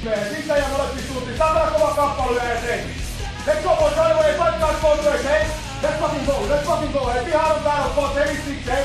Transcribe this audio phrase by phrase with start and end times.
[0.00, 1.38] Sitä ja molempiin suuntiin.
[1.38, 2.84] Saadaan kova kamppailu ja se.
[3.46, 5.46] Let's go boys, right away, fight guys, both ways, hey.
[5.82, 7.24] Let's fucking go, let's fucking go, hey.
[7.24, 8.84] Pihaan on täällä, boss, hey, six, hey.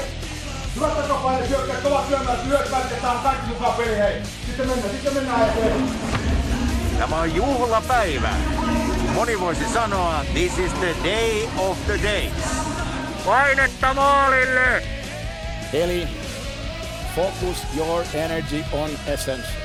[0.76, 4.22] Hyvät takapaine syökkää, kovat syömään, hyökkäät, ja saadaan kaikki mukaan peli, hei.
[4.46, 5.90] Sitten mennään, sitten mennään eteen.
[7.00, 8.30] Tämä on juhlapäivä.
[9.14, 12.34] Moni voisi sanoa, this is the day of the days.
[13.26, 14.84] Painetta maalille!
[15.74, 16.08] Eli
[17.16, 19.65] focus your energy on essence.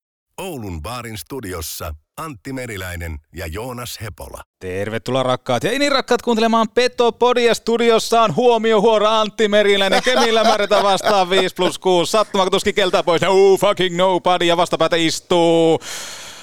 [0.37, 4.41] Oulun baarin studiossa Antti Meriläinen ja Joonas Hepola.
[4.59, 10.03] Tervetuloa rakkaat ja niin rakkaat kuuntelemaan Petopodia studiossa on huomiohuora Antti Meriläinen.
[10.03, 12.11] Kemillä määrätä vastaan 5 plus 6.
[12.11, 13.21] Sattumakotuskin keltää pois.
[13.21, 15.79] No fucking nobody ja vastapäätä istuu.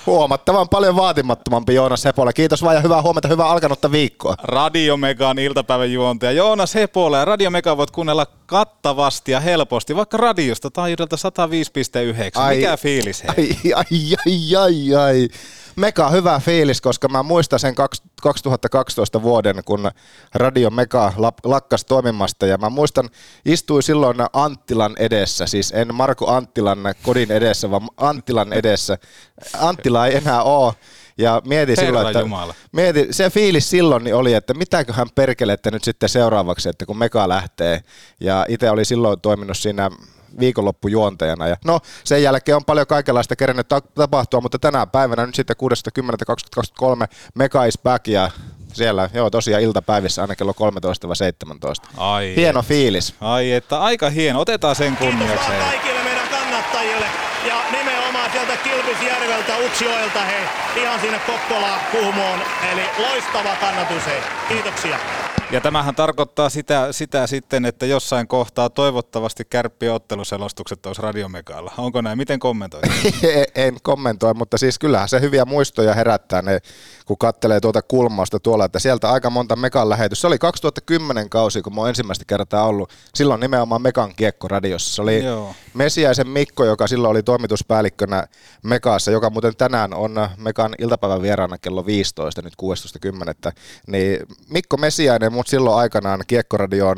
[0.07, 2.33] Huomattavan paljon vaatimattomampi Joonas Hepola.
[2.33, 4.35] Kiitos vaan ja hyvää huomenta, hyvää alkanutta viikkoa.
[4.43, 10.17] Radio Megan iltapäivän juontaja Joonas Hepola ja Radio Mega voit kuunnella kattavasti ja helposti, vaikka
[10.17, 12.55] radiosta taajuudelta 105.9.
[12.55, 13.57] Mikä fiilis hei?
[13.75, 15.29] Ai, ai, ai, ai, ai.
[15.79, 17.75] Mega hyvä fiilis, koska mä muistan sen
[18.23, 19.91] 2012 vuoden, kun
[20.35, 21.13] Radio Mega
[21.45, 23.11] lakkas toimimasta ja mä muistan,
[23.45, 28.99] istuin silloin Anttilan edessä, siis en Marko Anttilan kodin edessä, vaan Anttilan edessä.
[29.59, 30.73] Anttila ei enää ole.
[31.19, 32.55] Ja mieti Herra silloin, että Jumala.
[32.73, 37.29] mieti, se fiilis silloin niin oli, että mitäköhän perkelette nyt sitten seuraavaksi, että kun Mega
[37.29, 37.81] lähtee.
[38.21, 39.91] Ja itse oli silloin toiminut siinä
[40.41, 41.49] viikonloppujuontajana.
[41.49, 45.57] Ja no, sen jälkeen on paljon kaikenlaista kerennyt ta- tapahtua, mutta tänä päivänä nyt sitten
[47.03, 48.31] 6.10.2023 Mega is back ja
[48.73, 51.89] siellä, joo tosiaan iltapäivissä aina kello 13-17.
[51.97, 53.15] Ai Hieno fiilis.
[53.21, 55.51] Ai että aika hieno, otetaan sen kunniaksi.
[55.71, 57.07] kaikille meidän kannattajille
[57.47, 60.45] ja nimenomaan sieltä Kilpisjärveltä, Utsjoelta, hei,
[60.83, 62.41] ihan sinne Kokkolaan, Kuhmoon.
[62.73, 64.21] Eli loistava kannatus, hei.
[64.49, 64.99] Kiitoksia.
[65.51, 71.73] Ja tämähän tarkoittaa sitä, sitä sitten, että jossain kohtaa toivottavasti kärppien otteluselostukset olisi radiomekalla.
[71.79, 72.19] Onko näin?
[72.19, 72.85] Miten kommentoit?
[73.55, 76.61] en kommentoi, mutta siis kyllähän se hyviä muistoja herättää ne,
[77.09, 80.21] kun kattelee tuota kulmausta tuolla, että sieltä aika monta Mekan lähetys.
[80.21, 82.91] Se oli 2010 kausi, kun mä oon ensimmäistä kertaa ollut.
[83.15, 84.95] Silloin nimenomaan Mekan kiekko radiossa.
[84.95, 85.55] Se oli Joo.
[85.75, 88.27] Mesiäisen Mikko, joka silloin oli toimituspäällikkönä
[88.63, 92.55] Mekassa, joka muuten tänään on Mekan iltapäivän vieraana kello 15, nyt
[93.47, 93.53] 16.10.
[93.87, 96.97] Niin Mikko Mesiäinen mut silloin aikanaan Kiekkoradioon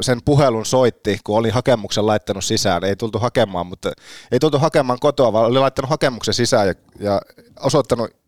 [0.00, 2.84] sen puhelun soitti, kun oli hakemuksen laittanut sisään.
[2.84, 3.92] Ei tultu hakemaan, mutta
[4.32, 7.20] ei tultu hakemaan kotoa, vaan oli laittanut hakemuksen sisään ja, ja
[7.60, 8.19] osoittanut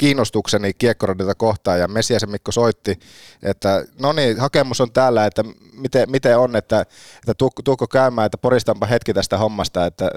[0.00, 2.98] kiinnostukseni Kiekkoradiota kohtaan ja Mesiäisen Mikko soitti,
[3.42, 7.34] että no niin, hakemus on täällä, että miten, miten on, että, että
[7.64, 10.10] tuukko, käymään, että poristanpa hetki tästä hommasta, että,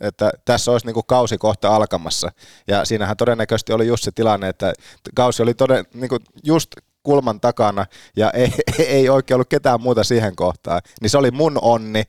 [0.00, 2.32] että tässä olisi niin kausi kohta alkamassa.
[2.66, 4.72] Ja siinähän todennäköisesti oli just se tilanne, että
[5.14, 6.10] kausi oli toden, niin
[6.44, 6.70] just
[7.06, 7.86] kulman takana
[8.16, 8.52] ja ei,
[8.96, 10.80] ei oikein ollut ketään muuta siihen kohtaan.
[11.00, 12.02] Niin se oli mun onni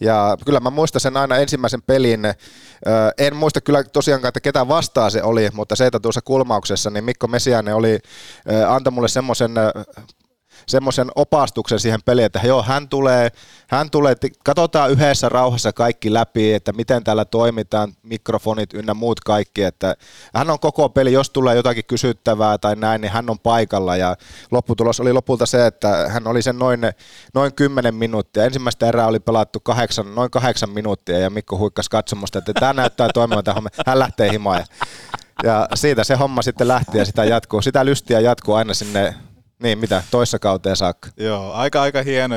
[0.00, 2.20] ja kyllä mä muistan sen aina ensimmäisen pelin.
[3.18, 7.04] En muista kyllä tosiaankaan, että ketä vastaa se oli, mutta se, että tuossa kulmauksessa niin
[7.04, 7.98] Mikko Mesiäinen oli,
[8.68, 9.52] antoi mulle semmoisen
[10.66, 13.30] semmoisen opastuksen siihen peliin, että joo, hän tulee,
[13.68, 19.62] hän tulee, katsotaan yhdessä rauhassa kaikki läpi, että miten täällä toimitaan, mikrofonit ynnä muut kaikki,
[19.62, 19.96] että
[20.34, 24.16] hän on koko peli, jos tulee jotakin kysyttävää tai näin, niin hän on paikalla ja
[24.50, 26.80] lopputulos oli lopulta se, että hän oli sen noin,
[27.34, 28.44] noin 10 minuuttia.
[28.44, 33.08] Ensimmäistä erää oli pelattu kahdeksan, noin kahdeksan minuuttia ja Mikko huikkas katsomusta, että tämä näyttää
[33.14, 33.68] toimivan homma.
[33.86, 34.64] Hän lähtee himaan
[35.42, 37.62] ja siitä se homma sitten lähti ja sitä jatkuu.
[37.62, 39.14] Sitä lystiä jatkuu aina sinne
[39.62, 41.08] niin, mitä, toissa kauteen saakka.
[41.16, 42.34] Joo, aika aika hieno.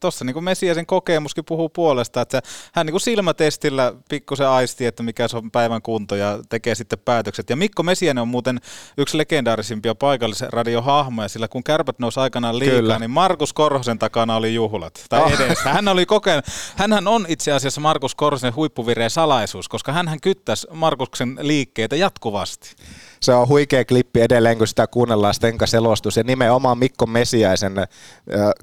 [0.00, 2.42] Tuossa niin Mesiäisen kokemuskin puhuu puolesta, että
[2.72, 6.98] hän niin kuin silmätestillä pikkusen aisti, että mikä se on päivän kunto ja tekee sitten
[6.98, 7.50] päätökset.
[7.50, 8.60] Ja Mikko Mesiäinen on muuten
[8.98, 12.98] yksi legendaarisimpia paikallisen radiohahmoja, sillä kun kärpät nousi aikanaan liikaa, Kyllä.
[12.98, 15.04] niin Markus Korhosen takana oli juhlat.
[15.08, 15.40] Tai Ah.
[15.40, 15.72] edessä.
[15.72, 16.44] Hän oli kokenut,
[16.76, 22.76] hänhän on itse asiassa Markus Korhosen huippuvireen salaisuus, koska hän kyttäisi Markuksen liikkeitä jatkuvasti.
[23.22, 27.86] Se on huikea klippi edelleen, kun sitä kuunnellaan Stenka selostus ja nimenomaan Mikko Mesiäisen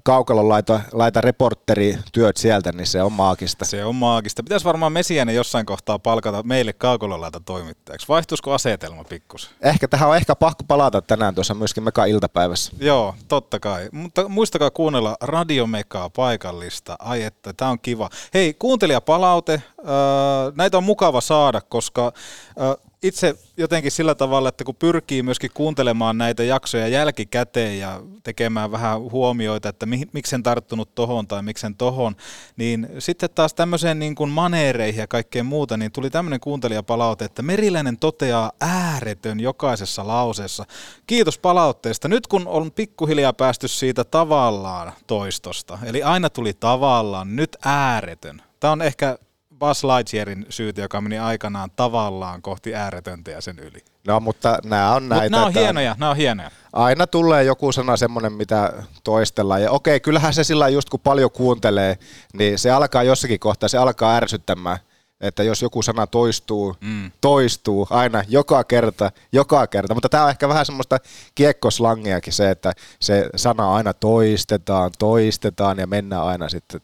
[0.03, 3.65] kaukalon laita, laita reporterityöt sieltä, niin se on maagista.
[3.65, 4.43] Se on maagista.
[4.43, 8.07] Pitäisi varmaan Mesiäinen jossain kohtaa palkata meille kaukololaita toimittajaksi.
[8.07, 9.51] Vaihtuisiko asetelma pikkus?
[9.61, 12.71] Ehkä tähän on ehkä pakko palata tänään tuossa myöskin Meka iltapäivässä.
[12.79, 13.89] Joo, totta kai.
[13.91, 16.95] Mutta muistakaa kuunnella Radio Mekaa paikallista.
[16.99, 18.09] Ai että, tämä on kiva.
[18.33, 19.63] Hei, kuuntelijapalaute.
[20.55, 22.11] Näitä on mukava saada, koska
[23.03, 29.01] itse jotenkin sillä tavalla, että kun pyrkii myöskin kuuntelemaan näitä jaksoja jälkikäteen ja tekemään vähän
[29.01, 32.15] huomioita, että mi- miksen tarttunut tohon tai miksen tohon,
[32.57, 37.41] niin sitten taas tämmöiseen niin kuin maneereihin ja kaikkeen muuta, niin tuli tämmöinen kuuntelijapalaute, että
[37.41, 40.65] Meriläinen toteaa ääretön jokaisessa lauseessa.
[41.07, 42.07] Kiitos palautteesta.
[42.07, 48.41] Nyt kun on pikkuhiljaa päästy siitä tavallaan toistosta, eli aina tuli tavallaan, nyt ääretön.
[48.59, 49.17] Tämä on ehkä
[49.59, 53.79] Buzz Lightyearin syytä, joka meni aikanaan tavallaan kohti ääretöntä ja sen yli.
[54.07, 55.23] No, mutta nämä on näitä.
[55.23, 56.51] Mut nämä on hienoja, nämä on hienoja.
[56.73, 58.73] Aina tulee joku sana semmoinen, mitä
[59.03, 59.61] toistellaan.
[59.61, 61.97] Ja okei, kyllähän se sillä just kun paljon kuuntelee,
[62.33, 64.77] niin se alkaa jossakin kohtaa, se alkaa ärsyttämään.
[65.21, 67.11] Että jos joku sana toistuu, mm.
[67.21, 69.93] toistuu aina, joka kerta, joka kerta.
[69.93, 70.97] Mutta tämä on ehkä vähän semmoista
[71.35, 76.81] kiekkoslangiakin se, että se sana aina toistetaan, toistetaan ja mennään aina sitten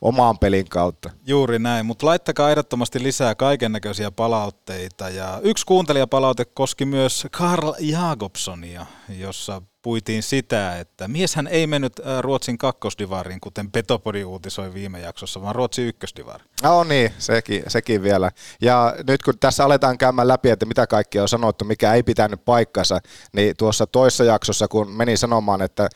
[0.00, 1.10] omaan pelin kautta.
[1.26, 5.08] Juuri näin, mutta laittakaa ehdottomasti lisää kaiken näköisiä palautteita.
[5.08, 12.20] Ja yksi kuuntelijapalaute koski myös Karl Jakobsonia, jossa puitiin sitä, että mieshän ei mennyt äh,
[12.20, 16.44] Ruotsin kakkosdivariin, kuten Petopodi uutisoi viime jaksossa, vaan Ruotsin ykkösdivari.
[16.62, 18.30] No niin, sekin, sekin vielä.
[18.62, 22.44] Ja nyt kun tässä aletaan käymään läpi, että mitä kaikkea on sanottu, mikä ei pitänyt
[22.44, 23.00] paikkansa,
[23.32, 25.88] niin tuossa toisessa jaksossa, kun meni sanomaan, että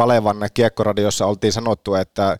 [0.00, 2.36] Kalevan kiekkoradiossa oltiin sanottu, että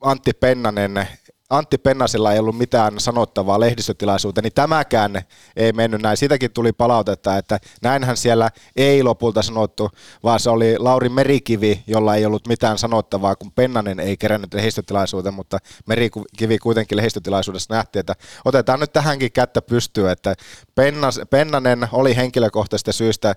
[0.00, 1.08] Antti Pennanen
[1.50, 5.22] Antti Pennasilla ei ollut mitään sanottavaa lehdistötilaisuuteen, niin tämäkään
[5.56, 6.16] ei mennyt näin.
[6.16, 9.90] Sitäkin tuli palautetta, että näinhän siellä ei lopulta sanottu,
[10.22, 15.34] vaan se oli Lauri Merikivi, jolla ei ollut mitään sanottavaa, kun Pennanen ei kerännyt lehdistötilaisuuteen,
[15.34, 18.14] mutta Merikivi kuitenkin lehdistötilaisuudessa nähtiin, että
[18.44, 20.34] otetaan nyt tähänkin kättä pystyä, että
[20.74, 23.34] Pennas, Pennanen oli henkilökohtaisesta syystä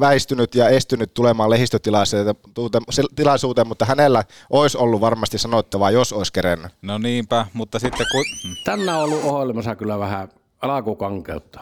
[0.00, 6.72] väistynyt ja estynyt tulemaan lehdistötilaisuuteen, mutta hänellä olisi ollut varmasti sanottavaa, jos olisi kerennyt.
[6.82, 8.24] No niinpä, mutta sitten kun...
[8.64, 10.28] Tänään on ollut ohjelmassa kyllä vähän
[10.62, 11.60] alakukankeutta,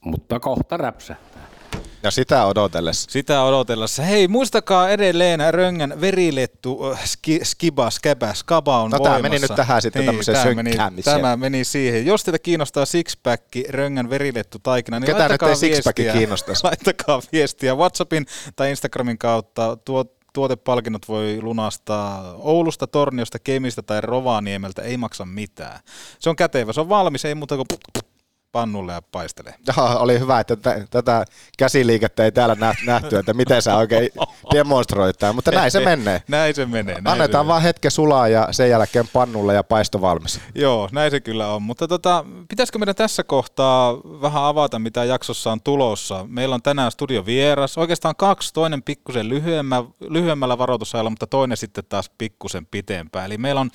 [0.00, 1.42] mutta kohta räpsähtää.
[2.02, 3.10] Ja sitä odotellessa.
[3.10, 4.02] Sitä odotellessa.
[4.02, 9.18] Hei, muistakaa edelleen Röngän verilettu ski, skiba, skäbä, skaba on no, voimassa.
[9.18, 12.06] tämä meni nyt tähän sitten niin, tämmöiseen tämä meni, tämä meni siihen.
[12.06, 16.12] Jos teitä kiinnostaa sixpack, Röngän verilettu taikina, niin Ketä laittakaa nyt ei viestiä.
[16.12, 16.64] kiinnostaisi?
[16.66, 18.26] Laittakaa viestiä WhatsAppin
[18.56, 19.76] tai Instagramin kautta.
[19.84, 25.80] Tuo, tuotepalkinnot voi lunastaa Oulusta, Torniosta, Kemistä tai Rovaniemeltä, ei maksa mitään.
[26.18, 27.66] Se on kätevä, se on valmis, ei muuta kuin
[28.52, 29.54] pannulle ja paistelee.
[29.66, 31.24] Jaha, oli hyvä, että t- tätä
[31.58, 32.56] käsiliikettä ei täällä
[32.86, 34.10] nähty, että miten sä oikein
[34.54, 36.22] demonstroit tämän, mutta näin se menee.
[36.28, 36.94] näin se menee.
[36.94, 40.40] Näin Annetaan se vaan hetke sulaa ja sen jälkeen pannulle ja paisto valmis.
[40.54, 45.52] Joo, näin se kyllä on, mutta tota, pitäisikö meidän tässä kohtaa vähän avata, mitä jaksossa
[45.52, 46.24] on tulossa?
[46.28, 51.84] Meillä on tänään studio vieras, oikeastaan kaksi, toinen pikkusen lyhyemmä, lyhyemmällä varoitusajalla, mutta toinen sitten
[51.88, 53.26] taas pikkusen pitempään.
[53.26, 53.70] Eli meillä on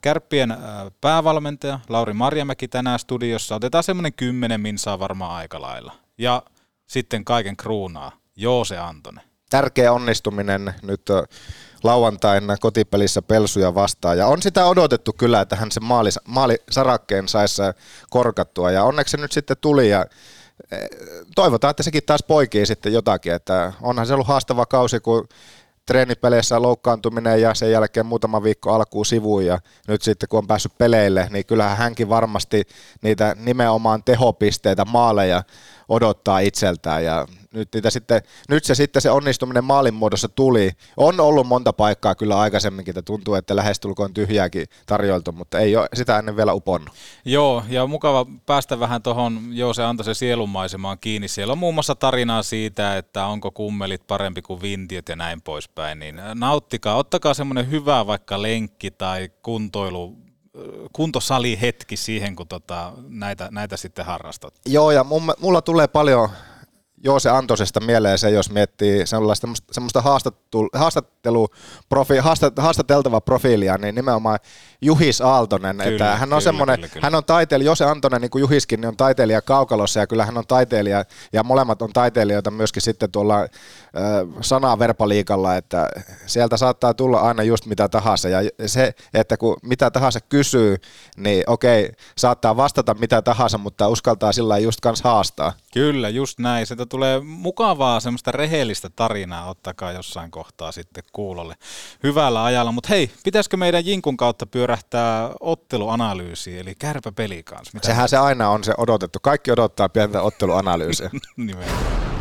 [0.00, 0.58] Kärppien äh,
[1.00, 3.54] päävalmentaja Lauri Marjamäki tänään studiossa.
[3.54, 5.92] Otetaan semmoinen kymmenen minsaa varmaan aika lailla.
[6.18, 6.42] Ja
[6.86, 9.24] sitten kaiken kruunaa Joose Antonen.
[9.50, 11.02] Tärkeä onnistuminen nyt
[11.82, 14.18] lauantaina kotipelissä Pelsuja vastaan.
[14.18, 17.62] Ja on sitä odotettu kyllä, että hän sen maali, maalisarakkeen saisi
[18.10, 18.70] korkattua.
[18.70, 20.06] Ja onneksi se nyt sitten tuli ja
[20.70, 20.76] e,
[21.34, 23.32] toivotaan, että sekin taas poikii sitten jotakin.
[23.32, 25.28] Että onhan se ollut haastava kausi, kun
[25.86, 29.58] treenipeleissä loukkaantuminen ja sen jälkeen muutama viikko alkuun sivuun ja
[29.88, 32.62] nyt sitten kun on päässyt peleille, niin kyllähän hänkin varmasti
[33.02, 35.42] niitä nimenomaan tehopisteitä, maaleja
[35.88, 40.70] odottaa itseltään ja nyt, niitä sitten, nyt se sitten se onnistuminen maalin muodossa tuli.
[40.96, 45.88] On ollut monta paikkaa kyllä aikaisemminkin, että tuntuu, että lähestulkoon tyhjääkin tarjoiltu, mutta ei ole
[45.94, 46.94] sitä ennen vielä uponnut.
[47.24, 51.28] Joo, ja mukava päästä vähän tuohon Joose Antasen sielunmaisemaan kiinni.
[51.28, 55.98] Siellä on muun muassa tarinaa siitä, että onko kummelit parempi kuin vintiöt ja näin poispäin.
[55.98, 60.16] Niin nauttikaa, ottakaa semmoinen hyvä vaikka lenkki tai kuntoilu
[60.92, 64.54] kuntosali hetki siihen, kun tota, näitä, näitä sitten harrastat.
[64.66, 65.04] Joo, ja
[65.40, 66.28] mulla tulee paljon
[67.04, 70.02] Joose Antosesta mieleen se, jos miettii sellaista, semmoista
[70.74, 71.48] haastattelu,
[71.88, 74.38] profi, haastat, haastateltavaa profiilia, niin nimenomaan
[74.80, 75.76] Juhis Aaltonen.
[75.76, 77.06] Kyllä, että hän on semmoinen, kyllä, kyllä.
[77.06, 80.38] hän on taiteilija, Jose Antonen, niin kuin Juhiskin, niin on taiteilija kaukalossa ja kyllä hän
[80.38, 83.46] on taiteilija ja molemmat on taiteilijoita myöskin sitten tuolla
[84.40, 85.88] sanaa verbaliikalla, että
[86.26, 90.76] sieltä saattaa tulla aina just mitä tahansa ja se, että kun mitä tahansa kysyy,
[91.16, 95.52] niin okei, saattaa vastata mitä tahansa, mutta uskaltaa sillä just kans haastaa.
[95.72, 96.66] Kyllä, just näin.
[96.66, 101.54] Sieltä tulee mukavaa semmoista rehellistä tarinaa, ottakaa jossain kohtaa sitten kuulolle
[102.02, 102.72] hyvällä ajalla.
[102.72, 107.70] Mutta hei, pitäisikö meidän Jinkun kautta pyörähtää otteluanalyysi, eli kärpä peli kanssa?
[107.74, 109.18] Mitä Sehän se aina on se odotettu.
[109.22, 111.10] Kaikki odottaa pientä otteluanalyysiä.
[111.36, 112.19] Nimenomaan.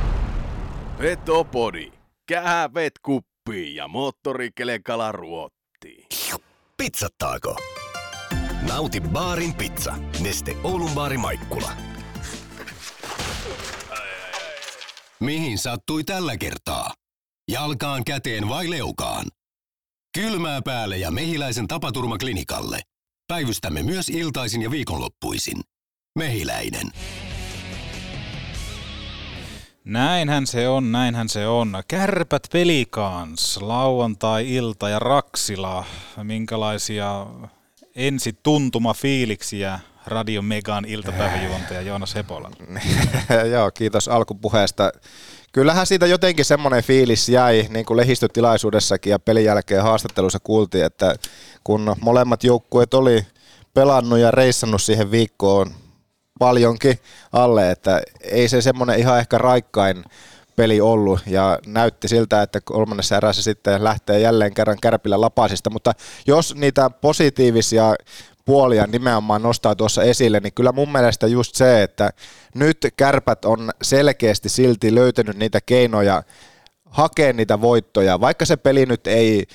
[0.99, 1.91] Petopodi.
[2.27, 6.07] Kähävet kuppiin ja moottorikelekala ruottiin.
[6.77, 7.55] Pizzattaako?
[8.67, 9.95] Nauti baarin pizza.
[10.19, 11.71] Neste Oulun baari Maikkula.
[15.19, 16.93] Mihin sattui tällä kertaa?
[17.51, 19.25] Jalkaan, käteen vai leukaan?
[20.17, 22.81] Kylmää päälle ja mehiläisen tapaturmaklinikalle.
[23.27, 25.61] Päivystämme myös iltaisin ja viikonloppuisin.
[26.17, 26.91] Mehiläinen.
[29.89, 31.83] Näinhän se on, näinhän se on.
[31.87, 35.85] Kärpät pelikans, lauantai-ilta ja Raksila.
[36.23, 37.25] Minkälaisia
[37.95, 42.51] ensi tuntuma fiiliksiä Radio Megan iltapäiväjuontaja Joonas Hepola.
[43.53, 44.91] Joo, kiitos alkupuheesta.
[45.51, 51.15] Kyllähän siitä jotenkin semmoinen fiilis jäi, niin kuin lehistötilaisuudessakin ja pelin jälkeen haastattelussa kuultiin, että
[51.63, 53.25] kun molemmat joukkueet oli
[53.73, 55.71] pelannut ja reissannut siihen viikkoon
[56.39, 56.99] paljonkin
[57.33, 60.03] alle, että ei se semmoinen ihan ehkä raikkain
[60.55, 61.19] peli ollut.
[61.25, 65.93] Ja näytti siltä, että kolmannessa erässä sitten lähtee jälleen kerran kärpillä lapasista, mutta
[66.27, 67.95] jos niitä positiivisia
[68.45, 72.09] puolia nimenomaan nostaa tuossa esille, niin kyllä mun mielestä just se, että
[72.55, 76.23] nyt kärpät on selkeästi silti löytänyt niitä keinoja
[76.85, 79.47] hakea niitä voittoja, vaikka se peli nyt ei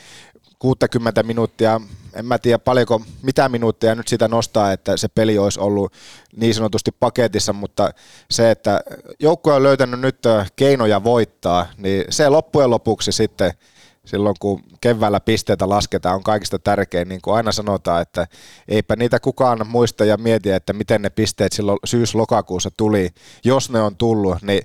[0.58, 1.80] 60 minuuttia,
[2.14, 5.92] en mä tiedä paljonko, mitä minuuttia nyt sitä nostaa, että se peli olisi ollut
[6.36, 7.90] niin sanotusti paketissa, mutta
[8.30, 8.80] se, että
[9.20, 10.18] joukkue on löytänyt nyt
[10.56, 13.52] keinoja voittaa, niin se loppujen lopuksi sitten–
[14.04, 18.26] silloin kun keväällä pisteitä lasketaan, on kaikista tärkein, niin kuin aina sanotaan, että
[18.68, 23.10] eipä niitä kukaan muista ja mieti, että miten ne pisteet silloin syys-lokakuussa tuli,
[23.44, 24.62] jos ne on tullut, niin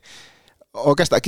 [0.73, 1.21] oikeastaan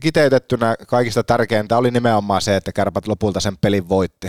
[0.00, 4.28] kiteytettynä kaikista tärkeintä oli nimenomaan se, että kärpät lopulta sen pelin voitti.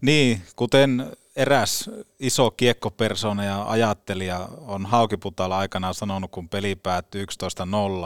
[0.00, 1.90] Niin, kuten eräs
[2.20, 7.24] iso kiekkopersona ja ajattelija on Haukiputalla aikanaan sanonut, kun peli päättyi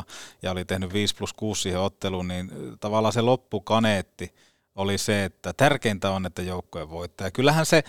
[0.01, 0.03] 11-0
[0.43, 4.35] ja oli tehnyt 5 plus 6 siihen otteluun, niin tavallaan se loppukaneetti–
[4.75, 7.27] oli se, että tärkeintä on, että joukkue voittaa.
[7.27, 7.85] Ja kyllähän se,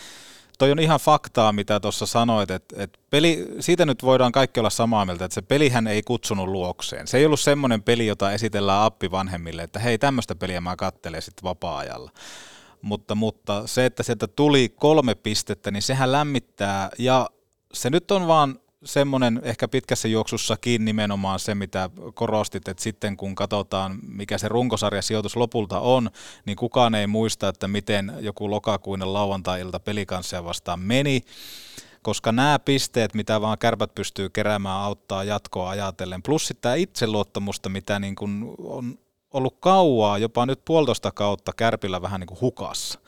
[0.58, 4.70] toi on ihan faktaa, mitä tuossa sanoit, että, että peli, siitä nyt voidaan kaikki olla
[4.70, 7.08] samaa mieltä, että se pelihän ei kutsunut luokseen.
[7.08, 11.22] Se ei ollut semmoinen peli, jota esitellään appi vanhemmille, että hei, tämmöistä peliä mä kattelen
[11.22, 12.12] sitten vapaa-ajalla.
[12.82, 17.30] Mutta, mutta se, että sieltä tuli kolme pistettä, niin sehän lämmittää ja
[17.74, 23.36] se nyt on vaan semmoinen ehkä pitkässä juoksussakin nimenomaan se, mitä korostit, että sitten kun
[23.36, 26.10] katsotaan, mikä se runkosarjasijoitus lopulta on,
[26.46, 31.22] niin kukaan ei muista, että miten joku lokakuinen lauantai-ilta pelikanssia vastaan meni,
[32.02, 38.00] koska nämä pisteet, mitä vaan kärpät pystyy keräämään, auttaa jatkoa ajatellen, plus tämä itseluottamusta, mitä
[38.00, 39.00] niin kuin on
[39.34, 43.00] ollut kauaa, jopa nyt puolitoista kautta kärpillä vähän niin kuin hukassa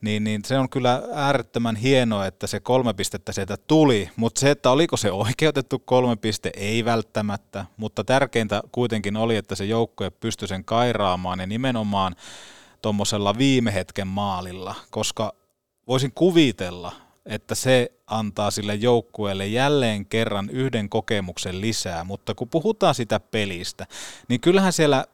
[0.00, 4.50] niin, niin se on kyllä äärettömän hienoa, että se kolme pistettä sieltä tuli, mutta se,
[4.50, 10.10] että oliko se oikeutettu kolme piste, ei välttämättä, mutta tärkeintä kuitenkin oli, että se joukkue
[10.10, 12.16] pystyi sen kairaamaan ja nimenomaan
[12.82, 15.34] tuommoisella viime hetken maalilla, koska
[15.88, 16.92] voisin kuvitella,
[17.26, 23.86] että se antaa sille joukkueelle jälleen kerran yhden kokemuksen lisää, mutta kun puhutaan sitä pelistä,
[24.28, 25.04] niin kyllähän siellä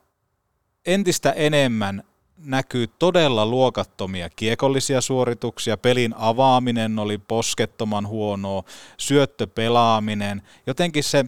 [0.86, 2.02] entistä enemmän
[2.36, 8.62] näkyy todella luokattomia kiekollisia suorituksia, pelin avaaminen oli poskettoman huonoa,
[8.98, 11.24] syöttöpelaaminen, jotenkin se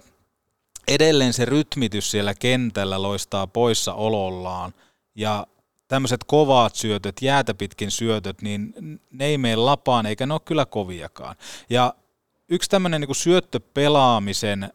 [0.88, 4.74] edelleen se rytmitys siellä kentällä loistaa poissa olollaan.
[5.14, 5.46] Ja
[5.88, 8.74] tämmöiset kovat syötöt, jäätä pitkin syötöt, niin
[9.12, 11.36] ne ei mene lapaan eikä ne ole kyllä koviakaan.
[11.70, 11.94] Ja
[12.48, 14.72] yksi tämmöinen niin syöttöpelaamisen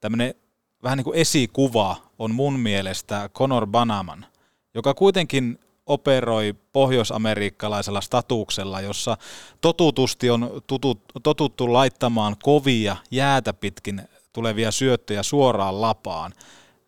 [0.00, 0.34] tämmöinen
[0.82, 4.26] vähän niin kuin esikuva on mun mielestä Conor Banaman–
[4.74, 9.16] joka kuitenkin operoi pohjoisamerikkalaisella statuksella, jossa
[9.60, 16.32] totutusti on tutut, totuttu laittamaan kovia jäätä pitkin tulevia syöttöjä suoraan lapaan,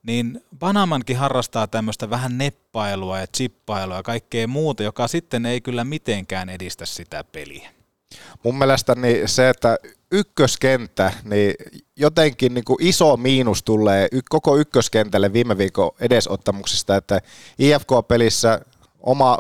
[0.03, 5.85] niin Banamankin harrastaa tämmöistä vähän neppailua ja chippailua ja kaikkea muuta, joka sitten ei kyllä
[5.85, 7.71] mitenkään edistä sitä peliä.
[8.43, 9.79] Mun mielestä niin se, että
[10.13, 11.55] ykköskenttä, niin
[11.97, 17.21] jotenkin niin kuin iso miinus tulee koko ykköskentälle viime viikon edesottamuksesta, että
[17.59, 18.61] IFK-pelissä
[19.01, 19.39] oma,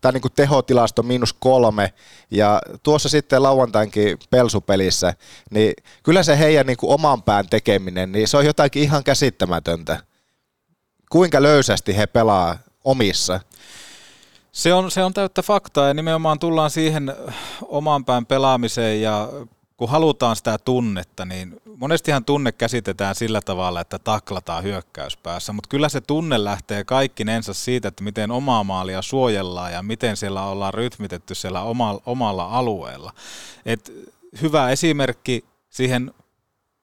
[0.00, 1.92] tai niin kuin tehotilasto miinus kolme,
[2.30, 5.14] ja tuossa sitten lauantainkin pelsupelissä,
[5.50, 9.98] niin kyllä se heidän niin kuin oman pään tekeminen, niin se on jotakin ihan käsittämätöntä.
[11.10, 13.40] Kuinka löysästi he pelaa omissa.
[14.54, 17.14] Se on, se on täyttä faktaa ja nimenomaan tullaan siihen
[17.62, 19.28] oman pään pelaamiseen ja
[19.76, 25.88] kun halutaan sitä tunnetta, niin monestihan tunne käsitetään sillä tavalla, että taklataan hyökkäyspäässä, mutta kyllä
[25.88, 31.34] se tunne lähtee kaikkinensa siitä, että miten omaa maalia suojellaan ja miten siellä ollaan rytmitetty
[31.34, 33.12] siellä omalla, omalla alueella.
[33.66, 33.92] Et
[34.42, 36.14] hyvä esimerkki siihen,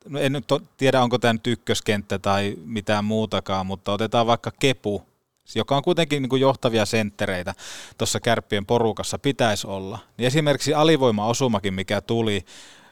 [0.09, 0.45] no en nyt
[0.77, 5.10] tiedä onko tämä nyt ykköskenttä tai mitään muutakaan, mutta otetaan vaikka Kepu,
[5.59, 7.53] joka on kuitenkin niin kuin johtavia senttereitä
[7.97, 9.99] tuossa kärppien porukassa pitäisi olla.
[10.17, 12.45] Niin esimerkiksi alivoimaosumakin, mikä tuli,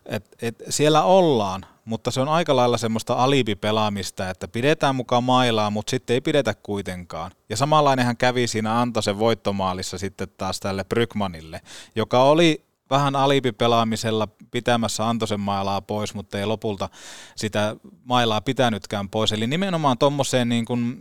[0.05, 5.69] et, et siellä ollaan, mutta se on aika lailla semmoista alibipelaamista, että pidetään mukaan mailaa,
[5.69, 7.31] mutta sitten ei pidetä kuitenkaan.
[7.49, 11.61] Ja samanlainenhan kävi siinä Antosen voittomaalissa sitten taas tälle Brykmanille,
[11.95, 16.89] joka oli vähän alibipelaamisella pitämässä Antosen mailaa pois, mutta ei lopulta
[17.35, 19.31] sitä mailaa pitänytkään pois.
[19.31, 20.97] Eli nimenomaan tuommoiseen niin kuin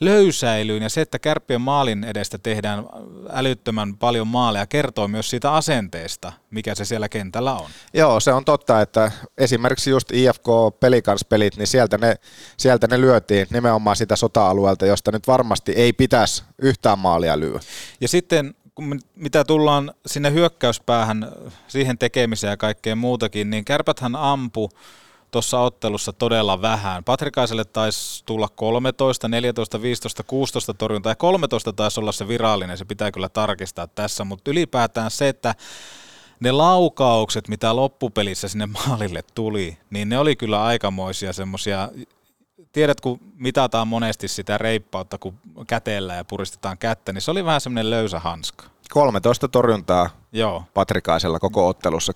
[0.00, 2.84] löysäilyyn ja se, että kärppien maalin edestä tehdään
[3.30, 7.70] älyttömän paljon maaleja, kertoo myös siitä asenteesta, mikä se siellä kentällä on.
[7.94, 12.16] Joo, se on totta, että esimerkiksi just IFK-pelikanspelit, niin sieltä ne,
[12.56, 17.58] sieltä ne lyötiin nimenomaan sitä sota-alueelta, josta nyt varmasti ei pitäisi yhtään maalia lyö.
[18.00, 21.32] Ja sitten kun mitä tullaan sinne hyökkäyspäähän,
[21.68, 24.70] siihen tekemiseen ja kaikkeen muutakin, niin kärpäthän ampu
[25.30, 27.04] tuossa ottelussa todella vähän.
[27.04, 32.84] Patrikaiselle taisi tulla 13, 14, 15, 16 torjuntaa ja 13 taisi olla se virallinen, se
[32.84, 35.54] pitää kyllä tarkistaa tässä, mutta ylipäätään se, että
[36.40, 41.88] ne laukaukset, mitä loppupelissä sinne maalille tuli, niin ne oli kyllä aikamoisia semmoisia,
[42.72, 47.60] tiedät kun mitataan monesti sitä reippautta, kun käteellä ja puristetaan kättä, niin se oli vähän
[47.60, 48.64] semmoinen löysä hanska.
[48.90, 50.62] 13 torjuntaa Joo.
[50.74, 52.12] Patrikaisella koko ottelussa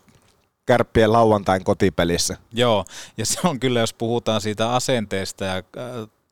[0.73, 2.37] kärppien lauantain kotipelissä.
[2.53, 2.85] Joo,
[3.17, 5.63] ja se on kyllä, jos puhutaan siitä asenteesta ja äh,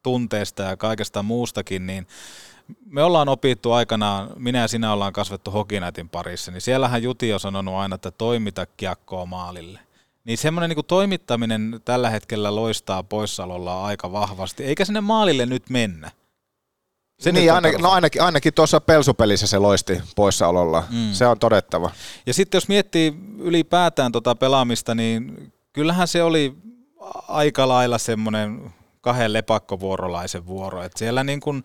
[0.02, 2.06] tunteesta ja kaikesta muustakin, niin
[2.87, 7.40] me ollaan opittu aikanaan, minä ja sinä ollaan kasvettu Hokinätin parissa, niin siellähän Juti on
[7.40, 9.80] sanonut aina, että toimita kiekkoa maalille.
[10.25, 16.11] Niin semmoinen niin toimittaminen tällä hetkellä loistaa poissaololla aika vahvasti, eikä sinne maalille nyt mennä.
[17.20, 20.84] Se niin, ainakin, no ainakin, ainakin tuossa pelsupelissä se loisti poissaololla.
[20.90, 21.12] Mm.
[21.12, 21.90] Se on todettava.
[22.26, 26.54] Ja sitten jos miettii ylipäätään tota pelaamista, niin kyllähän se oli
[27.28, 30.83] aika lailla semmoinen kahden lepakkovuorolaisen vuoro.
[30.83, 31.64] Et siellä niin kuin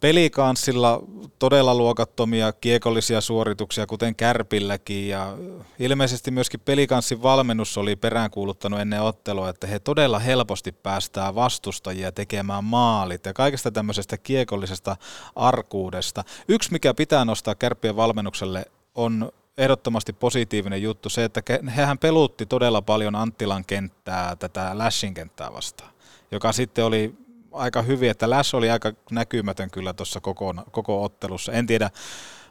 [0.00, 1.02] pelikanssilla
[1.38, 5.36] todella luokattomia kiekollisia suorituksia, kuten Kärpilläkin, ja
[5.78, 12.64] ilmeisesti myöskin pelikanssin valmennus oli peräänkuuluttanut ennen ottelua, että he todella helposti päästää vastustajia tekemään
[12.64, 14.96] maalit ja kaikesta tämmöisestä kiekollisesta
[15.36, 16.24] arkuudesta.
[16.48, 21.42] Yksi, mikä pitää nostaa Kärppien valmennukselle, on ehdottomasti positiivinen juttu se, että
[21.76, 25.90] hehän pelutti todella paljon Anttilan kenttää, tätä Lashin kenttää vastaan,
[26.30, 27.14] joka sitten oli
[27.52, 31.52] aika hyvin, että Lash oli aika näkymätön kyllä tuossa koko, koko ottelussa.
[31.52, 31.90] En tiedä,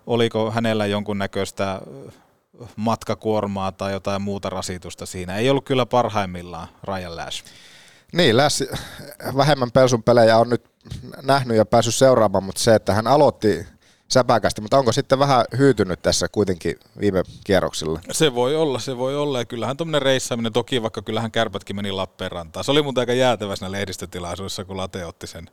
[0.07, 1.81] oliko hänellä jonkun näköistä
[2.75, 5.37] matkakuormaa tai jotain muuta rasitusta siinä.
[5.37, 7.43] Ei ollut kyllä parhaimmillaan Ryan Lash.
[8.13, 8.63] Niin, Lash
[9.37, 10.65] vähemmän pelsun pelejä on nyt
[11.23, 13.67] nähnyt ja päässyt seuraamaan, mutta se, että hän aloitti
[14.09, 17.99] säpäkästi, mutta onko sitten vähän hyytynyt tässä kuitenkin viime kierroksilla?
[18.11, 21.91] Se voi olla, se voi olla ja kyllähän tuommoinen reissaaminen, toki vaikka kyllähän kärpätkin meni
[21.91, 22.63] Lappeenrantaan.
[22.63, 25.49] Se oli muuten aika jäätävä siinä lehdistötilaisuudessa, kun Late otti sen,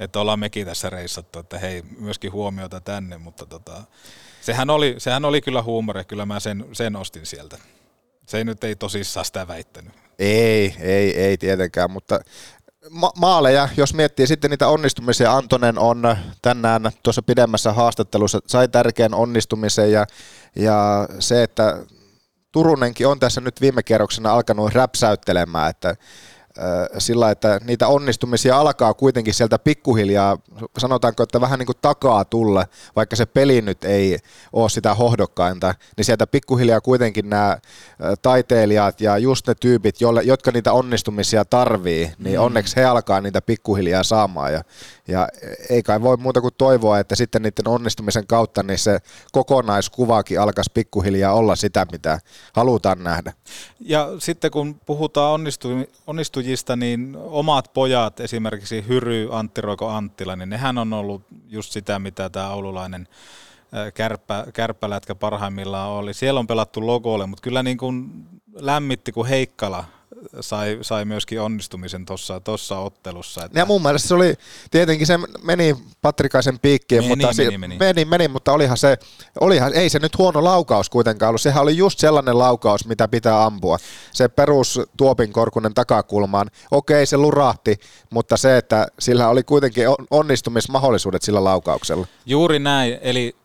[0.00, 3.82] että ollaan mekin tässä reissattu, että hei, myöskin huomiota tänne, mutta tota,
[4.40, 7.58] sehän, oli, sehän oli kyllä huumori, kyllä mä sen, sen ostin sieltä.
[8.26, 9.92] Se ei nyt ei tosissaan sitä väittänyt.
[10.18, 12.20] Ei, ei, ei tietenkään, mutta
[12.90, 19.14] ma- maaleja, jos miettii sitten niitä onnistumisia, Antonen on tänään tuossa pidemmässä haastattelussa, sai tärkeän
[19.14, 20.06] onnistumisen ja,
[20.56, 21.78] ja se, että
[22.52, 25.96] Turunenkin on tässä nyt viime kierroksena alkanut räpsäyttelemään, että
[26.98, 30.38] sillä, että niitä onnistumisia alkaa kuitenkin sieltä pikkuhiljaa,
[30.78, 32.66] sanotaanko, että vähän niin kuin takaa tulla,
[32.96, 34.18] vaikka se peli nyt ei
[34.52, 37.58] ole sitä hohdokkainta, niin sieltä pikkuhiljaa kuitenkin nämä
[38.22, 42.44] taiteilijat ja just ne tyypit, jolle, jotka niitä onnistumisia tarvii, niin mm.
[42.44, 44.62] onneksi he alkaa niitä pikkuhiljaa saamaan ja,
[45.08, 45.28] ja
[45.70, 48.98] ei kai voi muuta kuin toivoa, että sitten niiden onnistumisen kautta niin se
[49.32, 52.18] kokonaiskuvakin alkaisi pikkuhiljaa olla sitä, mitä
[52.52, 53.32] halutaan nähdä.
[53.80, 55.68] Ja sitten kun puhutaan onnistu,
[56.06, 61.98] onnistujista, niin omat pojat, esimerkiksi Hyry, Antti Roiko, Anttila, niin nehän on ollut just sitä,
[61.98, 63.08] mitä tämä oululainen
[63.94, 66.14] kärppä, kärppälätkä parhaimmillaan oli.
[66.14, 68.10] Siellä on pelattu logolle, mutta kyllä niin kuin
[68.54, 69.84] lämmitti, kun Heikkala
[70.40, 73.44] sai, sai myöskin onnistumisen tuossa tossa ottelussa.
[73.44, 73.58] Että...
[73.58, 74.34] Ja mun mielestä se oli,
[74.70, 77.76] tietenkin se meni Patrikaisen piikkiin, Meni, mutta, meni, si- meni.
[77.78, 78.98] meni, meni, mutta olihan se,
[79.40, 81.40] olihan, ei se nyt huono laukaus kuitenkaan ollut.
[81.40, 83.78] Sehän oli just sellainen laukaus, mitä pitää ampua.
[84.12, 87.76] Se perus Tuopin korkunen takakulmaan, okei se lurahti,
[88.10, 92.06] mutta se, että sillä oli kuitenkin on- onnistumismahdollisuudet sillä laukauksella.
[92.26, 93.36] Juuri näin, eli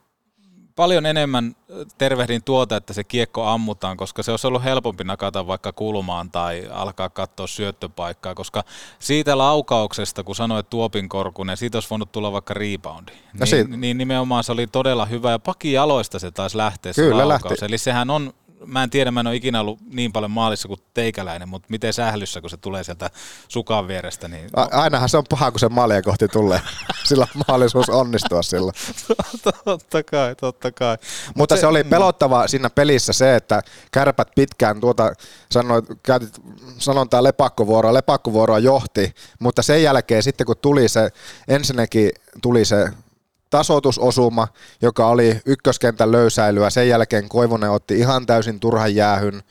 [0.76, 1.56] paljon enemmän
[1.98, 6.68] tervehdin tuota, että se kiekko ammutaan, koska se olisi ollut helpompi nakata vaikka kulmaan tai
[6.72, 8.64] alkaa katsoa syöttöpaikkaa, koska
[9.00, 13.12] siitä laukauksesta, kun sanoit Tuopin korkunen, siitä olisi voinut tulla vaikka reboundi.
[13.12, 17.02] No niin, si- niin nimenomaan se oli todella hyvä ja pakijaloista se taisi lähteä se
[17.02, 17.52] Kyllä laukaus.
[17.52, 17.66] lähti.
[17.66, 18.34] Eli sehän on,
[18.66, 21.94] mä en tiedä, mä en ole ikinä ollut niin paljon maalissa kuin teikäläinen, mutta miten
[21.94, 23.10] sählyssä, kun se tulee sieltä
[23.48, 26.62] sukan vierestä, niin A- ainahan se on paha, kun se maalia kohti tulee.
[27.08, 28.72] Sillä on mahdollisuus onnistua sillä.
[29.66, 30.98] totta kai, totta kai.
[31.36, 35.14] Mutta se oli pelottava siinä pelissä se, että kärpät pitkään tuota,
[35.52, 36.40] sanoit, käytit
[36.78, 41.10] sanontaa lepakkovuoroa, lepakkovuoroa johti, mutta sen jälkeen sitten kun tuli se,
[41.48, 42.92] ensinnäkin tuli se
[43.54, 44.48] tasoitusosuma,
[44.82, 49.44] joka oli ykköskentän löysäilyä, sen jälkeen Koivunen otti ihan täysin turhan jäähyn,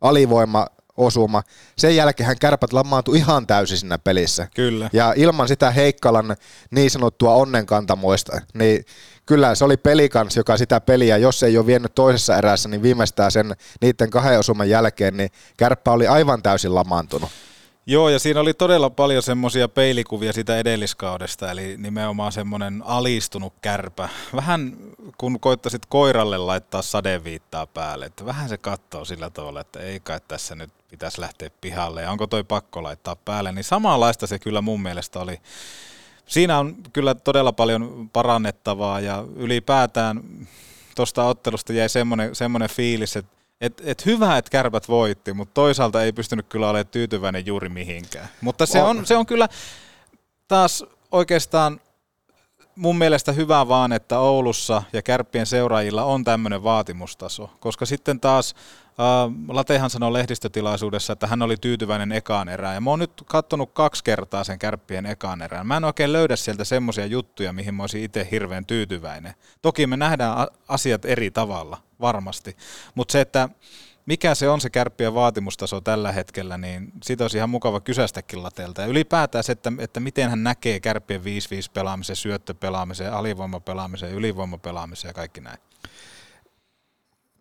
[0.00, 1.42] alivoima osuma.
[1.76, 4.48] Sen jälkeen hän kärpät lamaantui ihan täysin siinä pelissä.
[4.54, 4.90] Kyllä.
[4.92, 6.36] Ja ilman sitä Heikkalan
[6.70, 8.84] niin sanottua onnenkantamoista, niin
[9.26, 13.32] kyllä se oli pelikans, joka sitä peliä, jos ei ole vienyt toisessa erässä, niin viimeistään
[13.32, 17.30] sen niiden kahden osuman jälkeen, niin kärppä oli aivan täysin lamaantunut.
[17.86, 24.08] Joo, ja siinä oli todella paljon semmoisia peilikuvia sitä edelliskaudesta, eli nimenomaan semmoinen alistunut kärpä.
[24.36, 24.76] Vähän
[25.18, 30.20] kun koittasit koiralle laittaa sadeviittaa päälle, että vähän se katsoo sillä tavalla, että ei kai
[30.28, 34.60] tässä nyt pitäisi lähteä pihalle, ja onko toi pakko laittaa päälle, niin samanlaista se kyllä
[34.60, 35.40] mun mielestä oli.
[36.26, 40.22] Siinä on kyllä todella paljon parannettavaa, ja ylipäätään
[40.94, 46.02] tuosta ottelusta jäi semmoinen, semmoinen fiilis, että et, et hyvä, että kärpät voitti, mutta toisaalta
[46.02, 48.28] ei pystynyt kyllä olemaan tyytyväinen juuri mihinkään.
[48.40, 49.48] Mutta se on, se on kyllä
[50.48, 51.80] taas oikeastaan
[52.76, 58.54] mun mielestä hyvä vaan, että Oulussa ja kärppien seuraajilla on tämmöinen vaatimustaso, koska sitten taas
[59.48, 64.04] Latehan sanoi lehdistötilaisuudessa, että hän oli tyytyväinen ekaan erään, ja mä oon nyt katsonut kaksi
[64.04, 65.66] kertaa sen kärppien ekaan erään.
[65.66, 69.34] Mä en oikein löydä sieltä semmoisia juttuja, mihin mä olisin itse hirveän tyytyväinen.
[69.62, 72.56] Toki me nähdään asiat eri tavalla, varmasti,
[72.94, 73.48] mutta se, että
[74.06, 78.82] mikä se on se kärppien vaatimustaso tällä hetkellä, niin siitä olisi ihan mukava kysästäkin Latelta.
[78.82, 81.24] Ja ylipäätään se, että, että miten hän näkee kärppien 5-5
[81.74, 85.58] pelaamisen, syöttöpelaamisen, alivoimapelaamisen, ylivoimapelaamisen ja kaikki näin.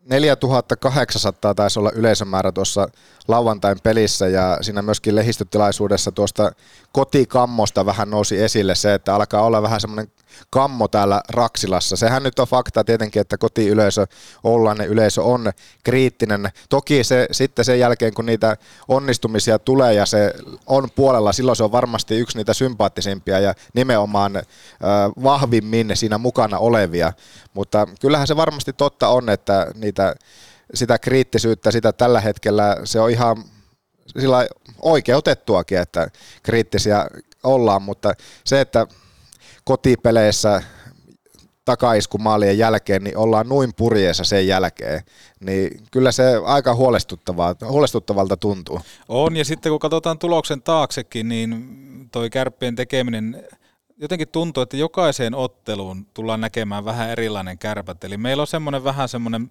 [0.05, 2.88] 4800 taisi olla yleisömäärä tuossa
[3.27, 6.51] lauantain pelissä ja siinä myöskin lehdistötilaisuudessa tuosta
[6.91, 10.12] kotikammosta vähän nousi esille se, että alkaa olla vähän semmoinen
[10.49, 11.95] kammo täällä Raksilassa.
[11.95, 14.07] Sehän nyt on fakta tietenkin, että kotiyleisö,
[14.43, 15.51] Oulainen yleisö on
[15.83, 16.49] kriittinen.
[16.69, 18.57] Toki se sitten sen jälkeen, kun niitä
[18.88, 20.33] onnistumisia tulee ja se
[20.67, 24.43] on puolella, silloin se on varmasti yksi niitä sympaattisimpia ja nimenomaan äh,
[25.23, 27.13] vahvimmin siinä mukana olevia.
[27.53, 29.88] Mutta kyllähän se varmasti totta on, että niitä,
[30.73, 33.43] sitä kriittisyyttä, sitä tällä hetkellä se on ihan
[34.19, 34.47] sillä
[34.82, 36.08] oikeutettuakin, että
[36.43, 37.06] kriittisiä
[37.43, 38.88] ollaan, mutta se, että
[39.63, 40.63] kotipeleissä
[41.65, 45.02] takaiskumaalien jälkeen, niin ollaan noin purjeessa sen jälkeen,
[45.39, 48.82] niin kyllä se aika huolestuttavaa, huolestuttavalta tuntuu.
[49.08, 51.69] On, ja sitten kun katsotaan tuloksen taaksekin, niin
[52.12, 53.43] toi kärppien tekeminen
[53.99, 58.03] jotenkin tuntuu, että jokaiseen otteluun tullaan näkemään vähän erilainen kärpät.
[58.03, 59.49] Eli meillä on semmoinen vähän semmoinen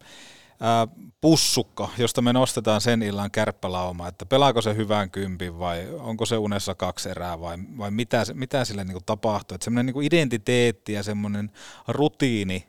[1.21, 6.37] pussukka, josta me nostetaan sen illan kärppälauma, että pelaako se hyvän kympin vai onko se
[6.37, 9.55] unessa kaksi erää vai, vai mitä, mitä sille niin tapahtuu.
[9.55, 11.51] Että semmoinen niin identiteetti ja semmoinen
[11.89, 12.67] rutiini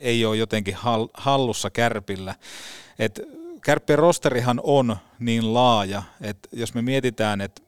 [0.00, 2.34] ei ole jotenkin hal- hallussa kärpillä.
[2.98, 3.20] Et
[3.64, 7.61] kärppien rosterihan on niin laaja, että jos me mietitään, että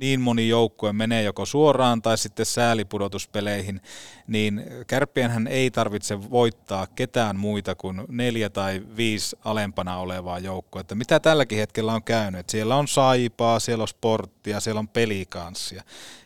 [0.00, 3.80] niin moni joukkue menee joko suoraan tai sitten säälipudotuspeleihin,
[4.26, 10.82] niin kärppienhän ei tarvitse voittaa ketään muita kuin neljä tai viisi alempana olevaa joukkoa.
[10.94, 12.40] Mitä tälläkin hetkellä on käynyt?
[12.40, 15.82] Et siellä on saipaa, siellä on sporttia, siellä on pelikanssia.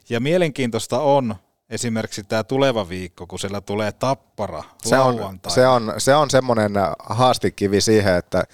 [0.08, 1.34] Ja mielenkiintoista on
[1.70, 6.72] esimerkiksi tämä tuleva viikko, kun siellä tulee tappara Se on, se on, se on semmoinen
[6.98, 8.44] haastikivi siihen, että eh,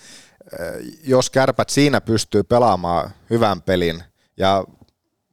[1.05, 4.03] jos kärpät siinä pystyy pelaamaan hyvän pelin
[4.37, 4.65] ja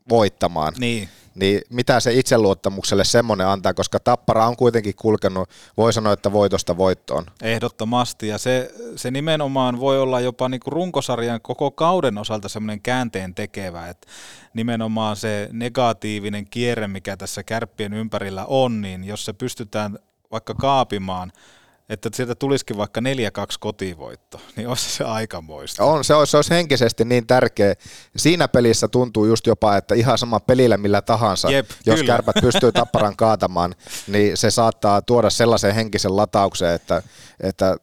[0.09, 1.09] voittamaan, Niin.
[1.35, 6.77] niin mitä se itseluottamukselle semmoinen antaa, koska Tappara on kuitenkin kulkenut, voi sanoa, että voitosta
[6.77, 7.25] voittoon.
[7.41, 13.35] Ehdottomasti, ja se, se nimenomaan voi olla jopa niinku runkosarjan koko kauden osalta semmoinen käänteen
[13.35, 14.07] tekevä, että
[14.53, 19.99] nimenomaan se negatiivinen kierre, mikä tässä kärppien ympärillä on, niin jos se pystytään
[20.31, 21.31] vaikka kaapimaan
[21.89, 23.03] että sieltä tulisikin vaikka 4-2
[23.59, 25.83] kotivoitto, niin olisi se aikamoista.
[25.83, 27.73] On, se olisi, se olisi henkisesti niin tärkeä.
[28.15, 32.13] Siinä pelissä tuntuu just jopa, että ihan sama pelillä millä tahansa, Jep, jos kyllä.
[32.13, 33.75] kärpät pystyy tapparan kaatamaan,
[34.07, 37.03] niin se saattaa tuoda sellaisen henkisen latauksen, että,
[37.39, 37.77] että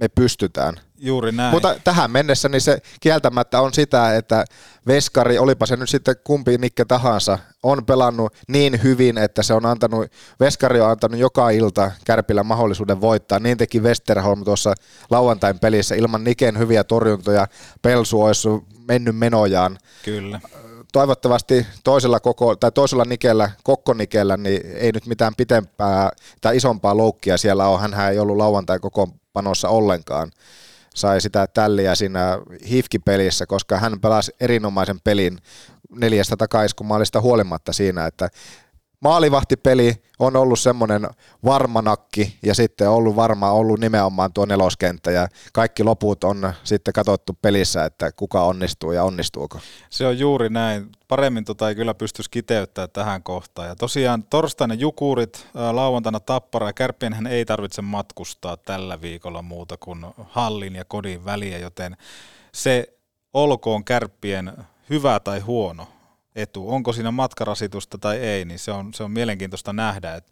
[0.00, 0.80] me pystytään.
[1.04, 1.54] Juuri näin.
[1.54, 4.44] Mutta tähän mennessä niin se kieltämättä on sitä, että
[4.86, 9.66] Veskari, olipa se nyt sitten kumpi Nikke tahansa, on pelannut niin hyvin, että se on
[9.66, 10.06] antanut,
[10.40, 13.38] Veskari on antanut joka ilta Kärpillä mahdollisuuden voittaa.
[13.38, 14.74] Niin teki Westerholm tuossa
[15.10, 17.46] lauantain pelissä ilman Niken hyviä torjuntoja.
[17.82, 18.48] Pelsu olisi
[18.88, 19.78] mennyt menojaan.
[20.04, 20.40] Kyllä.
[20.92, 26.10] Toivottavasti toisella, koko, tai toisella nikellä, kokkonikellä, niin ei nyt mitään pitempää
[26.40, 27.80] tai isompaa loukkia siellä ole.
[27.80, 30.30] Hänhän ei ollut lauantai kokoonpanossa ollenkaan
[30.94, 32.38] sai sitä tälliä siinä
[32.70, 35.38] hifkipelissä, koska hän pelasi erinomaisen pelin
[35.90, 38.28] neljästä takaiskumaalista huolimatta siinä, että
[39.02, 41.08] maalivahtipeli on ollut semmoinen
[41.44, 47.38] varmanakki ja sitten ollut varma ollut nimenomaan tuo neloskenttä ja kaikki loput on sitten katsottu
[47.42, 49.60] pelissä, että kuka onnistuu ja onnistuuko.
[49.90, 50.88] Se on juuri näin.
[51.08, 53.68] Paremmin tota ei kyllä pystyisi kiteyttämään tähän kohtaan.
[53.68, 60.06] Ja tosiaan torstaina Jukurit, lauantaina Tappara ja Kärppienhän ei tarvitse matkustaa tällä viikolla muuta kuin
[60.30, 61.96] hallin ja kodin väliä, joten
[62.54, 62.98] se
[63.34, 64.52] olkoon Kärppien
[64.90, 65.86] hyvä tai huono
[66.36, 66.70] etu.
[66.70, 70.14] Onko siinä matkarasitusta tai ei, niin se on, se on mielenkiintoista nähdä.
[70.14, 70.24] Et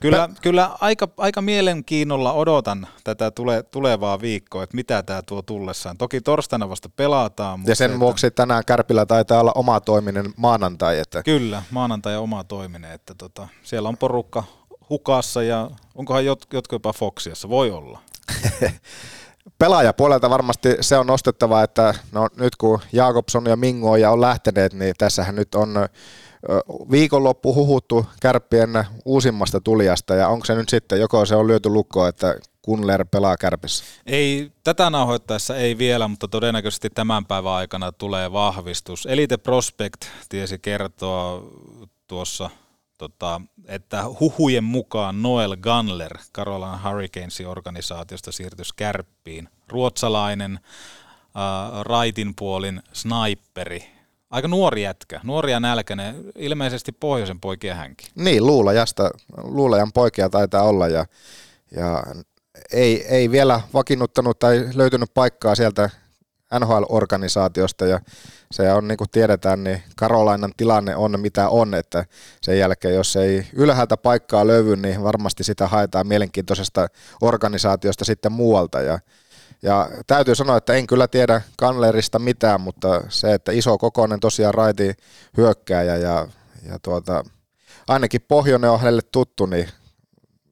[0.00, 5.98] kyllä kyllä aika, aika mielenkiinnolla odotan tätä tule, tulevaa viikkoa, että mitä tämä tuo tullessaan.
[5.98, 7.60] Toki torstaina vasta pelataan.
[7.60, 12.12] Mutta Ja sen se, vuoksi tänään Kärpillä taitaa olla oma toiminen maanantai, että Kyllä, maanantai
[12.12, 14.44] ja oma toiminen, että tota, siellä on porukka
[14.90, 17.98] hukassa ja onkohan jot, jotkut jopa Foxiassa, voi olla.
[19.58, 24.72] pelaajapuolelta varmasti se on nostettava, että no, nyt kun Jakobson ja Mingo ja on lähteneet,
[24.72, 25.74] niin tässähän nyt on
[26.90, 32.08] viikonloppu huhuttu kärppien uusimmasta tulijasta ja onko se nyt sitten, joko se on lyöty lukkoon,
[32.08, 33.84] että Kunler pelaa kärpissä?
[34.06, 39.06] Ei, tätä nauhoittaessa ei vielä, mutta todennäköisesti tämän päivän aikana tulee vahvistus.
[39.06, 41.42] Elite Prospect tiesi kertoa
[42.06, 42.50] tuossa,
[42.98, 49.48] tota, että huhujen mukaan Noel Gunler Carolina Hurricanesin organisaatiosta siirtyisi kärppiin.
[49.68, 53.84] Ruotsalainen, äh, raitin puolin sniperi.
[54.30, 58.08] Aika nuori jätkä, nuori ja nälkäinen, ilmeisesti pohjoisen poikia hänkin.
[58.14, 61.06] Niin, Luulajasta, Luulajan poikia taitaa olla ja,
[61.76, 62.02] ja
[62.72, 65.90] ei, ei vielä vakiinnuttanut tai löytynyt paikkaa sieltä
[66.54, 68.00] NHL-organisaatiosta ja
[68.50, 72.04] se on niin kuin tiedetään, niin Karolainan tilanne on mitä on, että
[72.42, 76.86] sen jälkeen jos ei ylhäältä paikkaa löydy, niin varmasti sitä haetaan mielenkiintoisesta
[77.20, 78.98] organisaatiosta sitten muualta ja
[79.62, 84.54] ja täytyy sanoa, että en kyllä tiedä Kanlerista mitään, mutta se, että iso kokoinen tosiaan
[84.54, 84.92] raiti
[85.36, 86.28] hyökkääjä ja,
[86.68, 87.24] ja tuota,
[87.88, 89.68] ainakin pohjoinen on hänelle tuttu, niin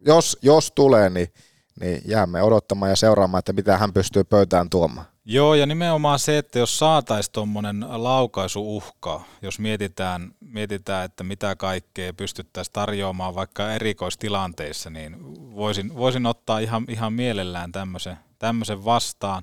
[0.06, 1.32] jos, jos tulee, niin,
[1.80, 5.06] niin jäämme odottamaan ja seuraamaan, että mitä hän pystyy pöytään tuomaan.
[5.28, 12.12] Joo, ja nimenomaan se, että jos saataisiin tuommoinen laukaisuuhka, jos mietitään, mietitään, että mitä kaikkea
[12.12, 15.16] pystyttäisiin tarjoamaan vaikka erikoistilanteissa, niin
[15.56, 19.42] voisin, voisin ottaa ihan, ihan mielellään tämmöisen, tämmöisen vastaan.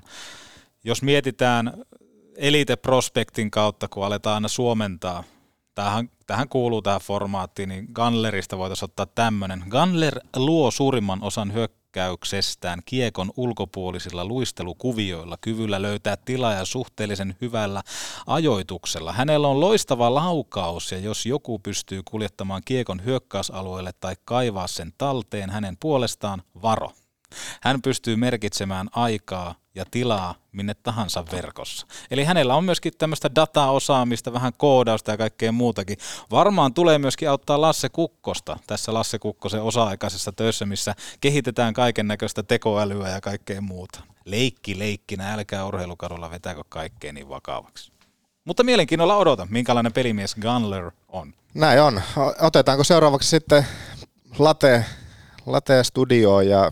[0.84, 1.72] Jos mietitään
[2.36, 5.24] Elite Prospectin kautta, kun aletaan aina suomentaa,
[5.74, 9.64] tähän, tähän kuuluu tähän formaattiin, niin Gunlerista voitaisiin ottaa tämmöinen.
[9.70, 11.54] Gunler luo suurimman osan
[11.94, 17.82] hyökkäyksestään kiekon ulkopuolisilla luistelukuvioilla, kyvyllä löytää tilaa ja suhteellisen hyvällä
[18.26, 19.12] ajoituksella.
[19.12, 25.50] Hänellä on loistava laukaus ja jos joku pystyy kuljettamaan kiekon hyökkäysalueelle tai kaivaa sen talteen
[25.50, 26.92] hänen puolestaan, varo.
[27.62, 31.86] Hän pystyy merkitsemään aikaa ja tilaa minne tahansa verkossa.
[32.10, 35.98] Eli hänellä on myöskin tämmöistä dataosaamista, vähän koodausta ja kaikkea muutakin.
[36.30, 42.42] Varmaan tulee myöskin auttaa Lasse Kukkosta tässä Lasse Kukkosen osa-aikaisessa töissä, missä kehitetään kaiken näköistä
[42.42, 44.00] tekoälyä ja kaikkea muuta.
[44.24, 47.92] Leikki leikkinä, älkää urheilukadulla vetääkö kaikkea niin vakavaksi.
[48.44, 51.34] Mutta mielenkiinnolla odotan, minkälainen pelimies Gunler on.
[51.54, 52.02] Näin on.
[52.40, 53.66] Otetaanko seuraavaksi sitten
[54.38, 54.84] Late,
[55.46, 56.70] Late Studioon ja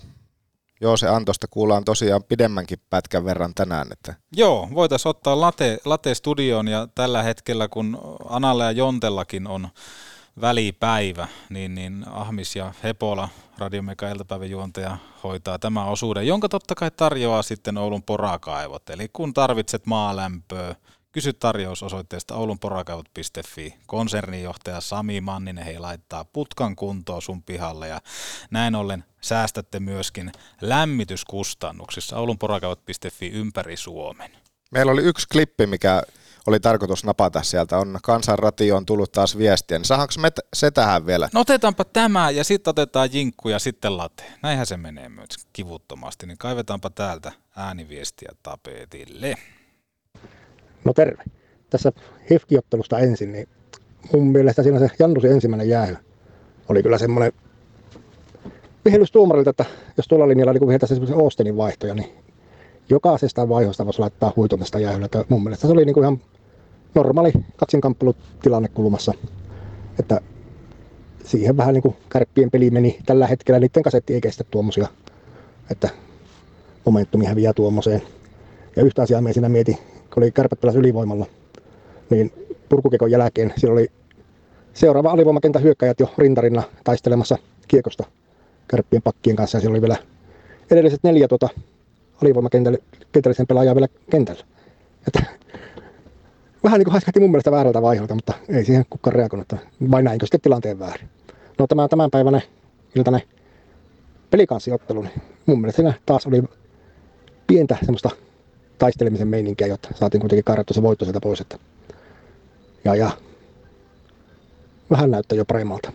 [0.83, 3.93] joo, se Antosta kuullaan tosiaan pidemmänkin pätkän verran tänään.
[3.93, 9.69] Että Joo, voitaisiin ottaa Late, Late Studioon ja tällä hetkellä, kun Analla ja Jontellakin on
[10.41, 17.43] välipäivä, niin, niin Ahmis ja Hepola, Radiomeka iltapäiväjuontaja, hoitaa tämän osuuden, jonka totta kai tarjoaa
[17.43, 18.91] sitten Oulun porakaivot.
[18.91, 20.75] Eli kun tarvitset maalämpöä,
[21.13, 23.75] kysy tarjousosoitteesta oulunporakaivot.fi.
[23.87, 28.01] Konsernijohtaja Sami Manninen he laittaa putkan kuntoon sun pihalle ja
[28.51, 34.31] näin ollen säästätte myöskin lämmityskustannuksissa oulunporakaivot.fi ympäri Suomen.
[34.71, 36.03] meillä oli yksi klippi, mikä
[36.47, 37.79] oli tarkoitus napata sieltä.
[37.79, 41.29] On kansanratio on tullut taas viestiä, niin saadaanko me se tähän vielä?
[41.33, 44.25] No otetaanpa tämä ja sitten otetaan jinkku ja sitten late.
[44.43, 49.35] Näinhän se menee myös kivuttomasti, niin kaivetaanpa täältä ääniviestiä tapetille.
[50.85, 51.23] No terve.
[51.71, 51.93] Tässä
[52.31, 53.49] hefkiottelusta ensin, niin
[54.13, 55.97] mun mielestä siinä se Jannusin ensimmäinen jäähy
[56.69, 57.33] oli kyllä semmoinen
[58.85, 59.65] vihellys tuomarilta, että
[59.97, 62.13] jos tuolla linjalla niin viheltäisiin semmoisen Austenin vaihtoja, niin
[62.89, 65.05] jokaisesta vaihosta voisi laittaa huitomista jäähyllä.
[65.05, 66.21] Että mun mielestä se oli niin kuin ihan
[66.95, 69.13] normaali kaksinkamppeilutilanne kulmassa.
[70.01, 70.21] Että
[71.25, 73.61] siihen vähän niin kuin kärppien peli meni tällä hetkellä.
[73.61, 74.89] Niiden kasetti ei kestä tuommoisia,
[75.71, 75.89] että
[76.85, 78.03] momentumi häviää tuommoiseen.
[78.77, 79.79] Ja yhtä asiaa me siinä mietin,
[80.15, 81.27] kun oli kärpät ylivoimalla,
[82.11, 82.33] niin
[82.69, 83.89] purkukekon jälkeen siellä oli
[84.75, 88.05] seuraava alivoimakentän hyökkäjät jo rintarina taistelemassa kiekosta
[88.69, 89.57] kärppien pakkien kanssa.
[89.57, 89.97] Ja siellä oli vielä
[90.71, 91.49] edelliset neljä tuota
[92.23, 94.45] alivoimakentällisen pelaajaa vielä kentällä.
[95.07, 95.23] Että,
[96.65, 99.53] vähän niin kuin haiskahti mun mielestä väärältä vaiheelta, mutta ei siihen kukaan reagoinut.
[99.91, 101.09] Vai näinkö sitten tilanteen väärin.
[101.59, 102.43] No tämä tämänpäiväinen
[102.97, 103.23] iltainen
[104.31, 106.43] pelikansiottelu, niin mun mielestä siinä taas oli
[107.47, 108.11] pientä semmoista
[108.83, 111.41] taistelemisen meininkiä, jotta saatiin kuitenkin karjattu se voitto sieltä pois.
[111.41, 111.59] Että
[112.85, 113.11] ja, ja
[114.91, 115.93] vähän näyttää jo paremmalta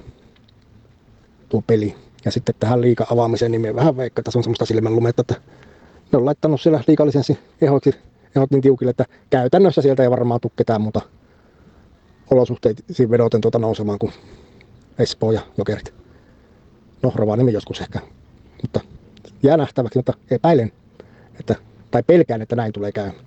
[1.50, 1.96] tuo peli.
[2.26, 5.36] Ja sitten tähän liika avaamiseen niin vähän veikka, että se on semmoista silmänlumetta, että
[6.12, 7.96] ne on laittanut siellä liikalisenssi ehoiksi,
[8.36, 11.02] ehot niin tiukille, että käytännössä sieltä ei varmaan tule ketään muuta
[12.32, 14.14] olosuhteisiin vedoten tuota nousemaan kuin
[15.00, 15.94] Espoo ja Jokerit.
[17.04, 18.00] No, Rovaniemi joskus ehkä,
[18.62, 18.80] mutta
[19.44, 20.72] jää nähtäväksi, mutta epäilen,
[21.40, 21.56] että,
[21.92, 23.26] tai pelkään, että näin tulee käymään.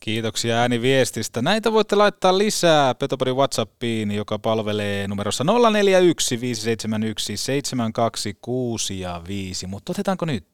[0.00, 1.42] Kiitoksia ääniviestistä.
[1.42, 9.66] Näitä voitte laittaa lisää Petopodin Whatsappiin, joka palvelee numerossa 041 571 726 ja 5.
[9.66, 10.46] Mutta otetaanko nyt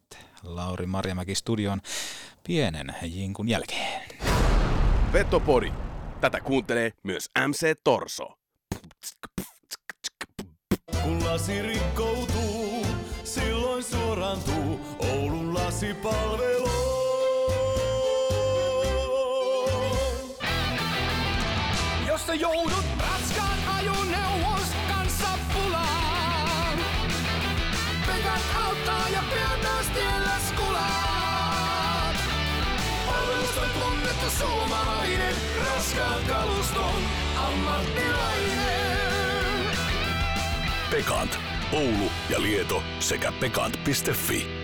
[0.43, 1.81] Lauri Marjamäki studion
[2.47, 4.03] pienen jinkun jälkeen?
[5.13, 5.73] Petopodi.
[6.21, 8.27] Tätä kuuntelee myös MC Torso.
[11.03, 12.87] Kun lasi rikkoutuu,
[13.25, 16.90] silloin suorantuu Oulun lasipalvelu.
[22.31, 26.79] Jos sä joudut raskaan ajoneuvos kanssa pulaan,
[28.07, 32.17] Pekat auttaa ja pian taas tiellä skulaat.
[33.07, 35.35] Palvelusta tunnettu suomalainen,
[35.67, 37.03] raskaan kaluston
[37.37, 39.77] ammattilainen.
[40.91, 41.39] Pekant.
[41.73, 44.60] Oulu ja Lieto sekä pekant.fi.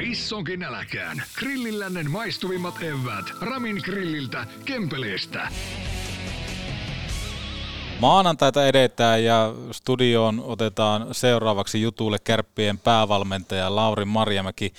[0.00, 1.22] Issonkin äläkään.
[1.38, 3.26] Grillillännen maistuvimmat evät.
[3.40, 5.48] Ramin grilliltä Kempeleestä.
[8.00, 14.72] Maanantaita edetään ja studioon otetaan seuraavaksi jutulle kärppien päävalmentaja Lauri Marjamäki.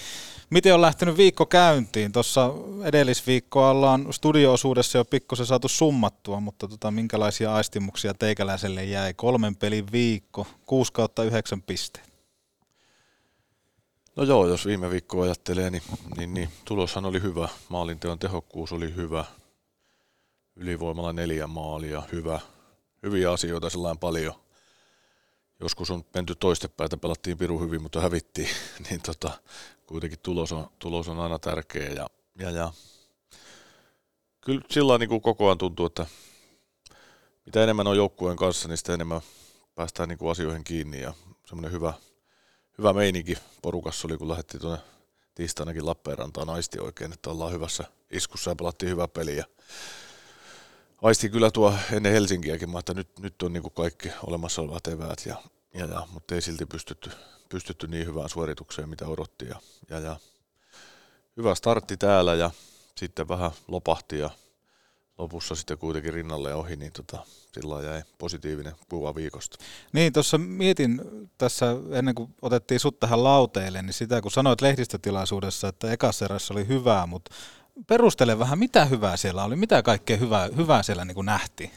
[0.49, 2.11] Miten on lähtenyt viikko käyntiin?
[2.11, 2.51] Tuossa
[2.83, 9.13] edellisviikkoa ollaan studioosuudessa jo pikkusen saatu summattua, mutta tota, minkälaisia aistimuksia teikäläiselle jäi?
[9.13, 12.04] Kolmen pelin viikko, 6 kautta 9 pisteet.
[14.15, 15.83] No joo, jos viime viikkoa ajattelee, niin,
[16.17, 17.49] niin, niin tuloshan oli hyvä.
[17.69, 19.25] Maalinteon tehokkuus oli hyvä.
[20.55, 22.39] Ylivoimalla neljä maalia, hyvä.
[23.03, 24.33] Hyviä asioita sellainen paljon.
[25.59, 28.49] Joskus on menty toistepäin, että pelattiin piru hyvin, mutta hävittiin.
[28.89, 29.31] niin tota,
[29.85, 31.89] kuitenkin tulos on, tulos on aina tärkeä.
[31.89, 32.07] Ja,
[32.39, 32.73] ja, ja.
[34.41, 36.05] Kyllä sillä niin kuin koko ajan tuntuu, että
[37.45, 39.21] mitä enemmän on joukkueen kanssa, niin sitä enemmän
[39.75, 41.13] päästään niin kuin asioihin kiinni ja
[41.45, 41.93] semmoinen hyvä,
[42.77, 44.83] hyvä meininki porukassa oli, kun lähdettiin tuonne
[45.35, 49.37] tiistainakin Lappeenrantaan aisti oikein, että ollaan hyvässä iskussa ja pelattiin hyvä peli.
[49.37, 49.45] Ja
[51.01, 55.35] aisti kyllä tuo ennen Helsinkiäkin, että nyt, nyt on niin kaikki olemassa olevat eväät, ja,
[55.73, 57.11] ja, ja, mutta ei silti pystytty,
[57.49, 59.45] pystytty niin hyvään suoritukseen, mitä odotti.
[59.45, 59.55] Ja,
[59.89, 60.17] ja, ja
[61.37, 62.51] hyvä startti täällä ja
[62.95, 64.29] sitten vähän lopahti ja
[65.17, 69.57] lopussa sitten kuitenkin rinnalle ohi, niin tota, sillä jäi positiivinen kuva viikosta.
[69.93, 71.01] Niin, tuossa mietin
[71.37, 76.67] tässä ennen kuin otettiin sut tähän lauteille, niin sitä kun sanoit lehdistötilaisuudessa, että ekassa oli
[76.67, 77.31] hyvää, mutta
[77.87, 81.71] perustele vähän, mitä hyvää siellä oli, mitä kaikkea hyvää, hyvää siellä niin kuin nähtiin?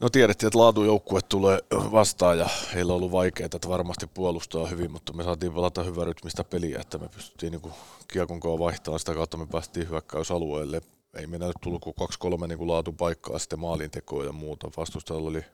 [0.00, 4.90] No tiedettiin, että laatujoukkue tulee vastaan ja heillä on ollut vaikeaa, että varmasti puolustaa hyvin,
[4.90, 7.72] mutta me saatiin pelata hyvää rytmistä peliä, että me pystyttiin niin
[8.08, 10.80] kiekon vaihtamaan, sitä kautta me päästiin hyökkäysalueelle.
[11.14, 14.70] Ei meillä nyt tullut kuin kaksi-kolme niin laatupaikkaa sitten maalintekoa ja muuta.
[14.76, 15.44] Vastustajalla oli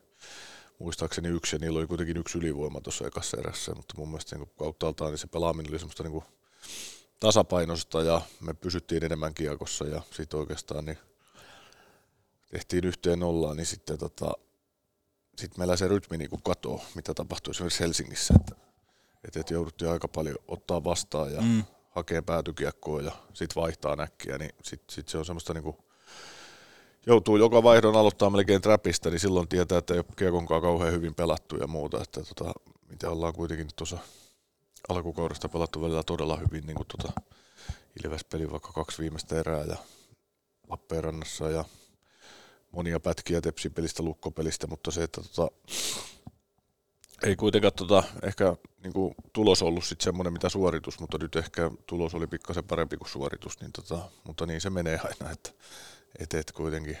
[0.79, 4.51] muistaakseni yksi ja niillä oli kuitenkin yksi ylivoima tuossa ekassa erässä, mutta mun mielestä niin
[4.57, 6.23] kauttaaltaan niin se pelaaminen oli semmoista niin
[7.19, 10.97] tasapainosta ja me pysyttiin enemmän kiekossa ja sitten oikeastaan niin
[12.51, 14.31] tehtiin yhteen nollaan, niin sitten tota,
[15.37, 18.55] sit meillä se rytmi niin katoo, mitä tapahtui esimerkiksi Helsingissä, että,
[19.39, 21.63] että jouduttiin aika paljon ottaa vastaan ja mm.
[21.97, 25.77] Hakee päätykiekkoa ja sitten vaihtaa näkkiä, niin sitten sit se on semmoista niinku,
[27.05, 31.15] joutuu joka vaihdon aloittaa melkein trapista, niin silloin tietää, että ei ole kiekonkaan kauhean hyvin
[31.15, 32.01] pelattu ja muuta.
[32.03, 32.53] Että tota,
[32.89, 33.97] mitä ollaan kuitenkin tuossa
[34.89, 37.13] alkukaudesta pelattu välillä todella hyvin, niin kuin tota
[38.03, 39.77] Ilves peli vaikka kaksi viimeistä erää ja
[40.69, 41.65] Lappeenrannassa ja
[42.71, 45.55] monia pätkiä tepsipelistä, lukkopelistä, mutta se, että tota,
[47.23, 51.71] ei kuitenkaan tota, ehkä niin kuin, tulos ollut sit semmoinen mitä suoritus, mutta nyt ehkä
[51.85, 55.49] tulos oli pikkasen parempi kuin suoritus, niin tota, mutta niin se menee aina, että
[56.19, 56.97] et, et kuitenkin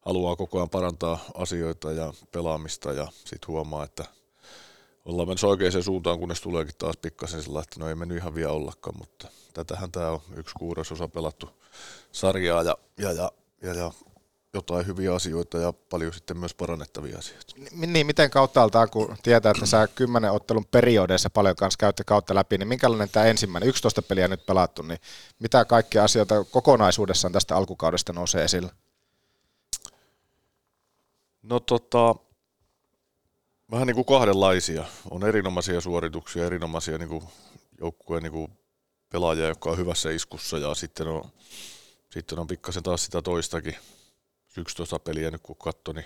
[0.00, 4.04] haluaa koko ajan parantaa asioita ja pelaamista ja sitten huomaa, että
[5.04, 8.52] ollaan menossa oikeaan suuntaan, kunnes tuleekin taas pikkasen sillä, että no ei mennyt ihan vielä
[8.52, 11.50] ollakaan, mutta tätähän tämä on yksi kuudesosa pelattu
[12.12, 13.32] sarjaa ja, ja, ja,
[13.62, 13.92] ja, ja
[14.58, 17.54] jotain hyviä asioita ja paljon sitten myös parannettavia asioita.
[17.86, 22.58] Niin, miten kauttaaltaan, kun tietää, että sä kymmenen ottelun periodeissa paljon kanssa käytte kautta läpi,
[22.58, 24.98] niin minkälainen tämä ensimmäinen, 11 peliä nyt pelattu, niin
[25.38, 28.70] mitä kaikkia asioita kokonaisuudessaan tästä alkukaudesta nousee esille?
[31.42, 32.14] No tota,
[33.70, 34.84] vähän niin kuin kahdenlaisia.
[35.10, 37.24] On erinomaisia suorituksia, erinomaisia niin kuin
[37.80, 38.52] joukkueen niin kuin
[39.08, 41.24] pelaajia, jotka on hyvässä iskussa ja sitten on,
[42.10, 43.76] sitten on pikkasen taas sitä toistakin
[44.58, 46.04] 11 peliä nyt kun katsoi, niin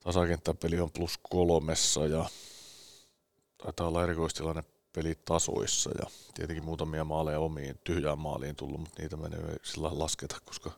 [0.00, 2.28] tasakenttäpeli on plus kolmessa ja
[3.58, 9.16] taitaa olla erikoistilanne peli tasoissa ja tietenkin muutamia maaleja omiin tyhjään maaliin tullut, mutta niitä
[9.16, 10.70] menee sillä lasketa, koska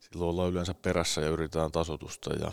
[0.00, 2.32] silloin ollaan yleensä perässä ja yritetään tasotusta.
[2.32, 2.52] Ja...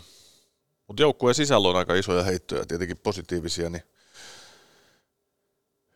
[0.86, 3.82] Mutta joukkueen sisällä on aika isoja heittoja, tietenkin positiivisia, niin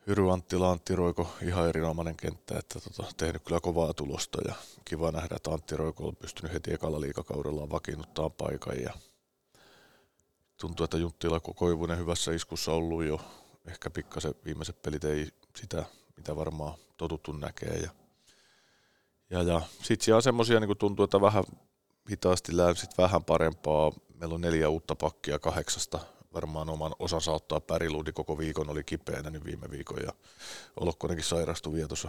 [0.06, 4.54] Hyry Anttila, Antti Roiko, ihan erinomainen kenttä, että tota, tehnyt kyllä kovaa tulosta ja
[4.84, 8.92] kiva nähdä, että Antti Roiko on pystynyt heti ekalla liikakaudella vakiinnuttaa paikan ja
[10.60, 13.20] tuntuu, että Junttila Koivunen hyvässä iskussa ollut jo,
[13.68, 15.84] ehkä pikkasen viimeiset pelit ei sitä,
[16.16, 17.90] mitä varmaan totuttu näkee ja,
[19.30, 21.44] ja, ja sitten siellä on semmoisia, niin tuntuu, että vähän
[22.10, 23.92] hitaasti länsit vähän parempaa.
[24.14, 25.98] Meillä on neljä uutta pakkia kahdeksasta
[26.36, 30.12] varmaan oman osansa ottaa Päriluudi koko viikon oli kipeänä nyt viime viikon ja
[30.80, 32.08] Olokkonenkin sairastui vielä tuossa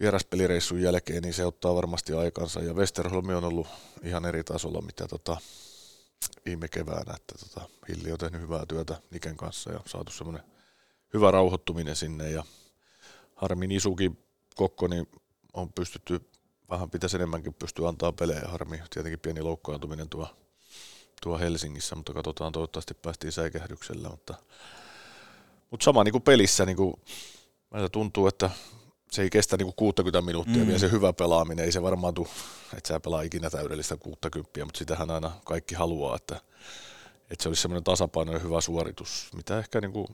[0.00, 2.60] vieraspelireissun jälkeen, niin se ottaa varmasti aikansa.
[2.60, 3.66] Ja Westerholmi on ollut
[4.02, 5.36] ihan eri tasolla, mitä tota,
[6.44, 10.42] viime keväänä, että tota, Hilli on tehnyt hyvää työtä Niken kanssa ja saatu semmoinen
[11.14, 12.44] hyvä rauhoittuminen sinne ja
[13.34, 14.24] harmin isukin
[14.56, 15.06] kokko, niin
[15.52, 16.30] on pystytty,
[16.70, 18.48] vähän pitäisi enemmänkin pystyä antaa pelejä.
[18.48, 20.28] Harmi, tietenkin pieni loukkaantuminen tuo
[21.22, 24.08] tuo Helsingissä, mutta katsotaan, toivottavasti päästiin säikähdyksellä.
[24.08, 24.34] Mutta,
[25.70, 26.94] mutta sama niin kuin pelissä, niin kuin,
[27.92, 28.50] tuntuu, että
[29.10, 30.66] se ei kestä niin kuin 60 minuuttia, mm.
[30.66, 32.28] vielä se hyvä pelaaminen, ei se varmaan tule,
[32.76, 36.40] että sä pelaa ikinä täydellistä 60, mutta sitähän aina kaikki haluaa, että,
[37.30, 40.06] että se olisi semmoinen tasapainoinen hyvä suoritus, mitä ehkä niin kuin,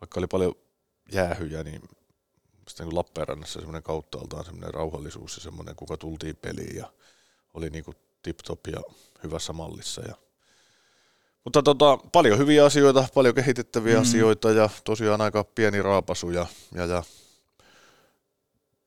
[0.00, 0.54] vaikka oli paljon
[1.12, 1.82] jäähyjä, niin
[2.68, 6.92] sitten niin Lappeenrannassa semmoinen kauttaaltaan semmoinen rauhallisuus ja semmoinen, kuka tultiin peliin ja
[7.54, 8.82] oli niin kuin tip-top ja
[9.22, 10.02] hyvässä mallissa.
[10.02, 10.14] Ja
[11.44, 14.02] mutta tota, paljon hyviä asioita, paljon kehitettäviä mm.
[14.02, 17.02] asioita ja tosiaan aika pieni raapasu ja, ja, ja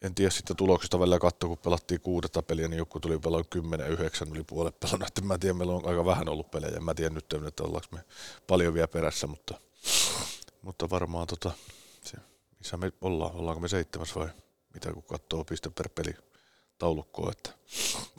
[0.02, 3.90] en tiedä sitten tuloksista välillä katsoa, kun pelattiin kuudetta peliä, niin joku tuli pelaa 10
[3.90, 5.08] 9 yli puolet pelannut.
[5.08, 6.80] Että mä tiedän, meillä on aika vähän ollut pelejä.
[6.80, 8.00] Mä tiedän nyt, että ollaanko me
[8.48, 9.60] paljon vielä perässä, mutta,
[10.62, 11.52] mutta varmaan tota,
[12.02, 12.18] se,
[12.60, 14.30] missä me ollaan, ollaanko me seitsemäs vai
[14.74, 16.14] mitä kun katsoo piste per peli
[16.78, 17.32] taulukkoa.
[17.32, 17.50] Että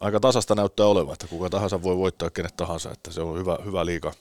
[0.01, 3.59] aika tasasta näyttää olevan, että kuka tahansa voi voittaa kenet tahansa, että se on hyvä,
[3.65, 4.13] hyvä liika,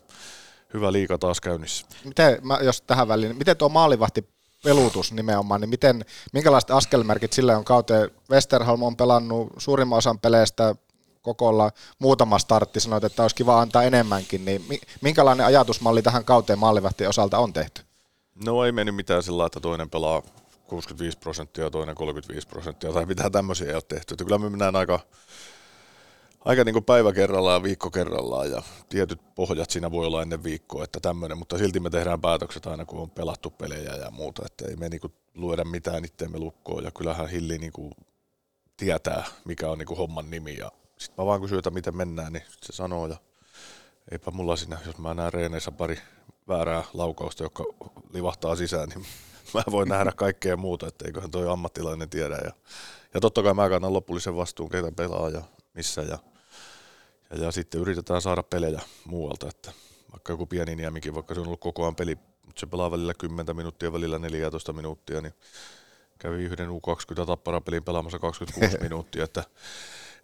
[0.73, 1.85] hyvä liika taas käynnissä.
[2.03, 4.29] Miten, mä, jos tähän väliin, niin miten tuo maalivahti
[4.63, 8.11] pelutus nimenomaan, niin miten, minkälaiset askelmerkit sille on kauteen?
[8.31, 10.75] Westerholm on pelannut suurimman osan peleistä
[11.21, 14.65] kokolla muutama startti, sanoit, että olisi kiva antaa enemmänkin, niin
[15.01, 17.81] minkälainen ajatusmalli tähän kauteen maalivahtien osalta on tehty?
[18.45, 20.21] No ei mennyt mitään sillä että toinen pelaa
[20.67, 24.13] 65 prosenttia ja toinen 35 prosenttia tai mitään tämmöisiä ei ole tehty.
[24.13, 24.99] Että kyllä me mennään aika,
[26.45, 30.43] aika niin kuin päivä kerrallaan ja viikko kerrallaan ja tietyt pohjat siinä voi olla ennen
[30.43, 34.41] viikkoa, että tämmöinen, mutta silti me tehdään päätökset aina kun on pelattu pelejä ja muuta,
[34.45, 36.83] että ei me niin kuin luoda mitään itteemme lukkoon.
[36.83, 37.91] Ja kyllähän Hilli niin kuin
[38.77, 40.57] tietää, mikä on niin kuin homman nimi.
[40.57, 43.17] Ja sitten mä vaan kysyn, että miten mennään, niin se sanoo ja
[44.11, 45.99] eipä mulla siinä, jos mä näen reeneissä pari
[46.47, 47.63] väärää laukausta, joka
[48.13, 49.05] livahtaa sisään, niin
[49.55, 52.35] mä voin nähdä kaikkea muuta, että eiköhän toi ammattilainen tiedä.
[52.35, 52.51] Ja,
[53.13, 55.41] ja totta kai mä kannan lopullisen vastuun, keitä pelaa ja
[55.73, 56.01] missä.
[56.01, 56.19] Ja,
[57.29, 59.71] ja, ja sitten yritetään saada pelejä muualta, että
[60.11, 63.13] vaikka joku pieni niemikin, vaikka se on ollut koko ajan peli, mutta se pelaa välillä
[63.13, 65.33] 10 minuuttia, välillä 14 minuuttia, niin
[66.19, 69.43] kävi yhden U20 tapparapelin pelaamassa 26 minuuttia, että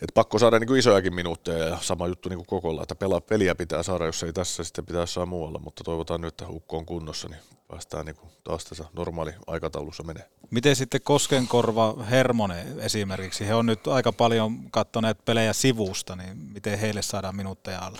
[0.02, 3.22] et pakko saada niin kuin isojakin minuutteja ja sama juttu niin kuin kokolla, että pela,
[3.22, 6.78] peliä pitää saada, jos ei tässä sitten pitää saada muualla, mutta toivotaan nyt, että Ukko
[6.78, 10.30] on kunnossa, niin päästään niin kuin taas tässä normaali aikataulussa menee.
[10.52, 13.48] Miten sitten Koskenkorva Hermonen esimerkiksi?
[13.48, 18.00] He on nyt aika paljon kattoneet pelejä sivusta, niin miten heille saadaan minuutteja alle?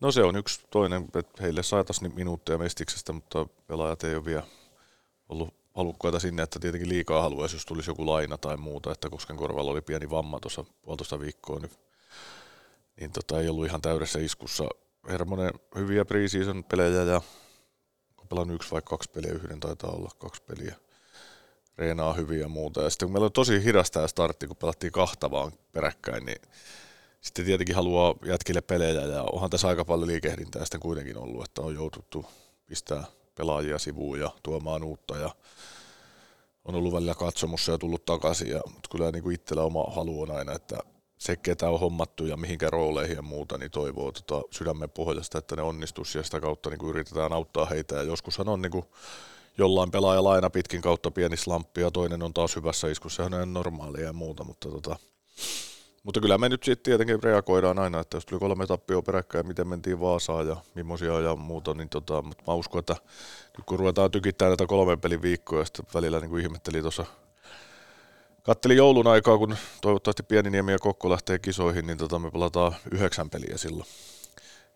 [0.00, 4.42] No se on yksi toinen, että heille saataisiin minuutteja mestiksestä, mutta pelaajat ei ole vielä
[5.28, 9.36] ollut halukkaita sinne, että tietenkin liikaa haluaisi, jos tulisi joku laina tai muuta, että Kosken
[9.36, 11.70] korvalla oli pieni vamma tuossa puolitoista viikkoa, niin,
[13.00, 14.64] niin tota, ei ollut ihan täydessä iskussa.
[15.08, 17.20] Hermonen hyviä preseason pelejä ja
[18.16, 20.74] kun pelannut yksi vai kaksi peliä, yhden taitaa olla kaksi peliä.
[21.78, 22.82] Reenaa hyviä ja muuta.
[22.82, 26.42] Ja sitten kun meillä oli tosi hidasta ja startti, kun pelattiin kahta vaan peräkkäin, niin
[27.20, 31.62] sitten tietenkin haluaa jätkille pelejä ja onhan tässä aika paljon liikehdintää sitten kuitenkin ollut, että
[31.62, 32.26] on joututtu
[32.66, 33.04] pistää
[33.36, 35.30] pelaajia sivuun ja tuomaan uutta ja
[36.64, 40.22] on ollut välillä katsomussa ja tullut takaisin, ja, mutta kyllä niin kuin itsellä oma halu
[40.22, 40.78] on aina, että
[41.18, 45.56] se, ketä on hommattu ja mihinkä rooleihin ja muuta, niin toivoo tota sydämen pohjasta, että
[45.56, 47.94] ne onnistuisi ja sitä kautta niin kuin yritetään auttaa heitä.
[47.94, 48.84] Ja joskushan on niin kuin
[49.58, 53.52] jollain pelaajalla aina pitkin kautta pieni slamppi ja toinen on taas hyvässä iskussa, sehän on
[53.52, 54.96] normaalia ja muuta, mutta tota,
[56.06, 59.68] mutta kyllä me nyt sitten tietenkin reagoidaan aina, että jos tuli kolme tappioa peräkkäin, miten
[59.68, 62.96] mentiin Vaasaan ja millaisia ja muuta, niin tota, mutta mä uskon, että
[63.56, 67.04] nyt kun ruvetaan tykittämään näitä kolmen pelin viikkoja, sitten välillä niin kuin ihmettelin tuossa
[68.42, 73.30] Kattelin joulun aikaa, kun toivottavasti Pieniniemi ja Kokko lähtee kisoihin, niin tota me pelataan yhdeksän
[73.30, 73.88] peliä silloin,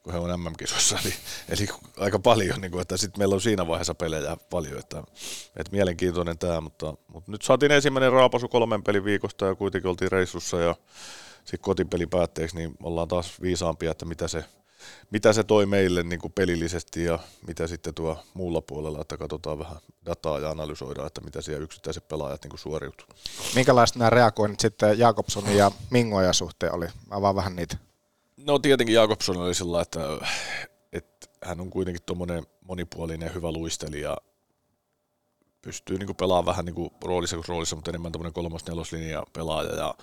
[0.03, 0.99] kun he on MM-kisoissa.
[1.05, 1.15] Eli,
[1.59, 4.79] eli aika paljon, niin kuin, että sitten meillä on siinä vaiheessa pelejä paljon.
[4.79, 5.03] Että,
[5.57, 10.13] että mielenkiintoinen tämä, mutta, mutta, nyt saatiin ensimmäinen raapasu kolmen pelin viikosta ja kuitenkin oltiin
[10.13, 10.75] reissussa ja
[11.35, 14.45] sitten kotipeli päätteeksi, niin ollaan taas viisaampia, että mitä se,
[15.11, 19.59] mitä se toi meille niin kuin pelillisesti ja mitä sitten tuo muulla puolella, että katsotaan
[19.59, 19.77] vähän
[20.07, 23.07] dataa ja analysoidaan, että mitä siellä yksittäiset pelaajat niin suoriutuu.
[23.55, 26.87] Minkälaiset nämä reagoinnit sitten Jakobsonin ja Mingoja suhteen oli?
[27.11, 27.90] Avaa vähän niitä.
[28.47, 30.01] No tietenkin Jakobson oli sillä, että,
[30.93, 34.17] että hän on kuitenkin tuommoinen monipuolinen hyvä luistelija,
[35.63, 39.75] pystyy niin kuin pelaamaan vähän niin kuin roolissa kuin roolissa, mutta enemmän tuommoinen kolmos-neloslinja pelaaja.
[39.75, 39.95] Ja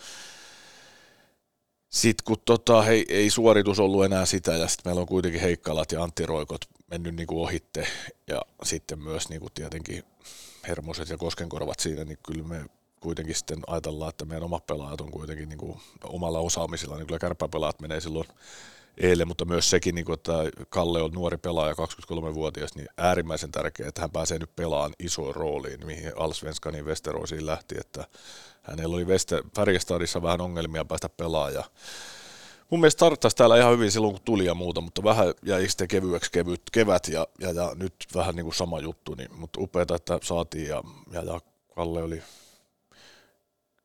[1.90, 5.92] sitten kun tota, hei, ei suoritus ollut enää sitä, ja sitten meillä on kuitenkin Heikkalat
[5.92, 7.88] ja Antti Roikot mennyt niinku ohitte,
[8.28, 10.04] ja sitten myös niinku tietenkin
[10.68, 12.66] Hermoset ja Koskenkorvat siinä, niin kyllä me
[13.00, 17.82] kuitenkin sitten ajatellaan, että meidän omat pelaajat on kuitenkin niinku omalla osaamisella, niin kyllä kärppäpelaat
[17.82, 18.28] menee silloin
[18.98, 20.34] eilen, mutta myös sekin, niin kuin, että
[20.70, 25.86] Kalle on nuori pelaaja, 23-vuotias, niin äärimmäisen tärkeää, että hän pääsee nyt pelaamaan isoon rooliin,
[25.86, 28.08] mihin Alsvenskanin Westerosiin lähti, että
[28.62, 29.06] hänellä oli
[29.56, 31.64] Färjestadissa vähän ongelmia päästä pelaaja.
[32.70, 35.88] Mun mielestä starttasi täällä ihan hyvin silloin, kun tuli ja muuta, mutta vähän jäi sitten
[35.88, 39.96] kevyeksi kevyt, kevät ja, ja, ja, nyt vähän niin kuin sama juttu, niin, mutta upeata,
[39.96, 41.42] että saatiin ja, ja, ja
[41.76, 42.22] Kalle oli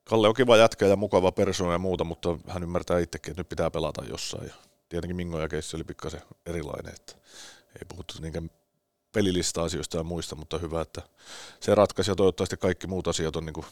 [0.03, 3.49] Kalle on kiva jätkä ja mukava persoona ja muuta, mutta hän ymmärtää itsekin, että nyt
[3.49, 4.47] pitää pelata jossain.
[4.47, 4.53] Ja
[4.89, 7.13] tietenkin Mingo ja keissi oli pikkasen erilainen, että
[7.67, 8.51] ei puhuttu niinkään
[9.11, 11.01] pelillistä asioista ja muista, mutta hyvä, että
[11.59, 13.65] se ratkaisi ja toivottavasti kaikki muut asiat on niin kuin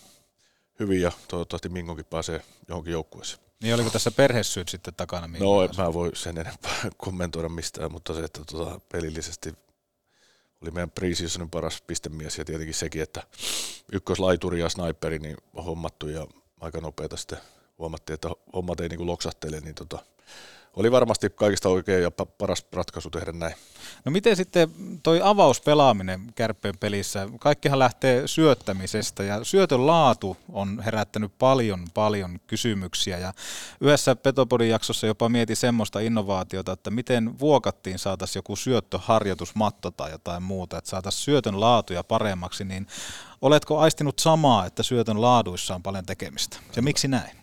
[0.79, 3.43] hyvin ja toivottavasti Mingokin pääsee johonkin joukkueeseen.
[3.61, 5.27] Niin oliko tässä perhesyyt sitten takana?
[5.39, 9.53] No en mä voi sen enempää kommentoida mistään, mutta se, että tuota, pelillisesti
[10.61, 13.23] oli meidän preseasonin paras pistemies ja tietenkin sekin, että
[13.91, 16.27] ykköslaituri ja sniperi niin hommattu ja
[16.59, 17.39] aika nopeata sitten
[17.79, 19.99] huomattiin, että hommat ei niin kuin loksahtele, niin tota,
[20.75, 23.55] oli varmasti kaikista oikein ja paras ratkaisu tehdä näin.
[24.05, 24.69] No miten sitten
[25.03, 27.29] toi avauspelaaminen kärppeen pelissä?
[27.39, 33.33] Kaikkihan lähtee syöttämisestä ja syötön laatu on herättänyt paljon, paljon kysymyksiä ja
[33.81, 40.43] yhdessä Petopodin jaksossa jopa mieti semmoista innovaatiota, että miten vuokattiin saataisiin joku syöttöharjoitusmatto tai jotain
[40.43, 42.87] muuta, että saataisiin syötön laatuja paremmaksi, niin
[43.41, 47.40] oletko aistinut samaa, että syötön laaduissa on paljon tekemistä ja miksi näin?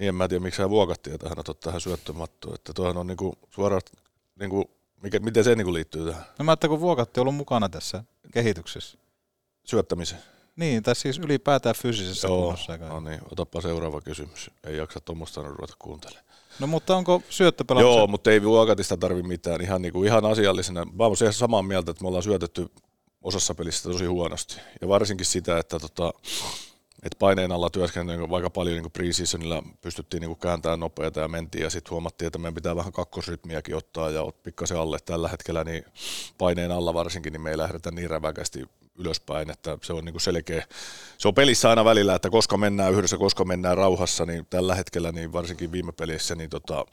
[0.00, 2.54] Niin en mä tiedä, miksi hän vuokatti, että hän otat tähän syöttömattoon.
[2.54, 3.82] Että tuohan on niinku suoraan,
[4.40, 4.70] niinku,
[5.02, 6.24] mikä, miten se niinku liittyy tähän?
[6.38, 8.98] No mä ajattelin, kun vuokatti on ollut mukana tässä kehityksessä.
[9.64, 10.22] Syöttämiseen?
[10.56, 12.76] Niin, tai siis ylipäätään fyysisessä Joo, kunnossa.
[12.76, 14.50] no niin, otapa seuraava kysymys.
[14.64, 16.24] Ei jaksa tuommoista ruveta kuuntelemaan.
[16.58, 17.96] No mutta onko syöttöpelaamisen?
[17.96, 19.60] Joo, mutta ei vuokatista tarvi mitään.
[19.60, 20.84] Ihan, niinku, ihan asiallisena.
[20.84, 22.70] Mä olen siihen samaa mieltä, että me ollaan syötetty
[23.22, 24.56] osassa pelistä tosi huonosti.
[24.80, 26.12] Ja varsinkin sitä, että tota,
[27.02, 31.70] et paineen alla työskennellyt vaikka paljon niin preseasonilla pystyttiin niin kääntämään nopeita ja mentiin ja
[31.70, 35.84] sitten huomattiin, että meidän pitää vähän kakkosrytmiäkin ottaa ja pikkasen alle tällä hetkellä, niin
[36.38, 38.64] paineen alla varsinkin, niin me ei lähdetä niin räväkästi
[38.98, 40.64] ylöspäin, että se on niin selkeä.
[41.18, 45.12] Se on pelissä aina välillä, että koska mennään yhdessä, koska mennään rauhassa, niin tällä hetkellä,
[45.12, 46.86] niin varsinkin viime pelissä, niin tota,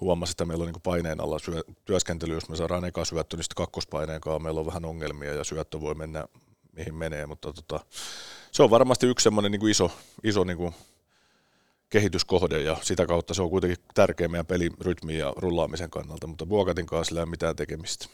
[0.00, 3.44] huomasi, että meillä on niin paineen alla syö, työskentely, jos me saadaan eka syöttö, niin
[3.44, 6.24] sitten kakkospaineen kanssa meillä on vähän ongelmia ja syöttö voi mennä
[6.72, 7.80] mihin menee, mutta tota,
[8.54, 9.90] se on varmasti yksi semmoinen niin kuin iso,
[10.24, 10.74] iso niin kuin
[11.90, 16.86] kehityskohde ja sitä kautta se on kuitenkin tärkeä meidän pelirytmin ja rullaamisen kannalta, mutta Vuokatin
[16.86, 18.06] kanssa sillä ei ole mitään tekemistä.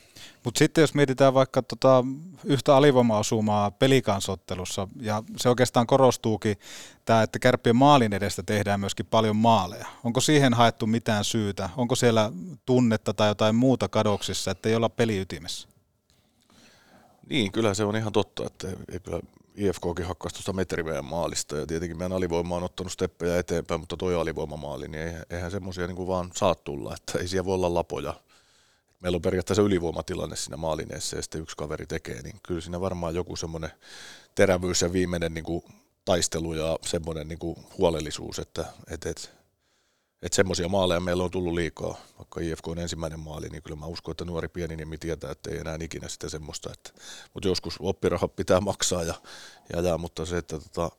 [0.45, 2.05] Mutta sitten jos mietitään vaikka tota
[2.45, 6.57] yhtä alivoima-osumaa pelikansottelussa, ja se oikeastaan korostuukin
[7.05, 9.87] tämä, että kärppien maalin edestä tehdään myöskin paljon maaleja.
[10.05, 11.71] Onko siihen haettu mitään syytä?
[11.77, 12.33] Onko siellä
[12.67, 15.69] tunnetta tai jotain muuta kadoksissa, että ei olla peliytimessä?
[17.29, 19.21] Niin, kyllä se on ihan totta, että ei kyllä
[19.61, 23.97] IFKkin hakkasi tuosta metri meidän maalista ja tietenkin meidän alivoima on ottanut steppejä eteenpäin, mutta
[23.97, 27.75] toi alivoimamaali, niin eihän, eihän semmoisia niin vaan saa tulla, että ei siellä voi olla
[27.75, 28.15] lapoja.
[29.01, 33.15] Meillä on periaatteessa ylivoimatilanne siinä maalineessa ja sitten yksi kaveri tekee, niin kyllä siinä varmaan
[33.15, 33.71] joku semmoinen
[34.35, 35.65] terävyys ja viimeinen niin kuin
[36.05, 39.29] taistelu ja semmoinen niin kuin huolellisuus, että, että, että
[40.23, 43.87] että semmoisia maaleja meillä on tullut liikaa, vaikka IFK on ensimmäinen maali, niin kyllä mä
[43.87, 46.71] uskon, että nuori pieni nimi tietää, että ei enää ikinä sitä semmoista.
[46.73, 46.91] Että,
[47.35, 49.15] mutta joskus oppirahat pitää maksaa, ja,
[49.73, 50.97] ja, ja, mutta se, että tota,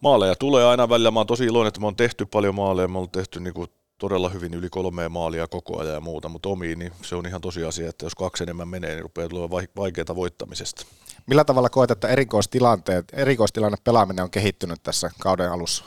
[0.00, 1.10] maaleja tulee aina välillä.
[1.10, 3.66] Mä oon tosi iloinen, että me on tehty paljon maaleja, me on tehty niinku
[3.98, 7.40] todella hyvin yli kolmea maalia koko ajan ja muuta, mutta omiin, niin se on ihan
[7.40, 10.86] tosiasia, että jos kaksi enemmän menee, niin rupeaa tulemaan vaikeaa voittamisesta.
[11.26, 15.84] Millä tavalla koet, että erikoistilanteet, erikoistilanne pelaaminen on kehittynyt tässä kauden alussa?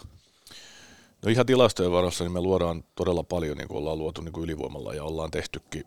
[1.23, 4.43] No ihan tilastojen varassa niin me luodaan todella paljon, niin kuin ollaan luotu niin kuin
[4.43, 5.83] ylivoimalla ja ollaan tehtykin,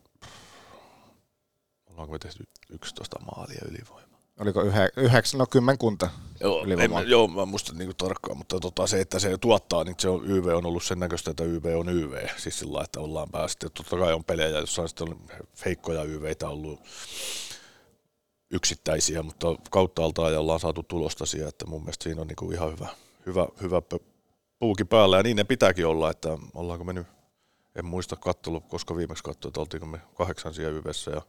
[1.87, 4.21] ollaanko me tehty 11 maalia ylivoimaa?
[4.41, 6.11] Oliko yhe, yhdeksän, no kymmenkunta
[6.41, 9.97] Joo, en, joo mä muista niin kuin tarkkaan, mutta tota, se, että se tuottaa, niin
[9.99, 13.31] se on, YV on ollut sen näköistä, että YV on YV, siis sillä että ollaan
[13.31, 13.71] päästy.
[13.71, 15.17] Totta kai on pelejä, jossa on sitten
[15.65, 16.81] heikkoja YVitä ollut
[18.51, 22.37] yksittäisiä, mutta kautta alta ja ollaan saatu tulosta siihen, että mun mielestä siinä on niin
[22.37, 22.89] kuin ihan hyvä,
[23.27, 23.83] hyvä, hyvä
[24.59, 27.07] puuki päällä ja niin ne pitääkin olla, että ollaanko me nyt,
[27.77, 31.23] en muista kattelu, koska viimeksi katsoin, että oltiinko me kahdeksan sijaa yhdessä ja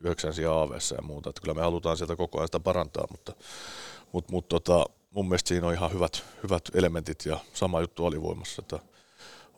[0.00, 3.32] yhdeksän sijaa AVssä ja muuta, että kyllä me halutaan sieltä koko ajan sitä parantaa, mutta,
[4.12, 8.62] mutta, mutta tota, mun mielestä siinä on ihan hyvät, hyvät elementit ja sama juttu alivoimassa,
[8.62, 8.78] että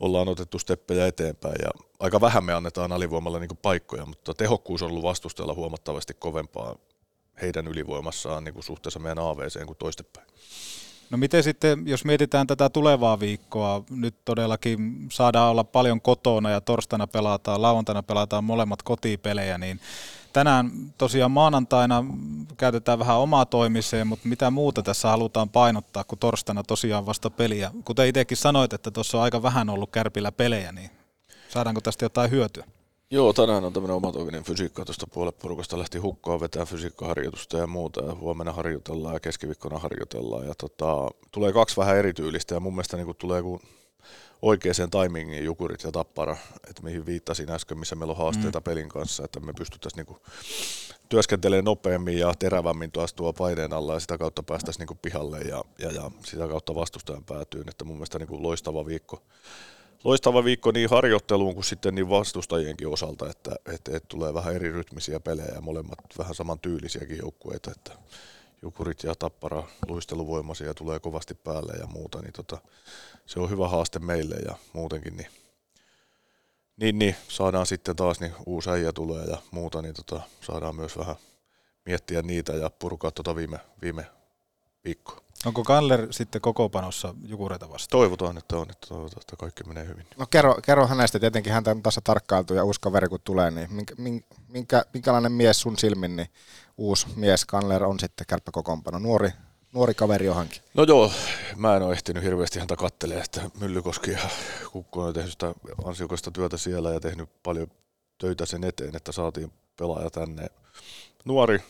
[0.00, 4.90] ollaan otettu steppejä eteenpäin ja aika vähän me annetaan alivoimalle niin paikkoja, mutta tehokkuus on
[4.90, 6.76] ollut vastustajalla huomattavasti kovempaa
[7.42, 10.26] heidän ylivoimassaan niin kuin suhteessa meidän AVCen kuin toistepäin.
[11.10, 16.60] No miten sitten, jos mietitään tätä tulevaa viikkoa, nyt todellakin saadaan olla paljon kotona ja
[16.60, 19.80] torstaina pelataan, lauantaina pelataan molemmat kotipelejä, niin
[20.32, 22.04] tänään tosiaan maanantaina
[22.56, 27.70] käytetään vähän omaa toimiseen, mutta mitä muuta tässä halutaan painottaa, kun torstaina tosiaan vasta peliä.
[27.84, 30.90] Kuten itsekin sanoit, että tuossa on aika vähän ollut kärpillä pelejä, niin
[31.48, 32.64] saadaanko tästä jotain hyötyä?
[33.12, 38.04] Joo, tänään on tämmöinen omatoiminen fysiikka tuosta puolet porukasta lähti hukkaan vetää fysiikkaharjoitusta ja muuta.
[38.04, 40.46] Ja huomenna harjoitellaan ja keskiviikkona harjoitellaan.
[40.46, 43.60] Ja tota, tulee kaksi vähän erityylistä ja mun mielestä niin tulee kun
[44.42, 46.36] oikeaan timingiin Jukurit ja Tappara,
[46.68, 48.64] että mihin viittasin äsken, missä meillä on haasteita mm.
[48.64, 50.20] pelin kanssa, että me pystyttäisiin niin
[51.08, 55.64] työskentelemään nopeammin ja terävämmin tuossa tuo paineen alla ja sitä kautta päästäisiin niin pihalle ja,
[55.78, 59.22] ja, ja, sitä kautta vastustajan päätyyn, että mun mielestä niin loistava viikko
[60.04, 64.72] loistava viikko niin harjoitteluun kuin sitten niin vastustajienkin osalta, että, että, että tulee vähän eri
[64.72, 67.92] rytmisiä pelejä ja molemmat vähän saman tyylisiäkin joukkueita, että
[68.62, 72.58] Jukurit ja Tappara luisteluvoimaisia tulee kovasti päälle ja muuta, niin tota,
[73.26, 75.26] se on hyvä haaste meille ja muutenkin, niin,
[76.76, 80.98] niin, niin saadaan sitten taas, niin uusi äijä tulee ja muuta, niin tota, saadaan myös
[80.98, 81.16] vähän
[81.86, 84.06] miettiä niitä ja purkaa tota viime, viime
[84.84, 85.20] viikkoa.
[85.46, 88.00] Onko Kaller sitten kokoopanossa Jukureita vastaan?
[88.00, 90.06] Toivotaan, että on, että toivotaan, että kaikki menee hyvin.
[90.16, 93.74] No kerro, kerro hänestä, tietenkin häntä on tässä tarkkailtu ja uusi kaveri kun tulee, niin
[93.74, 93.94] minkä,
[94.48, 96.28] minkä, minkälainen mies sun silmin, niin
[96.76, 99.30] uusi mies Kaller on sitten kärppäkokoonpano, nuori,
[99.72, 100.62] nuori kaveri johonkin?
[100.74, 101.12] No joo,
[101.56, 104.18] mä en ole ehtinyt hirveästi häntä kattelemaan, että Myllykoski ja
[104.72, 107.66] Kukko on tehnyt sitä ansiokasta työtä siellä ja tehnyt paljon
[108.18, 110.46] töitä sen eteen, että saatiin pelaaja tänne.
[111.24, 111.62] Nuori,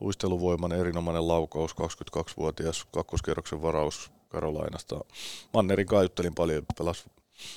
[0.00, 5.00] luisteluvoimainen erinomainen laukaus, 22-vuotias kakkoskierroksen varaus Karolainasta.
[5.52, 7.04] Mannerin kaiuttelin paljon, pelas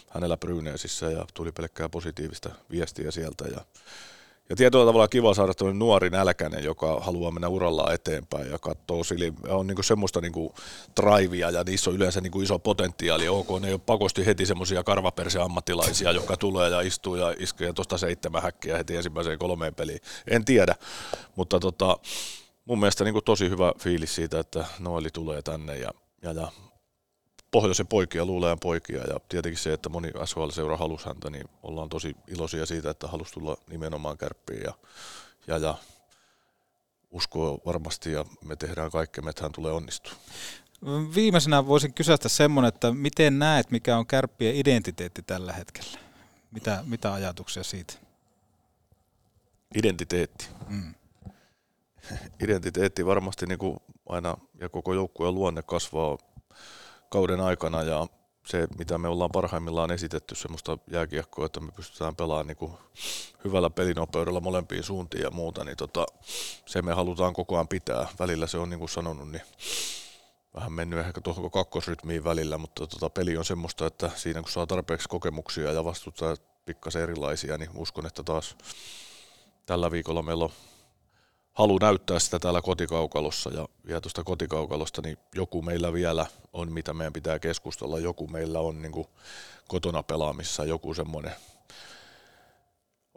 [0.09, 3.45] hänellä Bryneesissä ja tuli pelkkää positiivista viestiä sieltä.
[3.47, 3.65] Ja,
[4.49, 9.33] ja tietyllä tavalla kiva saada nuori nälkäinen, joka haluaa mennä urallaan eteenpäin ja katsoo sili,
[9.49, 10.53] on niinku semmoista niinku
[11.01, 13.27] drivea ja niissä on yleensä niinku iso potentiaali.
[13.27, 17.73] Ok, ne ei ole pakosti heti semmoisia karvaperse ammattilaisia, jotka tulee ja istuu ja iskee
[17.73, 19.99] tuosta seitsemän häkkiä heti ensimmäiseen kolmeen peliin.
[20.27, 20.75] En tiedä,
[21.35, 21.97] mutta tota,
[22.65, 25.91] mun mielestä niin kuin tosi hyvä fiilis siitä, että Noeli tulee tänne ja,
[26.21, 26.51] ja, ja
[27.51, 32.15] pohjoisen poikia, luulean poikia ja tietenkin se, että moni SHL-seura halusi häntä, niin ollaan tosi
[32.27, 34.73] iloisia siitä, että halusi tulla nimenomaan kärppiin ja,
[35.47, 35.75] ja, ja
[37.11, 40.21] uskoo varmasti ja me tehdään kaikkemme, että hän tulee onnistumaan.
[41.15, 45.99] Viimeisenä voisin kysästä semmoinen, että miten näet, mikä on kärppien identiteetti tällä hetkellä?
[46.51, 47.93] Mitä, mitä ajatuksia siitä?
[49.75, 50.47] Identiteetti.
[50.69, 50.93] Mm.
[52.43, 53.77] identiteetti varmasti niin kuin
[54.09, 56.17] aina ja koko joukkueen luonne kasvaa
[57.09, 58.07] kauden aikana ja
[58.45, 62.71] se, mitä me ollaan parhaimmillaan esitetty, semmoista jääkiekkoa, että me pystytään pelaamaan niin kuin
[63.43, 66.05] hyvällä pelinopeudella molempiin suuntiin ja muuta, niin tota,
[66.65, 68.07] se me halutaan koko ajan pitää.
[68.19, 69.41] Välillä se on niin kuin sanonut, niin
[70.55, 74.67] vähän mennyt ehkä tuohon kakkosrytmiin välillä, mutta tota, peli on semmoista, että siinä kun saa
[74.67, 76.35] tarpeeksi kokemuksia ja vastustaa
[76.65, 78.55] pikkasen erilaisia, niin uskon, että taas
[79.65, 80.51] tällä viikolla meillä on
[81.57, 86.93] halu näyttää sitä täällä kotikaukalossa ja vielä tuosta kotikaukalosta, niin joku meillä vielä on, mitä
[86.93, 89.05] meidän pitää keskustella, joku meillä on niin
[89.67, 91.35] kotona pelaamissa, joku semmoinen,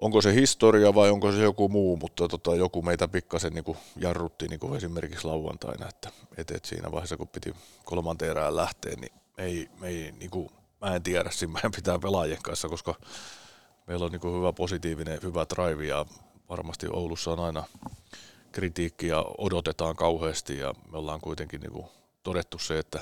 [0.01, 4.49] onko se historia vai onko se joku muu, mutta tota, joku meitä pikkasen niin jarrutti
[4.49, 9.71] niin esimerkiksi lauantaina, että, et, et siinä vaiheessa kun piti kolmanteen erään lähteä, niin ei,
[9.83, 12.95] ei niin kuin, mä en tiedä, siinä meidän pitää pelaajien kanssa, koska
[13.87, 16.07] meillä on niin hyvä positiivinen, hyvä drive ja
[16.49, 17.65] varmasti Oulussa on aina
[18.53, 21.87] kritiikkiä odotetaan kauheasti ja me ollaan kuitenkin niin kuin
[22.23, 23.01] todettu se, että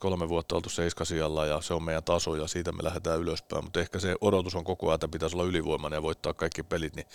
[0.00, 3.80] kolme vuotta oltu seiskasijalla ja se on meidän taso ja siitä me lähdetään ylöspäin, mutta
[3.80, 7.06] ehkä se odotus on koko ajan, että pitäisi olla ylivoimainen ja voittaa kaikki pelit, niin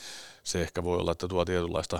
[0.43, 1.99] se ehkä voi olla, että tuo tietynlaista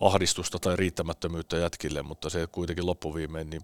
[0.00, 3.62] ahdistusta tai riittämättömyyttä jätkille, mutta se kuitenkin loppuviimein niin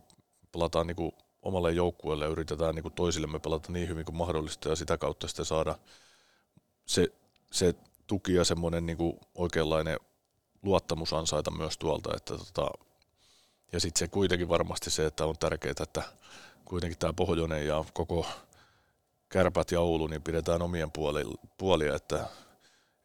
[0.53, 1.13] pelataan niin
[1.43, 5.45] omalle joukkueelle ja yritetään niin toisillemme pelata niin hyvin kuin mahdollista ja sitä kautta sitten
[5.45, 5.79] saada
[6.87, 7.09] se,
[7.53, 7.75] se
[8.07, 8.99] tuki ja semmoinen niin
[9.35, 9.97] oikeanlainen
[10.63, 12.17] luottamus ansaita myös tuolta.
[12.17, 12.71] Että tota,
[13.73, 16.03] ja sitten se kuitenkin varmasti se, että on tärkeää, että
[16.65, 18.27] kuitenkin tämä pohjoinen ja koko
[19.29, 20.91] kärpät ja Oulu, niin pidetään omien
[21.59, 22.27] puolia, että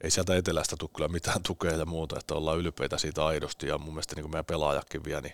[0.02, 3.78] ei sieltä etelästä tule kyllä mitään tukea ja muuta, että ollaan ylpeitä siitä aidosti ja
[3.78, 5.34] mun mielestä niin kuin meidän pelaajakin vielä, niin,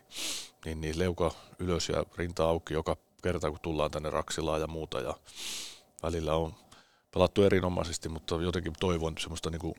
[0.66, 5.02] niin, niin leuka ylös ja rinta auki joka kerta, kun tullaan tänne Raksilaan ja muuta
[5.02, 5.14] ja
[6.04, 6.56] välillä on
[7.14, 9.76] pelattu erinomaisesti, mutta jotenkin toivon semmoista niin kuin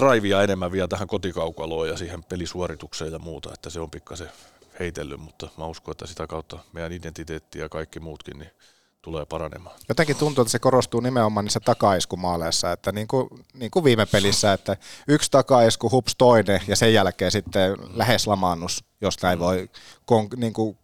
[0.00, 4.30] drivea enemmän vielä tähän kotikaukaloon ja siihen pelisuoritukseen ja muuta, että se on pikkasen
[4.80, 8.50] heitellyt, mutta mä uskon, että sitä kautta meidän identiteetti ja kaikki muutkin niin
[9.02, 9.76] tulee paranemaan.
[9.88, 14.52] Jotenkin tuntuu, että se korostuu nimenomaan niissä takaiskumaaleissa, että niin kuin, niin kuin viime pelissä,
[14.52, 14.76] että
[15.08, 19.70] yksi takaisku, hups toinen ja sen jälkeen sitten lähes lamaannus, jos näin voi
[20.06, 20.78] kon, niin kuin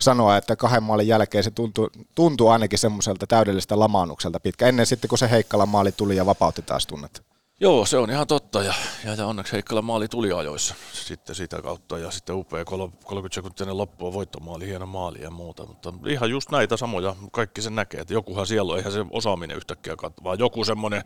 [0.00, 5.08] sanoa, että kahden maalin jälkeen se tuntui, tuntui ainakin semmoiselta täydellisestä lamaannukselta pitkä, ennen sitten
[5.08, 7.31] kun se Heikkala maali tuli ja vapautti taas tunnet.
[7.62, 10.74] Joo, se on ihan totta ja, ja, onneksi Heikkala maali tuli ajoissa.
[10.92, 15.92] Sitten sitä kautta ja sitten upea 30 sekuntia loppua voittomaali, hieno maali ja muuta, mutta
[16.06, 19.96] ihan just näitä samoja, kaikki sen näkee, että jokuhan siellä on, eihän se osaaminen yhtäkkiä
[19.96, 21.04] katso, vaan joku semmoinen,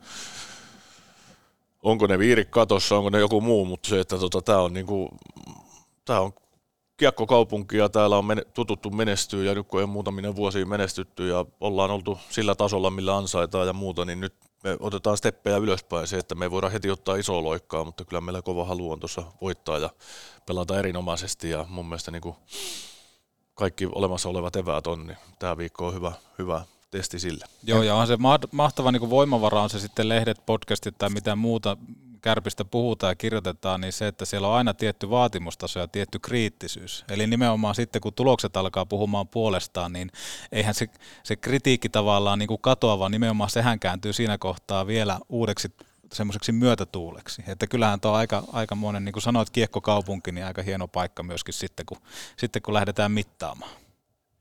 [1.83, 5.09] onko ne viirik katossa, onko ne joku muu, mutta se, että tota, tämä on niinku,
[6.05, 6.33] tää on
[6.97, 11.91] kiekkokaupunki ja täällä on tututtu menestyä ja nyt kun on muutaminen vuosia menestytty ja ollaan
[11.91, 14.35] oltu sillä tasolla, millä ansaitaan ja muuta, niin nyt
[14.65, 18.21] me otetaan steppejä ylöspäin se, että me ei voida heti ottaa isoa loikkaa, mutta kyllä
[18.21, 19.91] meillä kova halu on tuossa voittaa ja
[20.47, 22.37] pelata erinomaisesti ja mun mielestä niin kuin
[23.55, 27.45] kaikki olemassa olevat eväät on, niin tämä viikko on hyvä, hyvä testi sille.
[27.65, 28.19] Joo, ja on se
[28.53, 31.77] mahtava niin voimavara on se sitten lehdet, podcastit tai mitä muuta,
[32.27, 37.05] kärpistä puhutaan ja kirjoitetaan, niin se, että siellä on aina tietty vaatimustaso ja tietty kriittisyys.
[37.11, 40.11] Eli nimenomaan sitten, kun tulokset alkaa puhumaan puolestaan, niin
[40.53, 40.87] eihän se,
[41.23, 45.73] se kritiikki tavallaan niin kuin katoa, vaan nimenomaan sehän kääntyy siinä kohtaa vielä uudeksi
[46.13, 47.43] semmoiseksi myötätuuleksi.
[47.47, 51.55] Että kyllähän tuo aika, aika monen, niin kuin sanoit, kiekkokaupunki, niin aika hieno paikka myöskin
[51.55, 51.99] sitten, kun,
[52.37, 53.86] sitten kun lähdetään mittaamaan.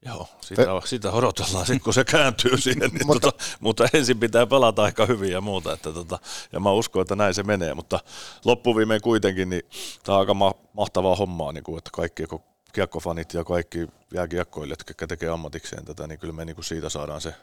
[0.06, 2.92] Joo, sitä, sitä odotellaan sitten, kun se kääntyy siihen.
[2.94, 5.74] Niin mutta, tota, mutta ensin pitää pelata aika hyvin ja muuta.
[5.74, 6.20] Että tota,
[6.52, 7.74] ja mä uskon, että näin se menee.
[7.74, 8.00] Mutta
[8.46, 9.64] loppuviimein kuitenkin, niin
[10.04, 12.24] tämä on aika ma- mahtavaa hommaa, niin kuin, että kaikki
[12.74, 17.22] kiekkofanit ja kaikki jääkiekkoilijat, jotka tekee ammatikseen tätä, niin kyllä me niin kuin siitä saadaan
[17.22, 17.36] se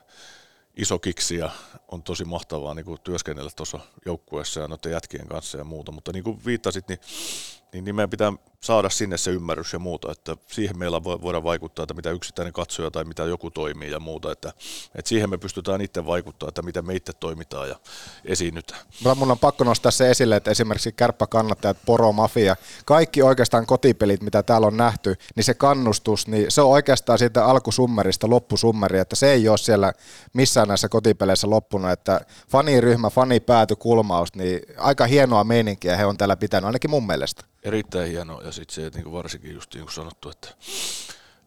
[0.76, 1.50] iso kiksi ja
[1.88, 5.92] on tosi mahtavaa niin kuin työskennellä tuossa joukkueessa ja noiden jätkien kanssa ja muuta.
[5.92, 7.00] Mutta niin kuin viittasit, niin
[7.72, 8.32] niin, niin meidän pitää
[8.63, 12.91] saada sinne se ymmärrys ja muuta, että siihen meillä voidaan vaikuttaa, että mitä yksittäinen katsoja
[12.91, 14.53] tai mitä joku toimii ja muuta, että,
[14.95, 17.77] että siihen me pystytään itse vaikuttaa, että miten me itse toimitaan ja
[18.25, 18.81] esiinnytään.
[19.17, 24.43] Mun on pakko nostaa se esille, että esimerkiksi kärppäkannattajat, Poro, Mafia, kaikki oikeastaan kotipelit, mitä
[24.43, 29.33] täällä on nähty, niin se kannustus, niin se on oikeastaan siitä alkusummerista loppusummeri, että se
[29.33, 29.93] ei ole siellä
[30.33, 36.37] missään näissä kotipeleissä loppunut, että faniryhmä, fanipääty, kulmaus, niin aika hienoa meininkiä he on täällä
[36.37, 40.30] pitänyt, ainakin mun mielestä erittäin hieno sitten se, että niin varsinkin just niin kuin sanottu,
[40.30, 40.48] että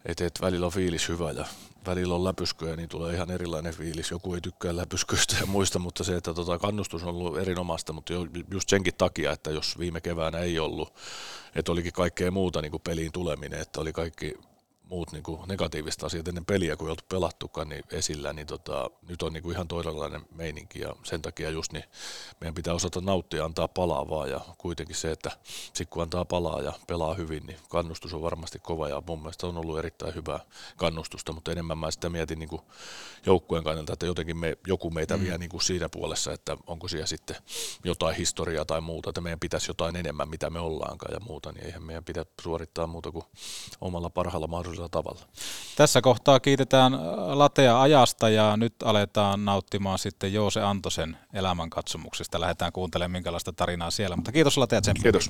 [0.05, 1.45] et, et välillä on fiilis hyvä ja
[1.85, 4.11] välillä on läpysköjä, niin tulee ihan erilainen fiilis.
[4.11, 8.13] Joku ei tykkää läpysköistä ja muista, mutta se, että tota, kannustus on ollut erinomaista, mutta
[8.51, 10.93] just senkin takia, että jos viime keväänä ei ollut,
[11.55, 14.33] että olikin kaikkea muuta niin kuin peliin tuleminen, että oli kaikki
[14.89, 18.89] muut niin kuin negatiiviset asiat ennen peliä, kun ei oltu pelattukaan niin esillä, niin tota,
[19.09, 21.83] nyt on niin kuin ihan toisenlainen meininki ja sen takia just niin
[22.41, 25.31] meidän pitää osata nauttia ja antaa palaa vaan ja kuitenkin se, että
[25.73, 29.47] sit kun antaa palaa ja pelaa hyvin, niin kannustus on varmasti kova ja mun mielestä
[29.47, 30.39] on ollut erittäin hyvää
[30.77, 32.61] kannustusta, mutta enemmän mä sitä mietin niin kuin
[33.25, 35.23] joukkueen kannalta, että jotenkin me, joku meitä mm.
[35.23, 37.36] vie niin kuin siinä puolessa, että onko siellä sitten
[37.83, 41.65] jotain historiaa tai muuta, että meidän pitäisi jotain enemmän, mitä me ollaankaan ja muuta, niin
[41.65, 43.25] eihän meidän pidä suorittaa muuta kuin
[43.81, 45.21] omalla parhaalla mahdollisella tavalla.
[45.76, 46.93] Tässä kohtaa kiitetään
[47.39, 52.41] Latea ajasta ja nyt aletaan nauttimaan sitten Joose Antosen elämänkatsomuksesta.
[52.41, 55.30] Lähdetään kuuntelemaan minkälaista tarinaa siellä, mutta kiitos Latea sen Kiitos.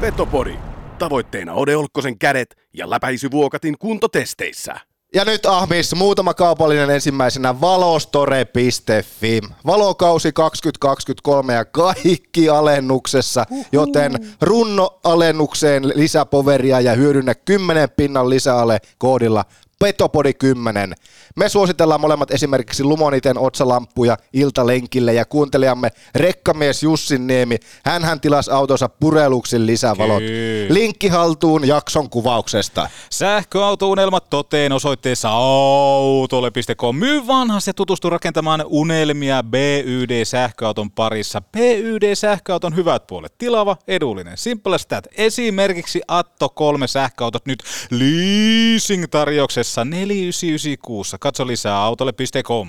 [0.00, 0.58] Petopori.
[0.98, 4.74] Tavoitteena Ode Olkkosen kädet ja läpäisyvuokatin kuntotesteissä.
[5.14, 9.40] Ja nyt Ahmis, muutama kaupallinen ensimmäisenä valostore.fi.
[9.66, 19.44] Valokausi 2023 ja kaikki alennuksessa, joten runno-alennukseen lisäpoveria ja hyödynnä 10 pinnan lisäale koodilla
[19.78, 20.94] Petopodi 10.
[21.36, 27.56] Me suositellaan molemmat esimerkiksi Lumoniten otsalamppuja iltalenkille ja kuuntelijamme rekkamies Jussin Niemi.
[27.84, 30.18] Hänhän tilasi autonsa pureluksin lisävalot.
[30.18, 30.74] Kyllä.
[30.74, 32.88] Linkki haltuun jakson kuvauksesta.
[33.10, 36.96] Sähköautounelmat toteen osoitteessa autolle.com.
[36.96, 41.42] Myy vanhas ja tutustu rakentamaan unelmia BYD-sähköauton parissa.
[41.56, 43.38] BYD-sähköauton hyvät puolet.
[43.38, 44.38] Tilava, edullinen.
[44.38, 45.06] Simple as that.
[45.16, 51.17] Esimerkiksi Atto 3 sähköautot nyt leasing-tarjouksessa 4996.
[51.18, 52.68] Katso lisää autolle.com.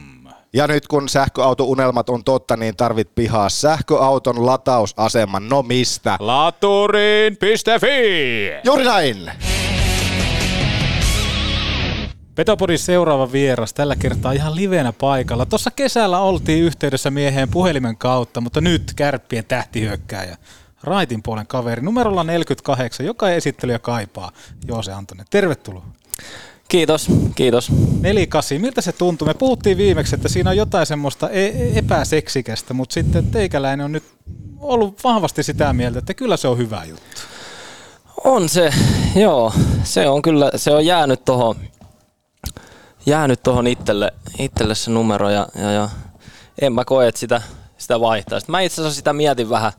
[0.53, 5.49] Ja nyt kun sähköautounelmat on totta, niin tarvit pihaa sähköauton latausaseman.
[5.49, 6.17] No mistä?
[6.19, 7.89] Laturin.fi!
[8.63, 9.31] Juuri näin!
[12.35, 15.45] Petopodin seuraava vieras tällä kertaa ihan livenä paikalla.
[15.45, 20.37] Tuossa kesällä oltiin yhteydessä mieheen puhelimen kautta, mutta nyt kärppien tähtihyökkääjä.
[20.83, 24.31] Raitin puolen kaveri numerolla 48, joka esittelyä kaipaa.
[24.67, 25.85] Joose Antonen, tervetuloa.
[26.69, 27.71] Kiitos, kiitos.
[28.01, 29.27] 48, miltä se tuntuu?
[29.27, 34.03] Me puhuttiin viimeksi, että siinä on jotain semmoista e- epäseksikästä, mutta sitten teikäläinen on nyt
[34.59, 37.21] ollut vahvasti sitä mieltä, että kyllä se on hyvä juttu.
[38.23, 38.73] On se,
[39.15, 39.53] joo.
[39.83, 41.55] Se on kyllä, se on jäänyt tuohon
[43.05, 45.89] jäänyt tohon itselle, itselle se numero ja, ja, ja
[46.61, 47.41] en mä koe, että sitä,
[47.77, 48.39] sitä vaihtaa.
[48.39, 49.71] Sitten mä itse asiassa sitä mietin vähän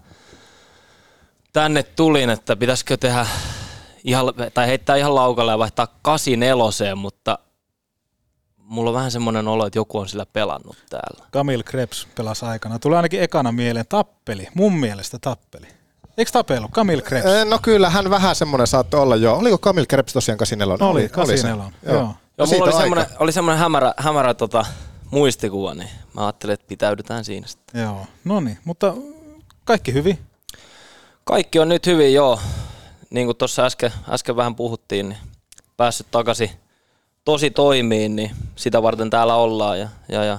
[1.52, 3.26] tänne tulin, että pitäisikö tehdä
[4.04, 4.24] ihan,
[4.54, 7.38] tai heittää ihan laukalle ja vaihtaa 84, mutta
[8.56, 11.24] mulla on vähän semmoinen olo, että joku on sillä pelannut täällä.
[11.30, 12.78] Kamil Krebs pelasi aikana.
[12.78, 14.48] Tulee ainakin ekana mieleen tappeli.
[14.54, 15.66] Mun mielestä tappeli.
[16.18, 16.70] Eikö tapellut?
[16.70, 17.26] Kamil Krebs.
[17.48, 19.34] No kyllä, hän vähän semmoinen saattoi olla jo.
[19.34, 20.86] Oliko Kamil Krebs tosiaan 84?
[20.86, 21.08] Oli, se.
[21.08, 21.94] 84, joo.
[21.94, 22.02] Joo.
[22.02, 24.64] Joo, No mulla oli semmoinen, oli semmoinen hämärä, hämärä tota,
[25.10, 27.82] muistikuva, niin mä ajattelin, että pitäydytään siinä sitten.
[27.82, 28.94] Joo, no niin, mutta
[29.64, 30.18] kaikki hyvin.
[31.24, 32.40] Kaikki on nyt hyvin, joo.
[33.10, 35.18] Niin kuin tuossa äsken, äsken vähän puhuttiin, niin
[35.76, 36.50] päässyt takaisin
[37.24, 40.38] tosi toimiin, niin sitä varten täällä ollaan ja, ja, ja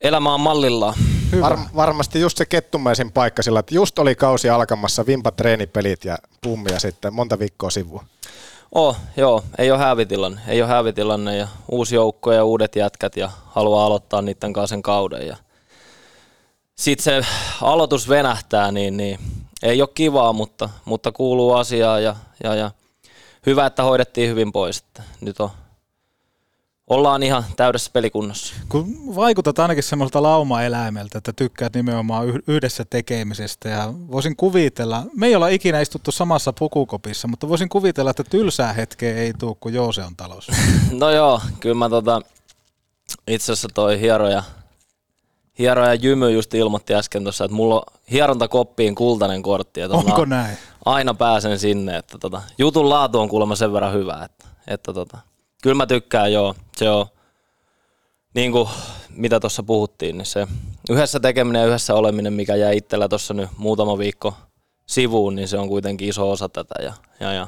[0.00, 0.94] elämä on mallillaan.
[1.40, 6.18] Var, varmasti just se kettumaisin paikka sillä, että just oli kausi alkamassa, vimpa treenipelit ja
[6.42, 8.04] pummia sitten monta viikkoa sivua.
[8.72, 13.30] Oh, joo, ei ole hävitilanne, ei ole hävitilanne ja uusi joukko ja uudet jätkät ja
[13.46, 15.36] haluaa aloittaa niiden kanssa sen kauden ja
[16.78, 17.28] sitten se
[17.62, 19.18] aloitus venähtää, niin, niin
[19.62, 22.70] ei ole kivaa, mutta, mutta kuuluu asiaa ja, ja, ja
[23.46, 24.78] hyvä, että hoidettiin hyvin pois.
[24.78, 25.50] Että nyt on,
[26.86, 28.54] ollaan ihan täydessä pelikunnossa.
[28.68, 35.26] Kun vaikutat ainakin semmoiselta laumaeläimeltä, että tykkäät nimenomaan yh- yhdessä tekemisestä ja voisin kuvitella, me
[35.26, 39.74] ei olla ikinä istuttu samassa pukukopissa, mutta voisin kuvitella, että tylsää hetkeä ei tule, kun
[39.74, 40.52] Joose on talossa.
[40.90, 42.20] No joo, kyllä mä tota,
[43.28, 44.42] itse asiassa toi hieroja,
[45.58, 49.80] hieroja Jymy just ilmoitti äsken tuossa, että mulla on hierontakoppiin kultainen kortti.
[49.80, 50.56] Että Onko on- näin?
[50.84, 55.18] Aina pääsen sinne, että tota, jutun laatu on kuulemma sen verran hyvä, että, että tota,
[55.62, 57.06] kyllä mä tykkään joo, se on
[58.34, 58.68] niin kuin
[59.10, 60.46] mitä tuossa puhuttiin, niin se
[60.90, 64.34] yhdessä tekeminen ja yhdessä oleminen, mikä jäi itsellä tuossa nyt muutama viikko
[64.86, 67.46] sivuun, niin se on kuitenkin iso osa tätä ja, ja, ja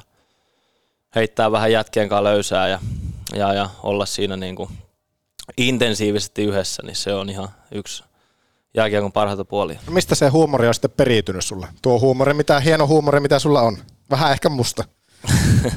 [1.14, 2.78] heittää vähän jätkien kanssa löysää ja,
[3.34, 4.68] ja, ja olla siinä niin kuin
[5.56, 8.04] intensiivisesti yhdessä, niin se on ihan yksi
[8.74, 9.80] jääkiekon parhaita puolia.
[9.86, 11.66] No mistä se huumori on sitten periytynyt sulle?
[11.82, 13.78] Tuo huumori, mitä hieno huumori, mitä sulla on?
[14.10, 14.84] Vähän ehkä musta.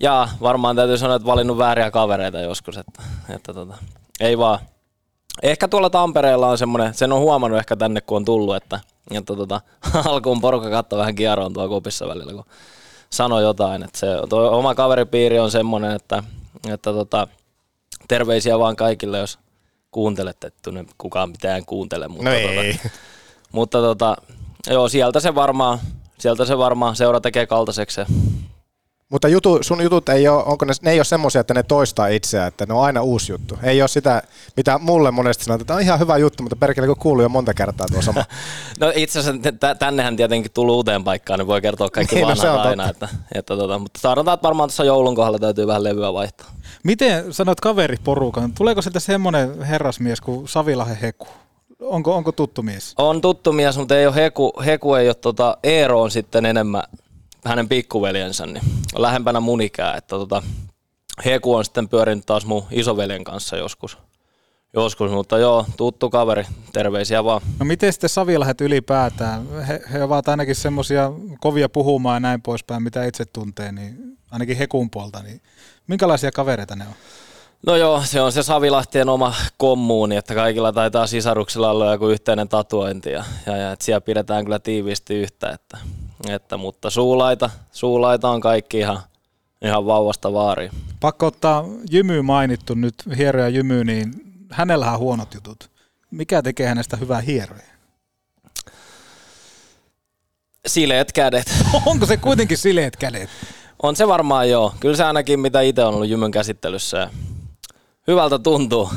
[0.00, 3.74] Ja varmaan täytyy sanoa, että valinnut vääriä kavereita joskus, että, että tota,
[4.20, 4.58] ei vaan.
[5.42, 8.80] Ehkä tuolla Tampereella on semmoinen, sen on huomannut ehkä tänne kun on tullut, että,
[9.10, 9.60] että tota,
[10.10, 12.44] alkuun porukka katsoi vähän kieroon tuolla kopissa välillä, kun
[13.10, 13.82] sanoi jotain.
[13.82, 16.22] Että se, tuo oma kaveripiiri on semmoinen, että,
[16.68, 17.28] että tota,
[18.08, 19.38] terveisiä vaan kaikille, jos
[19.90, 22.08] kuuntelette, että kukaan mitään kuuntele.
[22.08, 22.72] Mutta, No ei.
[22.74, 22.88] Tota,
[23.52, 24.16] mutta tota,
[24.66, 25.78] joo, sieltä se varmaan,
[26.18, 28.00] sieltä se varmaan seura tekee kaltaiseksi.
[29.10, 32.06] Mutta jutu, sun jutut ei ole, onko ne, ne ei ole semmoisia, että ne toistaa
[32.06, 33.58] itseään, että ne on aina uusi juttu.
[33.62, 34.22] Ei ole sitä,
[34.56, 37.28] mitä mulle monesti sanotaan, että tämä on ihan hyvä juttu, mutta perkele kun kuuluu jo
[37.28, 38.24] monta kertaa tuo sama.
[38.80, 42.28] No itse asiassa t- tännehän tietenkin tullut uuteen paikkaan, niin voi kertoa kaikki Niin, no
[42.28, 42.88] vanhat on aina.
[42.90, 46.50] Että, että tota, mutta sanotaan, että varmaan tuossa joulun kohdalla täytyy vähän levyä vaihtaa.
[46.82, 48.52] Miten sanot kaveriporukan?
[48.52, 51.26] Tuleeko sieltä semmoinen herrasmies kuin Savilahe Heku?
[51.80, 52.94] Onko, onko tuttu mies?
[52.98, 56.82] On tuttu mies, mutta ei ole Heku, Heku ei ole tota, Eero on sitten enemmän
[57.46, 58.62] hänen pikkuveljensä, niin
[58.94, 60.42] on lähempänä mun ikää, että tota,
[61.24, 63.98] Heku on sitten pyörinyt taas mun isoveljen kanssa joskus.
[64.74, 67.40] Joskus, mutta joo, tuttu kaveri, terveisiä vaan.
[67.58, 69.46] No miten sitten Savilahdet ylipäätään?
[69.68, 74.56] He, he ovat ainakin semmoisia kovia puhumaan ja näin poispäin, mitä itse tuntee, niin ainakin
[74.56, 75.22] Hekun puolta.
[75.22, 75.40] Niin
[75.86, 76.94] minkälaisia kavereita ne on?
[77.66, 82.48] No joo, se on se Savilahtien oma kommuuni, että kaikilla taitaa sisaruksilla olla joku yhteinen
[82.48, 85.78] tatuointi ja, ja, ja että siellä pidetään kyllä tiiviisti yhtä, että,
[86.30, 89.00] että, mutta suulaita, suulaita on kaikki ihan,
[89.62, 90.70] ihan vauvasta vaariin.
[91.00, 94.14] Pakko ottaa Jymy mainittu nyt, hieroja Jymy, niin
[94.50, 95.70] hänellä on huonot jutut.
[96.10, 97.62] Mikä tekee hänestä hyvää hieroja?
[100.66, 101.54] Sileet kädet.
[101.86, 103.30] Onko se kuitenkin sileet kädet?
[103.82, 104.74] On se varmaan joo.
[104.80, 107.10] Kyllä se ainakin mitä itse on ollut Jymyn käsittelyssä.
[108.06, 108.90] Hyvältä tuntuu.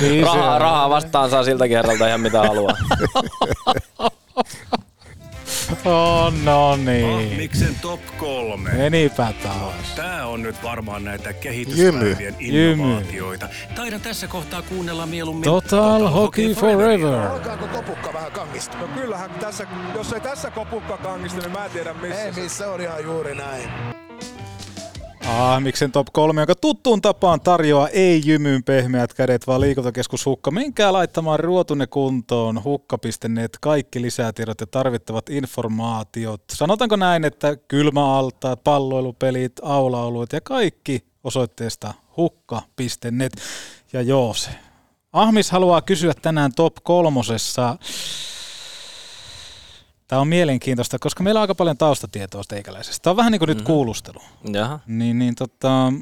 [0.00, 2.76] Niin rahaa, rahaa vastaan saa siltä kerralta ihan mitä haluaa.
[5.84, 7.32] Oh, no niin.
[7.32, 8.70] Ahmiksen top kolme.
[8.72, 9.94] Menipä taas.
[9.96, 13.48] Tää on nyt varmaan näitä kehityspäivien innovaatioita.
[13.74, 17.14] Taidan tässä kohtaa kuunnella mieluummin Total Hockey Forever.
[17.14, 18.80] Alkaako kopukka vähän kangistua?
[18.80, 22.22] No kyllähän tässä, jos ei tässä kopukka kangistu, niin mä en tiedä missä.
[22.22, 23.70] Ei missä, on ihan juuri näin.
[25.28, 30.50] Ahmiksen top 3, joka tuttuun tapaan tarjoaa ei jymyyn pehmeät kädet, vaan liikuntakeskus Hukka.
[30.50, 36.42] Menkää laittamaan ruotunne kuntoon hukka.net, kaikki lisätiedot ja tarvittavat informaatiot.
[36.52, 43.32] Sanotaanko näin, että kylmäaltaat, palloilupelit, aulauluet ja kaikki osoitteesta hukka.net.
[43.92, 44.50] Ja joo se.
[45.12, 47.76] Ahmis haluaa kysyä tänään top kolmosessa.
[50.12, 53.02] Tämä on mielenkiintoista, koska meillä on aika paljon taustatietoa teikäläisestä.
[53.02, 54.18] Tämä on vähän niin kuin nyt kuulustelu.
[54.52, 54.80] Jaha.
[54.86, 55.92] Niin, niin tota...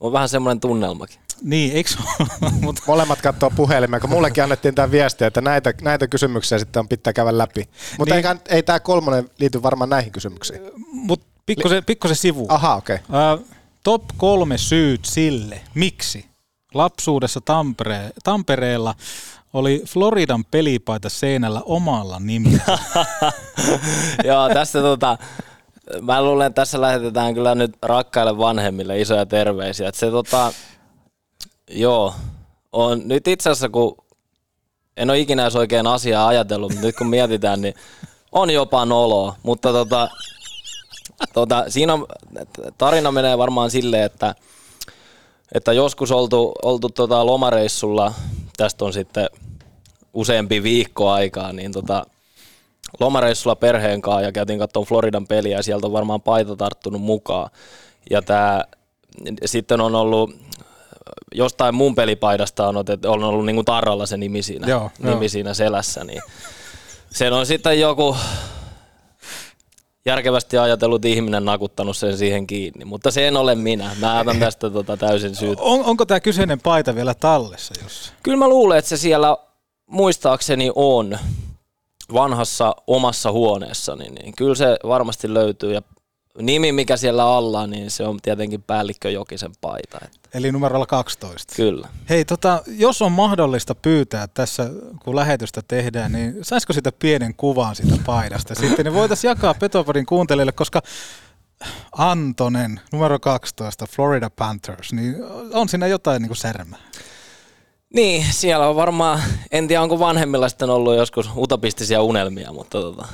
[0.00, 1.20] On vähän semmoinen tunnelmakin.
[1.42, 1.90] Niin, eikö
[2.62, 6.88] Mut Molemmat katsoo puhelimeen, kun mullekin annettiin tämä viesti, että näitä, näitä kysymyksiä sitten on
[6.88, 7.68] pitää käydä läpi.
[7.98, 8.26] Mutta Niin.
[8.26, 10.60] ei, ei tämä kolmonen liity varmaan näihin kysymyksiin.
[10.92, 12.46] Mutta pikkusen, pikkusen sivu.
[12.48, 12.98] Aha, okei.
[13.08, 13.38] Okay.
[13.84, 16.26] top kolme syyt sille, miksi
[16.74, 18.94] lapsuudessa Tampere, Tampereella
[19.52, 22.78] oli Floridan pelipaita seinällä omalla nimellä.
[24.28, 25.18] Joo, tässä tota,
[26.02, 29.88] mä luulen, että tässä lähetetään kyllä nyt rakkaille vanhemmille isoja terveisiä.
[29.88, 30.52] Että se tota,
[31.70, 32.14] joo,
[32.72, 33.96] on nyt itse asiassa kun
[34.96, 37.74] en ole ikinä oikein asiaa ajatellut, mutta nyt kun mietitään, niin
[38.32, 40.08] on jopa noloa, mutta tota,
[41.32, 42.06] tota, siinä on,
[42.78, 44.34] tarina menee varmaan silleen, että,
[45.54, 48.14] että joskus oltu, oltu tota lomareissulla,
[48.58, 49.28] tästä on sitten
[50.14, 52.06] useampi viikko aikaa, niin tota,
[53.00, 57.50] lomareissulla perheen kanssa ja käytiin katsomaan Floridan peliä ja sieltä on varmaan paita tarttunut mukaan.
[58.10, 58.64] Ja tää,
[59.44, 60.34] sitten on ollut
[61.34, 65.28] jostain mun pelipaidasta on, otet, on ollut niinku tarralla se nimi siinä, Joo, nimi joo.
[65.28, 66.22] siinä selässä, niin
[67.10, 68.16] sen on sitten joku
[70.08, 73.90] järkevästi ajatellut ihminen nakuttanut sen siihen kiinni, mutta se en ole minä.
[74.00, 75.58] Mä otan tästä tota täysin syyt.
[75.60, 78.16] On, onko tämä kyseinen paita vielä tallessa jossain?
[78.22, 79.36] Kyllä mä luulen, että se siellä
[79.86, 81.18] muistaakseni on
[82.12, 85.72] vanhassa omassa huoneessani, niin kyllä se varmasti löytyy.
[85.72, 85.82] Ja
[86.42, 89.98] nimi, mikä siellä alla, niin se on tietenkin päällikkö Jokisen paita.
[90.04, 91.54] Että Eli numerolla 12.
[91.56, 91.88] kyllä.
[92.08, 94.70] Hei, tota, jos on mahdollista pyytää tässä,
[95.04, 100.06] kun lähetystä tehdään, niin saisiko sitä pienen kuvan siitä paidasta sitten, niin voitaisiin jakaa Petopodin
[100.06, 100.82] kuuntelijoille, koska
[101.92, 105.16] Antonen, numero 12, Florida Panthers, niin
[105.52, 106.78] on siinä jotain niin kuin särmää.
[107.94, 113.08] Niin, siellä on varmaan, en tiedä onko vanhemmilla sitten ollut joskus utopistisia unelmia, mutta tota,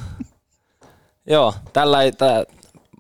[1.27, 2.45] joo, tällä ei, tää,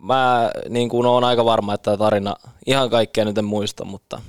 [0.05, 2.36] mä niin kuin olen aika varma, että tämä tarina,
[2.66, 4.20] ihan kaikkea nyt en muista, mutta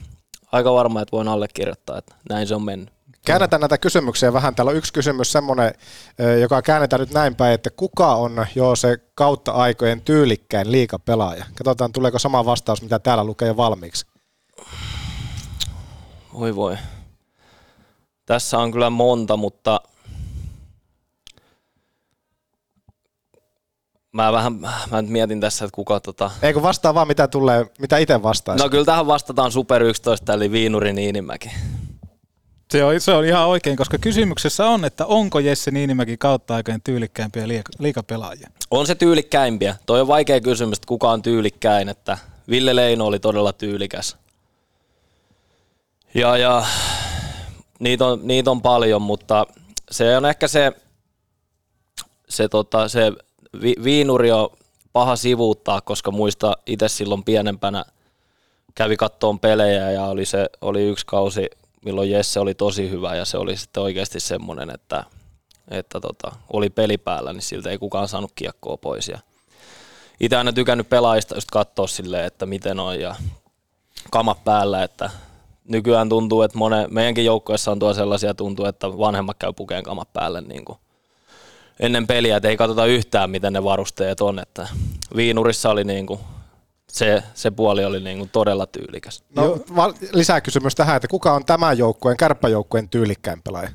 [0.51, 2.95] aika varma, että voin allekirjoittaa, että näin se on mennyt.
[3.25, 4.55] Käännetään näitä kysymyksiä vähän.
[4.55, 5.73] Täällä on yksi kysymys semmoinen,
[6.41, 11.45] joka käännetään nyt näin päin, että kuka on jo se kautta aikojen tyylikkäin liikapelaaja?
[11.55, 14.05] Katsotaan, tuleeko sama vastaus, mitä täällä lukee jo valmiiksi.
[16.33, 16.77] Voi voi.
[18.25, 19.81] Tässä on kyllä monta, mutta
[24.15, 24.53] mä vähän
[24.91, 26.31] mä nyt mietin tässä, että kuka tota...
[26.41, 28.63] Eikö vastaa vaan, mitä tulee, mitä itse vastaisi?
[28.63, 31.51] No kyllä tähän vastataan Super 11, eli Viinuri Niinimäki.
[32.71, 36.81] Se on, se on ihan oikein, koska kysymyksessä on, että onko Jesse Niinimäki kautta aikojen
[36.81, 38.49] tyylikkäimpiä liika- liikapelaajia?
[38.71, 39.75] On se tyylikkäimpiä.
[39.85, 42.17] Toi on vaikea kysymys, että kuka on tyylikkäin, että
[42.49, 44.17] Ville Leino oli todella tyylikäs.
[46.13, 46.65] Ja, ja
[47.79, 49.45] niitä on, niitä on paljon, mutta
[49.91, 50.71] se on ehkä se,
[52.29, 53.11] se, tota, se
[53.61, 54.49] vi, viinuri on
[54.93, 57.85] paha sivuuttaa, koska muista itse silloin pienempänä
[58.75, 61.49] kävi kattoon pelejä ja oli, se, oli yksi kausi,
[61.85, 65.03] milloin Jesse oli tosi hyvä ja se oli sitten oikeasti semmoinen, että,
[65.71, 69.07] että tota, oli peli päällä, niin siltä ei kukaan saanut kiekkoa pois.
[69.07, 69.19] Ja
[70.19, 73.15] itse aina tykännyt pelaajista just katsoa silleen, että miten on ja
[74.11, 75.09] kamat päällä, että
[75.67, 80.13] nykyään tuntuu, että mone, meidänkin joukkueessa on tuo sellaisia tuntuu, että vanhemmat käy pukeen kamat
[80.13, 80.79] päälle niin kuin
[81.79, 84.39] ennen peliä, että ei katsota yhtään, miten ne varusteet on.
[84.39, 84.67] Että
[85.15, 86.19] viinurissa oli niin kuin,
[86.91, 89.23] se, se puoli oli niin kuin todella tyylikäs.
[89.35, 93.69] No, va- lisää kysymys tähän, että kuka on tämän joukkueen, kärppäjoukkueen tyylikkäin pelaaja?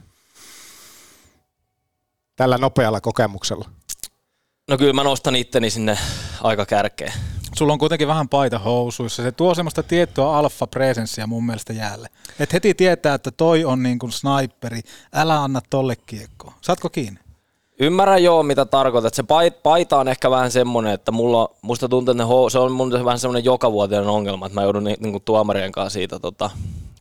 [2.36, 3.70] Tällä nopealla kokemuksella.
[4.68, 5.98] No kyllä mä nostan itteni sinne
[6.42, 7.12] aika kärkeen.
[7.56, 9.22] Sulla on kuitenkin vähän paita housuissa.
[9.22, 12.08] Se tuo semmoista tiettyä alfa-presenssiä mun mielestä jäälle.
[12.38, 14.80] Et heti tietää, että toi on niin kuin sniperi.
[15.14, 16.54] Älä anna tolle kiekkoa.
[16.60, 17.20] Saatko kiinni?
[17.82, 19.14] Ymmärrän joo, mitä tarkoitat.
[19.14, 23.04] Se pait- paita on ehkä vähän semmoinen, että mulla, musta tuntuu, että se on mun
[23.04, 26.50] vähän semmoinen jokavuotinen ongelma, että mä joudun ni- niin tuomarien kanssa siitä tota,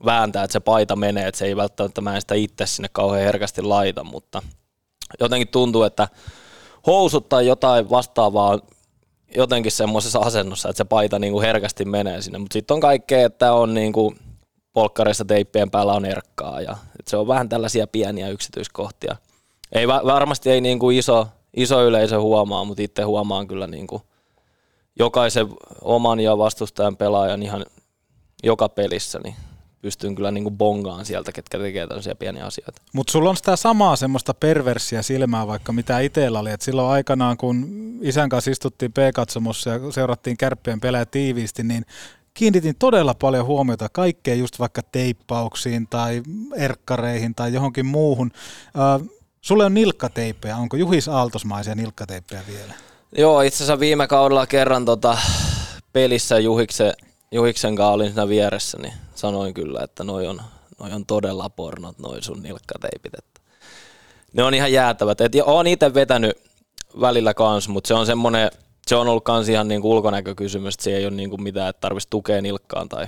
[0.06, 3.24] vääntää, että se paita menee, että se ei välttämättä mä en sitä itse sinne kauhean
[3.26, 4.42] herkästi laita, mutta
[5.20, 6.08] jotenkin tuntuu, että
[6.88, 8.60] housut tai jotain vastaavaa
[9.36, 13.26] jotenkin semmoisessa asennossa, että se paita niin kuin herkästi menee sinne, mutta sitten on kaikkea,
[13.26, 14.20] että on niin kuin
[14.74, 16.78] polkkareissa teippien päällä on erkkaa ja
[17.08, 19.16] se on vähän tällaisia pieniä yksityiskohtia.
[19.72, 23.88] Ei va- varmasti ei niin kuin iso, iso yleisö huomaa, mutta itse huomaan kyllä niin
[23.88, 24.02] kuin
[25.00, 25.48] jokaisen
[25.82, 27.66] oman ja vastustajan pelaajan ihan
[28.44, 29.36] joka pelissä, niin
[29.82, 32.82] pystyn kyllä niin kuin bongaan sieltä, ketkä tekee tällaisia pieniä asioita.
[32.94, 36.52] Mutta sulla on sitä samaa semmoista perversiä silmää vaikka mitä itsellä oli.
[36.52, 37.68] Et silloin aikanaan, kun
[38.02, 41.86] isän kanssa istuttiin P-katsomossa ja seurattiin kärppien pelejä tiiviisti, niin
[42.34, 46.22] kiinnitin todella paljon huomiota kaikkeen just vaikka teippauksiin tai
[46.56, 48.32] erkkareihin tai johonkin muuhun.
[48.66, 49.10] Äh,
[49.42, 50.58] sulle on nilkkateippejä.
[50.58, 52.74] Onko Juhis Aaltosmaisia nilkkateippejä vielä?
[53.18, 55.18] Joo, itse asiassa viime kaudella kerran tota,
[55.94, 56.94] pelissä Juhiksen,
[57.32, 60.42] Juhiksen kanssa olin siinä vieressä, niin sanoin kyllä, että noi on,
[60.80, 63.14] noi on todella pornot, noi sun nilkkateipit.
[63.18, 63.42] Että
[64.34, 65.22] ne on ihan jäätävät.
[65.22, 66.38] Et oon itse vetänyt
[67.02, 68.52] välillä kans, mutta se on semmoinen,
[68.88, 72.10] se on ollut kans ihan niinku ulkonäkökysymys, että se ei ole niinku mitään, että tarvitsisi
[72.10, 73.08] tukea nilkkaan tai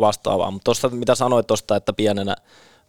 [0.00, 0.50] vastaavaa.
[0.50, 2.36] Mutta tuosta, mitä sanoit tuosta, että pienenä,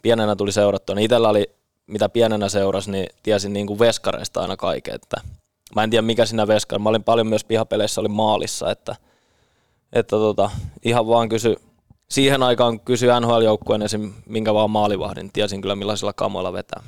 [0.01, 1.56] pienenä tuli seurattua, niin itsellä oli,
[1.88, 5.22] mitä pienenä seurasi, niin tiesin niinku veskareista aina kaiken, että
[5.76, 8.96] mä en tiedä mikä siinä veskari, mä olin paljon myös pihapeleissä, olin maalissa, että,
[9.94, 10.52] että tota,
[10.86, 11.56] ihan vaan kysy,
[12.10, 14.14] siihen aikaan kysy NHL-joukkueen esim.
[14.26, 16.84] minkä vaan maalivahdin, tiesin kyllä millaisilla kamoilla vetää.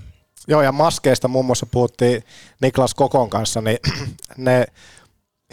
[0.48, 2.24] Joo, ja maskeista muun muassa puhuttiin
[2.62, 3.78] Niklas Kokon kanssa, niin
[4.38, 4.66] ne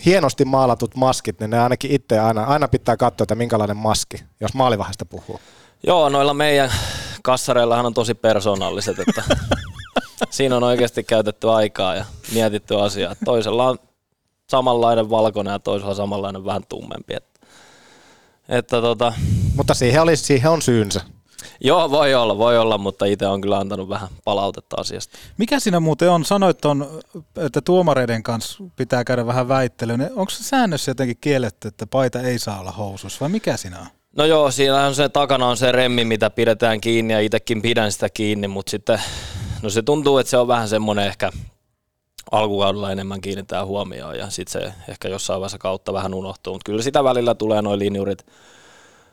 [0.05, 4.55] hienosti maalatut maskit, niin ne ainakin itse aina, aina pitää katsoa, että minkälainen maski, jos
[4.55, 5.41] maalivahdista puhuu.
[5.87, 6.73] Joo, noilla meidän
[7.25, 9.22] kassareillahan on tosi persoonalliset, että
[10.31, 13.14] siinä on oikeasti käytetty aikaa ja mietitty asiaa.
[13.25, 13.79] Toisella on
[14.51, 17.14] samanlainen valkoinen ja toisella on samanlainen vähän tummempi.
[17.14, 17.41] Että,
[18.49, 19.12] että tota,
[19.57, 21.01] Mutta siihen, oli, siihen on syynsä.
[21.61, 25.18] joo, voi olla, voi olla, mutta itse on kyllä antanut vähän palautetta asiasta.
[25.39, 26.25] Mikä siinä muuten on?
[26.25, 27.01] Sanoit, ton,
[27.37, 30.11] että tuomareiden kanssa pitää käydä vähän väittelyyn.
[30.16, 33.87] Onko se säännössä jotenkin kielletty, että paita ei saa olla housussa vai mikä siinä on?
[34.17, 37.93] No joo, siinä on se takana on se remmi, mitä pidetään kiinni ja itsekin pidän
[37.93, 39.01] sitä kiinni, mutta sitten
[39.62, 41.31] no se tuntuu, että se on vähän semmoinen ehkä
[42.33, 46.83] alkukaudella enemmän kiinnittää huomioon ja sitten se ehkä jossain vaiheessa kautta vähän unohtuu, mutta kyllä
[46.83, 48.27] sitä välillä tulee noin linjurit,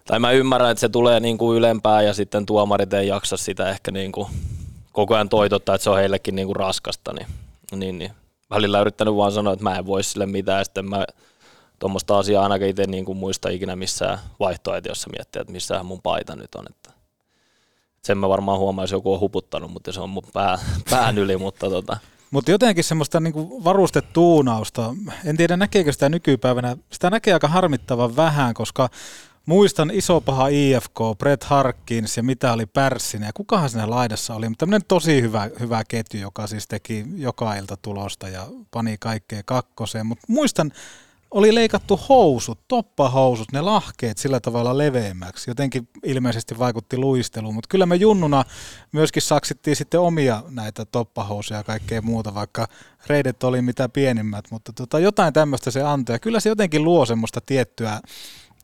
[0.05, 3.69] tai mä ymmärrän, että se tulee niin kuin ylempää ja sitten tuomarit ei jaksa sitä
[3.69, 4.27] ehkä niin kuin
[4.91, 7.27] koko ajan toitottaa, että se on heillekin niin kuin raskasta, niin,
[7.75, 8.11] niin, niin.
[8.49, 11.05] Välillä yrittänyt vaan sanoa, että mä en voi sille mitään ja sitten mä
[11.81, 16.35] tuommoista asiaa ainakin itse niin kuin muista ikinä missään vaihtoehtoissa miettiä, että missähän mun paita
[16.35, 16.65] nyt on.
[16.69, 16.91] Että
[18.01, 20.59] sen mä varmaan huomaan, jos joku on huputtanut, mutta se on mun pää,
[20.89, 21.97] pään yli, mutta tota,
[22.31, 28.53] Mutta jotenkin semmoista niinku varustetuunausta, en tiedä näkeekö sitä nykypäivänä, sitä näkee aika harmittavan vähän,
[28.53, 28.89] koska
[29.45, 34.49] muistan iso paha IFK, Brett Harkins ja mitä oli Pärssinen ja kukahan siinä laidassa oli,
[34.49, 39.41] mutta tämmöinen tosi hyvä, hyvä ketju, joka siis teki joka ilta tulosta ja pani kaikkea
[39.45, 40.71] kakkoseen, mutta muistan,
[41.31, 45.49] oli leikattu housut, toppahousut, ne lahkeet sillä tavalla leveämmäksi.
[45.49, 48.43] Jotenkin ilmeisesti vaikutti luisteluun, mutta kyllä me junnuna
[48.91, 52.67] myöskin saksittiin sitten omia näitä toppahousuja ja kaikkea muuta, vaikka
[53.07, 56.15] reidet oli mitä pienimmät, mutta tota, jotain tämmöistä se antoi.
[56.15, 58.01] Ja kyllä se jotenkin luo semmoista tiettyä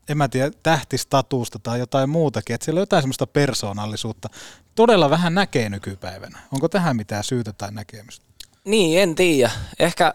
[0.08, 4.28] en mä tiedä, tähtistatuusta tai jotain muutakin, että siellä on jotain semmoista persoonallisuutta.
[4.74, 6.38] Todella vähän näkee nykypäivänä.
[6.52, 8.26] Onko tähän mitään syytä tai näkemystä?
[8.64, 9.50] Niin, en tiedä.
[9.78, 10.14] Ehkä,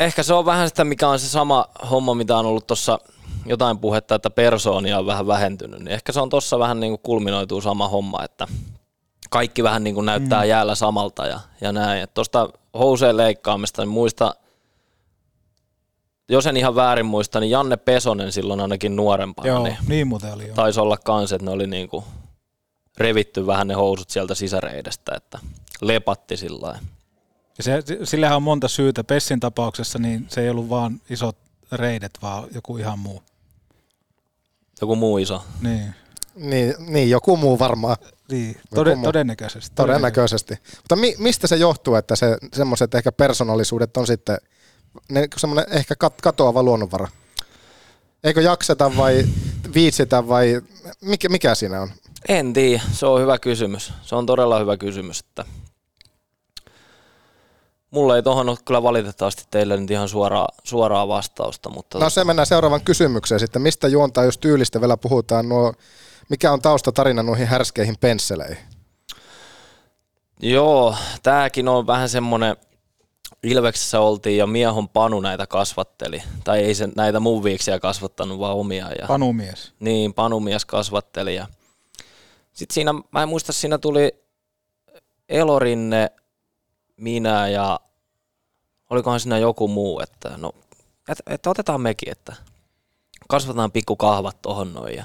[0.00, 2.98] ehkä se on vähän sitä, mikä on se sama homma, mitä on ollut tuossa
[3.46, 5.80] jotain puhetta, että persoonia on vähän vähentynyt.
[5.80, 8.46] Niin ehkä se on tuossa vähän niin kuin kulminoituu sama homma, että
[9.30, 10.48] kaikki vähän niin kuin näyttää mm.
[10.48, 12.08] jäällä samalta ja, ja näin.
[12.14, 12.48] Tuosta
[12.78, 14.34] houseen leikkaamista, niin muista,
[16.28, 20.34] jos en ihan väärin muista, niin Janne Pesonen silloin ainakin nuorempana, Joo, niin niin muuten
[20.34, 20.46] oli.
[20.46, 20.54] Joo.
[20.54, 22.04] taisi olla kans, että ne oli niin kuin
[22.98, 25.38] revitty vähän ne housut sieltä sisäreidestä, että
[25.80, 26.95] lepatti sillä lailla.
[27.58, 29.04] Ja se, sillähän on monta syytä.
[29.04, 31.36] Pessin tapauksessa niin se ei ollut vaan isot
[31.72, 33.22] reidet, vaan joku ihan muu.
[34.80, 35.44] Joku muu iso.
[35.60, 35.94] Niin.
[36.34, 37.96] Niin, niin joku muu varmaan.
[38.30, 39.04] Niin, tode, muu.
[39.04, 39.74] todennäköisesti.
[39.74, 40.54] Todennäköisesti.
[40.76, 44.38] Mutta mi, mistä se johtuu, että se semmoiset ehkä persoonallisuudet on sitten
[45.08, 47.08] ne, semmoinen ehkä kat, katoava luonnonvara?
[48.24, 49.24] Eikö jakseta vai
[49.74, 50.60] viitsitä vai
[51.00, 51.90] mikä, mikä siinä on?
[52.28, 53.92] En tiedä, se on hyvä kysymys.
[54.02, 55.44] Se on todella hyvä kysymys, että
[57.96, 62.24] mulla ei tohon ole kyllä valitettavasti teille nyt ihan suoraa, suoraa vastausta, mutta No se
[62.24, 63.62] mennään seuraavaan kysymykseen sitten.
[63.62, 65.72] Mistä juontaa, jos tyylistä vielä puhutaan, nuo,
[66.28, 68.58] mikä on taustatarina noihin härskeihin pensseleihin?
[70.40, 72.56] Joo, tääkin on vähän semmonen,
[73.42, 76.22] Ilveksessä oltiin ja Miehon Panu näitä kasvatteli.
[76.44, 78.90] Tai ei se näitä mun viiksiä kasvattanut, vaan omia.
[79.00, 79.72] Ja, Panumies.
[79.80, 81.34] Niin, Panumies kasvatteli.
[81.34, 81.46] Ja
[82.52, 84.12] sitten siinä, mä en muista, siinä tuli
[85.28, 86.10] Elorinne,
[86.96, 87.80] minä ja
[88.90, 90.52] olikohan siinä joku muu, että no,
[91.08, 92.36] että, että otetaan mekin, että
[93.28, 95.04] kasvatetaan pikku kahvat tohon noin ja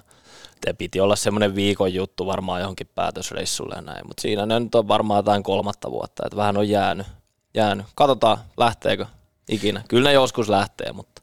[0.61, 4.75] te piti olla semmoinen viikon juttu varmaan johonkin päätösreissulle ja näin, mutta siinä ne nyt
[4.75, 7.07] on varmaan jotain kolmatta vuotta, että vähän on jäänyt.
[7.53, 7.85] jäänyt.
[7.95, 9.05] Katsotaan, lähteekö
[9.49, 9.83] ikinä.
[9.87, 11.20] Kyllä ne joskus lähtee, mutta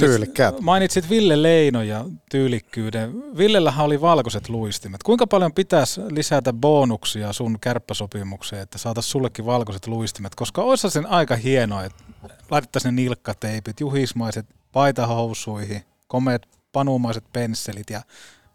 [0.00, 0.60] Tyylikkäät.
[0.60, 3.36] Mainitsit Ville Leino ja tyylikkyyden.
[3.36, 5.02] Villellähän oli valkoiset luistimet.
[5.02, 10.34] Kuinka paljon pitäisi lisätä bonuksia sun kärppäsopimukseen, että saataisiin sullekin valkoiset luistimet?
[10.34, 12.04] Koska olisi sen aika hienoa, että
[12.50, 16.42] laitettaisiin ne nilkkateipit, juhismaiset paitahousuihin, komeat
[16.72, 18.02] panumaiset pensselit ja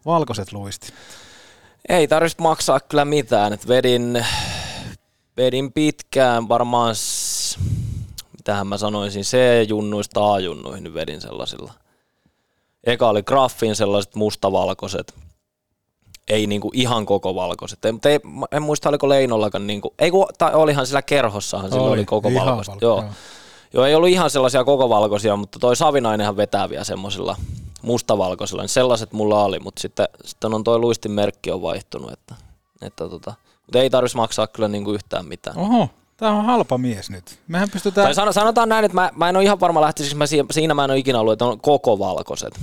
[0.06, 0.94] valkoiset luistimet.
[1.88, 3.52] ei tarvitsisi maksaa kyllä mitään.
[3.52, 4.24] Et vedin,
[5.36, 7.58] vedin pitkään varmaan, s-
[8.46, 11.72] mitähän mä sanoisin, C-junnuista A-junnuihin niin vedin sellaisilla.
[12.84, 15.14] Eka oli graffin sellaiset mustavalkoiset.
[16.28, 17.84] Ei niinku ihan koko valkoiset.
[17.84, 18.20] Ei, mutta ei,
[18.52, 22.34] en muista oliko Leinollakaan niinku, ei kun, tai olihan sillä kerhossahan sillä Oli, oli koko
[22.34, 22.72] valkoiset.
[22.74, 23.00] valko- Joo.
[23.00, 23.10] joo.
[23.74, 27.36] Joo, ei ollut ihan sellaisia koko valkoisia, mutta toi Savinainenhan vetää vielä semmoisilla
[27.82, 32.34] mustavalkoisilla, niin sellaiset mulla oli, mutta sitten, sitten on toi luistin merkki on vaihtunut, että,
[32.82, 33.34] että tota,
[33.66, 35.58] mutta ei tarvitsisi maksaa kyllä niinku yhtään mitään.
[35.58, 37.38] Oho, tää on halpa mies nyt.
[37.48, 38.06] Mehän pystytään...
[38.06, 40.74] Tai sano, sanotaan näin, että mä, mä en ole ihan varma lähtisikö mä siinä, siinä
[40.74, 42.60] mä en ole ikinä ollut, että on koko valkoiset.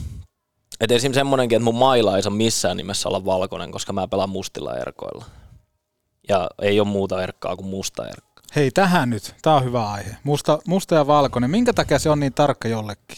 [0.80, 1.14] Et esim.
[1.14, 5.26] semmonenkin, että mun maila ei saa missään nimessä olla valkoinen, koska mä pelaan mustilla erkoilla.
[6.30, 8.42] Ja ei ole muuta erkkaa kuin musta erkka.
[8.56, 9.36] Hei, tähän nyt.
[9.42, 10.18] Tämä on hyvä aihe.
[10.24, 11.52] Musta, musta ja valkoinen.
[11.52, 13.18] Minkä takia se on niin tarkka jollekin?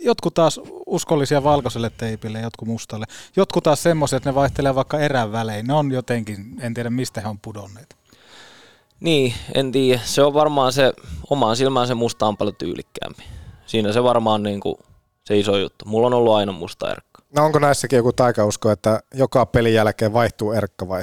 [0.00, 3.06] Jotkut taas uskollisia valkoiselle teipille, jotkut mustalle.
[3.36, 5.66] Jotkut taas semmoiset, että ne vaihtelee vaikka erän välein.
[5.66, 7.96] Ne on jotenkin, en tiedä mistä he on pudonneet.
[9.00, 10.00] Niin, en tiedä.
[10.04, 10.92] Se on varmaan se,
[11.30, 13.22] omaan silmään se musta on paljon tyylikkäämpi.
[13.66, 14.76] Siinä se varmaan niin kuin
[15.24, 15.84] se iso juttu.
[15.84, 17.22] Mulla on ollut aina musta erkka.
[17.36, 21.02] No onko näissäkin joku taikausko, että joka pelin jälkeen vaihtuu erkka vai?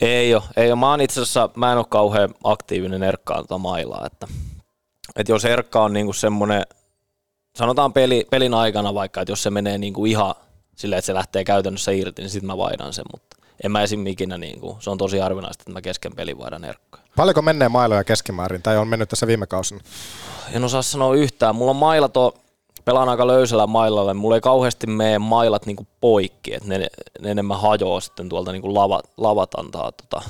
[0.00, 0.80] Ei ole, ei ole.
[0.80, 4.26] Mä oon itse asiassa, mä en ole kauhean aktiivinen erkkaan tota mailaa, että,
[5.16, 6.62] että jos erkka on niinku semmoinen,
[7.56, 10.34] sanotaan peli, pelin aikana vaikka, että jos se menee niinku ihan
[10.76, 14.06] silleen, että se lähtee käytännössä irti, niin sitten mä vaihdan sen, mutta en mä esim.
[14.06, 17.00] ikinä, niinku, se on tosi harvinaista, että mä kesken pelin vaihdan erkkaa.
[17.16, 19.80] Paljonko menee mailoja keskimäärin tai on mennyt tässä viime kausina?
[20.52, 21.54] En osaa sanoa yhtään.
[21.56, 22.32] Mulla on mailat on,
[22.84, 26.78] pelaan aika löysällä mailalla, mulla ei kauheasti mene mailat niinku poikki, että ne,
[27.20, 30.22] ne enemmän hajoaa sitten tuolta niinku lava, lavat antaa tota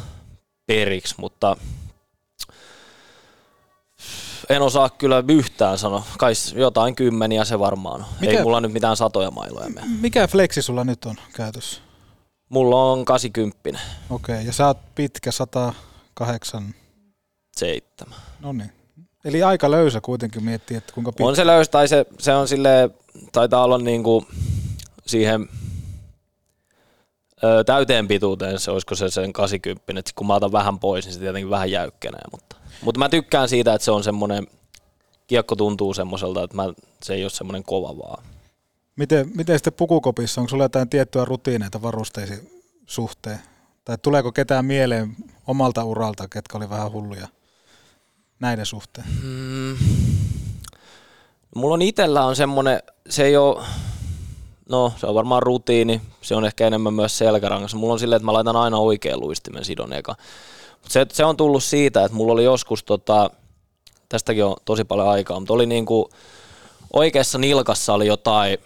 [0.66, 1.56] periksi, mutta
[4.48, 6.02] en osaa kyllä yhtään sanoa.
[6.18, 8.06] Kai jotain kymmeniä se varmaan on.
[8.20, 9.86] Mikä- Ei mulla nyt mitään satoja mailoja mene.
[10.00, 11.80] Mikä flexi sulla nyt on käytössä?
[12.50, 16.74] Mulla on 80, Okei, okay, ja sä oot pitkä 108.
[17.56, 18.14] 7.
[18.40, 18.72] No niin.
[19.24, 21.24] Eli aika löysä kuitenkin miettii, että kuinka pitkä.
[21.24, 22.90] On se löys, tai se, se on sille
[23.32, 24.26] taitaa olla niinku
[25.06, 25.48] siihen
[27.44, 31.14] ö, täyteen pituuteen, se olisiko se sen 80, että kun mä otan vähän pois, niin
[31.14, 34.46] se tietenkin vähän jäykkenee, mutta, mutta mä tykkään siitä, että se on semmoinen,
[35.26, 36.72] kiekko tuntuu semmoiselta, että mä,
[37.02, 38.24] se ei ole semmoinen kova vaan.
[39.00, 42.50] Miten, miten sitten pukukopissa, onko sulla jotain tiettyjä rutiineita varusteisiin
[42.86, 43.38] suhteen?
[43.84, 45.16] Tai tuleeko ketään mieleen
[45.46, 47.28] omalta uralta, ketkä oli vähän hulluja
[48.40, 49.06] näiden suhteen?
[49.22, 49.76] Mm.
[51.54, 53.64] Mulla on itellä on semmonen, se ei ole,
[54.68, 57.76] no se on varmaan rutiini, se on ehkä enemmän myös selkärangassa.
[57.76, 60.16] Mulla on silleen, että mä laitan aina oikean luistimen sidon eka.
[60.82, 63.30] Mut se, se on tullut siitä, että mulla oli joskus, tota,
[64.08, 66.10] tästäkin on tosi paljon aikaa, mutta oli niinku,
[66.92, 68.58] oikeassa nilkassa oli jotain,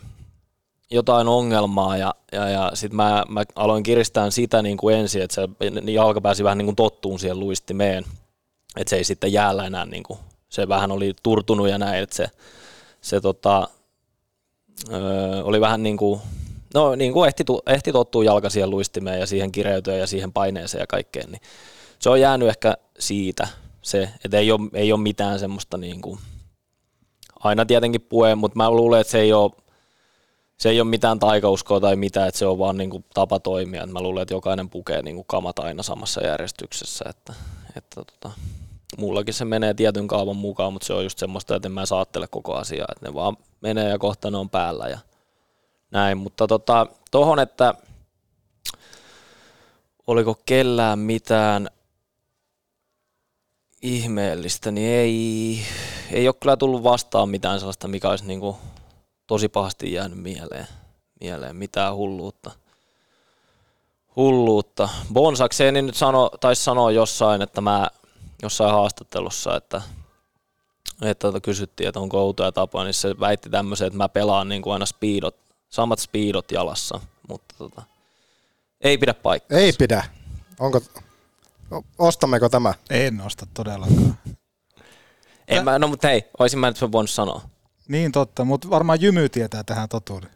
[0.94, 5.34] jotain ongelmaa ja, ja, ja sitten mä, mä, aloin kiristää sitä niin kuin ensin, että
[5.34, 5.48] se
[5.90, 8.04] jalka pääsi vähän niin kuin tottuun siihen luistimeen,
[8.76, 10.18] että se ei sitten jäällä enää, niin kuin,
[10.48, 12.26] se vähän oli turtunut ja näin, että se,
[13.00, 13.68] se tota,
[14.92, 16.20] öö, oli vähän niin kuin,
[16.74, 20.80] no niin kuin ehti, ehti tottua jalka siihen luistimeen ja siihen kireytyä ja siihen paineeseen
[20.80, 21.40] ja kaikkeen, niin
[21.98, 23.48] se on jäänyt ehkä siitä
[23.82, 26.18] se, että ei ole, ei ole mitään semmoista niin kuin,
[27.40, 29.50] aina tietenkin pue, mutta mä luulen, että se ei ole,
[30.64, 33.86] se ei ole mitään taikauskoa tai mitään, että se on vaan niin kuin tapa toimia.
[33.86, 37.34] Mä luulen, että jokainen pukee niin kuin kamat aina samassa järjestyksessä, että,
[37.76, 38.30] että tota,
[38.98, 42.26] mullakin se menee tietyn kaavan mukaan, mutta se on just semmoista, että en mä saattele
[42.26, 44.98] koko asiaa, että ne vaan menee ja kohta ne on päällä ja
[45.90, 47.74] näin, mutta tota, tohon, että
[50.06, 51.70] oliko kellään mitään
[53.82, 55.58] ihmeellistä, niin ei,
[56.12, 58.56] ei ole kyllä tullut vastaan mitään sellaista, mikä olisi niin kuin
[59.26, 60.66] tosi pahasti jäänyt mieleen.
[61.20, 61.56] mieleen.
[61.56, 62.50] Mitään hulluutta.
[64.16, 64.88] Hulluutta.
[65.12, 67.90] Bonsakseni nyt sano, taisi sanoa jossain, että mä
[68.42, 69.82] jossain haastattelussa, että,
[71.02, 74.62] että tota kysyttiin, että onko outoja tapoja, niin se väitti tämmöisen, että mä pelaan niin
[74.62, 75.36] kuin aina speedot,
[75.68, 77.82] samat speedot jalassa, mutta tota,
[78.80, 79.58] ei pidä paikkaa.
[79.58, 80.04] Ei pidä.
[80.60, 80.80] Onko,
[81.98, 82.74] ostammeko tämä?
[82.90, 84.18] En osta todellakaan.
[85.48, 87.53] En mä, no mutta hei, olisin mä nyt voinut sanoa.
[87.88, 90.30] Niin totta, mutta varmaan Jymy tietää tähän totuuden.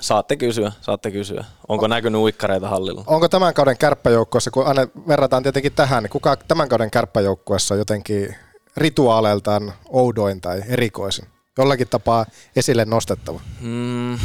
[0.00, 1.44] Saatte kysyä, saatte kysyä.
[1.68, 3.04] Onko näkynyt uikkareita hallilla?
[3.06, 7.78] Onko tämän kauden kärppäjoukkueessa, kun aina verrataan tietenkin tähän, niin kuka tämän kauden kärppäjoukkueessa on
[7.78, 8.34] jotenkin
[8.76, 11.24] rituaaleiltaan oudoin tai erikoisin?
[11.58, 12.26] Jollakin tapaa
[12.56, 13.40] esille nostettava.
[13.60, 14.18] Mm,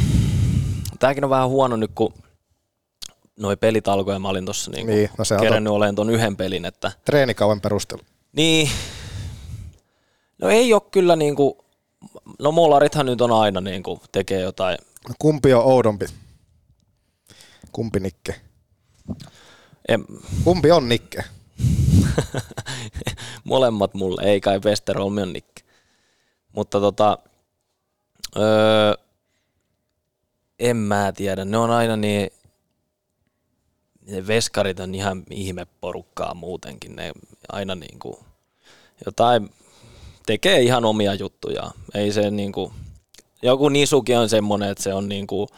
[0.98, 2.14] tämäkin on vähän huono nyt, kun
[3.36, 6.10] noi pelit alkoi ja mä olin tuossa niin Niin, no se on kerännyt olemaan ton
[6.10, 8.00] yhden pelin, että Treenikauden perustelu.
[8.32, 8.70] niin,
[10.38, 11.54] no ei ole kyllä niin kuin,
[12.38, 14.78] no molarithan nyt on aina niin kuin, tekee jotain,
[15.18, 16.06] Kumpi on oudompi?
[17.72, 18.40] Kumpi Nikke?
[19.88, 20.04] en,
[20.44, 21.24] Kumpi on Nikke?
[23.44, 25.62] molemmat mulle, ei kai Westerholm on Nikke.
[26.52, 27.18] Mutta tota,
[28.36, 28.94] öö,
[30.58, 32.30] en mä tiedä, ne on aina niin,
[34.06, 37.12] ne veskarit on ihan ihmeporukkaa muutenkin, ne
[37.48, 38.16] aina niin kuin
[39.06, 39.50] jotain,
[40.26, 42.72] tekee ihan omia juttuja, ei se niin kuin,
[43.42, 45.48] joku nisuki on semmoinen, että se on niin kuin,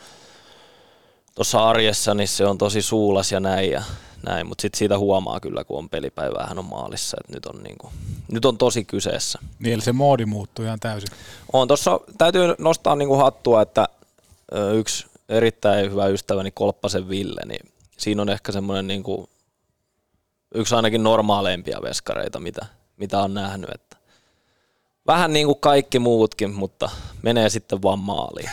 [1.35, 3.83] tuossa arjessa, niin se on tosi suulas ja näin, ja
[4.23, 4.47] näin.
[4.47, 7.79] mutta sitten siitä huomaa kyllä, kun on pelipäivä, hän on maalissa, että nyt on, niin
[7.79, 7.93] kuin,
[8.33, 9.39] nyt on tosi kyseessä.
[9.59, 11.09] Niin, eli se moodi muuttuu ihan täysin.
[11.53, 13.89] On tuossa, täytyy nostaa niin kuin hattua, että
[14.75, 19.29] yksi erittäin hyvä ystäväni Kolppasen Ville, niin siinä on ehkä semmoinen niin kuin,
[20.55, 22.67] yksi ainakin normaaleimpia veskareita, mitä,
[22.97, 23.71] mitä on nähnyt,
[25.07, 26.91] vähän niin kuin kaikki muutkin, mutta
[27.23, 28.51] menee sitten vaan maaliin.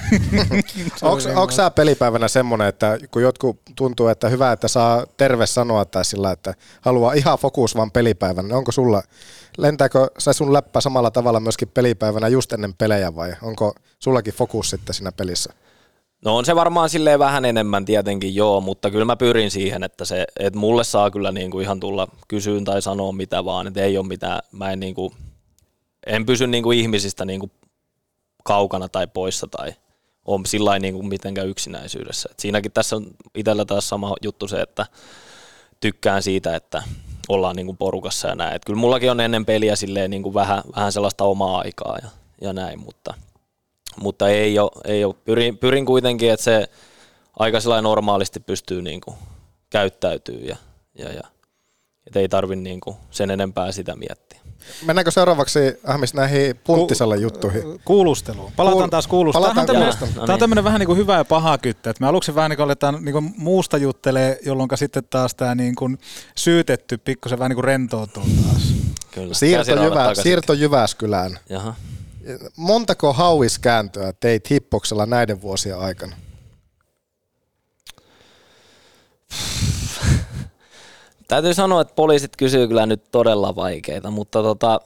[1.36, 6.06] Onko sä pelipäivänä semmoinen, että kun jotkut tuntuu, että hyvä, että saa terve sanoa tai
[6.06, 9.04] sillä, että haluaa ihan fokus vaan pelipäivänä, niin onko sulla,
[9.58, 14.70] lentääkö se sun läppä samalla tavalla myöskin pelipäivänä just ennen pelejä vai onko sullakin fokus
[14.70, 15.54] sitten siinä pelissä?
[16.26, 20.06] No on se varmaan silleen vähän enemmän tietenkin joo, mutta kyllä mä pyrin siihen, että,
[20.06, 23.82] se, että mulle saa kyllä niin kuin ihan tulla kysyyn tai sanoa mitä vaan, että
[23.82, 25.14] ei ole mitään, mä en, niin kuin,
[26.08, 27.52] en pysy niin kuin ihmisistä niin kuin
[28.44, 29.74] kaukana tai poissa tai
[30.26, 32.30] on sillä niin kuin mitenkään yksinäisyydessä.
[32.32, 33.06] Et siinäkin tässä on
[33.36, 34.86] itsellä taas sama juttu se, että
[35.80, 36.84] tykkään siitä, että
[37.30, 38.56] ollaan niin kuin porukassa ja näin.
[38.56, 42.10] Et kyllä mullakin on ennen peliä silleen niin kuin vähän, vähän sellaista omaa aikaa ja,
[42.42, 43.14] ja näin, mutta,
[44.02, 45.16] mutta ei ole, ei ole.
[45.26, 46.70] Pyrin, pyrin kuitenkin, että se
[47.40, 49.18] aika normaalisti pystyy niin kuin
[49.70, 50.56] käyttäytyy ja,
[50.96, 51.24] ja, ja
[52.08, 54.43] et ei tarvi niin kuin sen enempää sitä miettiä.
[54.86, 57.64] Mennäänkö seuraavaksi Ahmis näihin punttisalle juttuihin?
[57.86, 58.52] Kuulusteluun.
[58.56, 59.56] Palataan Kuul- taas kuulusteluun.
[59.56, 61.90] palataan Tämä on tämmöinen, tämä on tämmöinen vähän niin kuin hyvä ja paha kyttä.
[61.90, 65.56] Että me aluksi vähän niin kuin aletaan niin kuin muusta juttelee, jolloin sitten taas tämä
[65.56, 65.98] niin kuin
[66.36, 68.74] syytetty pikkusen vähän niin kuin rentoutuu taas.
[69.12, 69.34] Kyllä.
[69.34, 71.40] Siirto, Jyvä, siirto Jyväskylään.
[71.50, 71.76] Jaha.
[72.58, 76.16] Montako hauiskääntöä teit hippoksella näiden vuosien aikana?
[81.28, 84.80] Täytyy sanoa, että poliisit kysyy kyllä nyt todella vaikeita, mutta tota,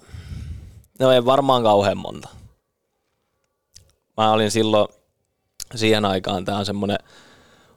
[0.99, 2.29] no ei varmaan kauhean monta.
[4.17, 4.87] Mä olin silloin
[5.75, 6.97] siihen aikaan, tämä on semmoinen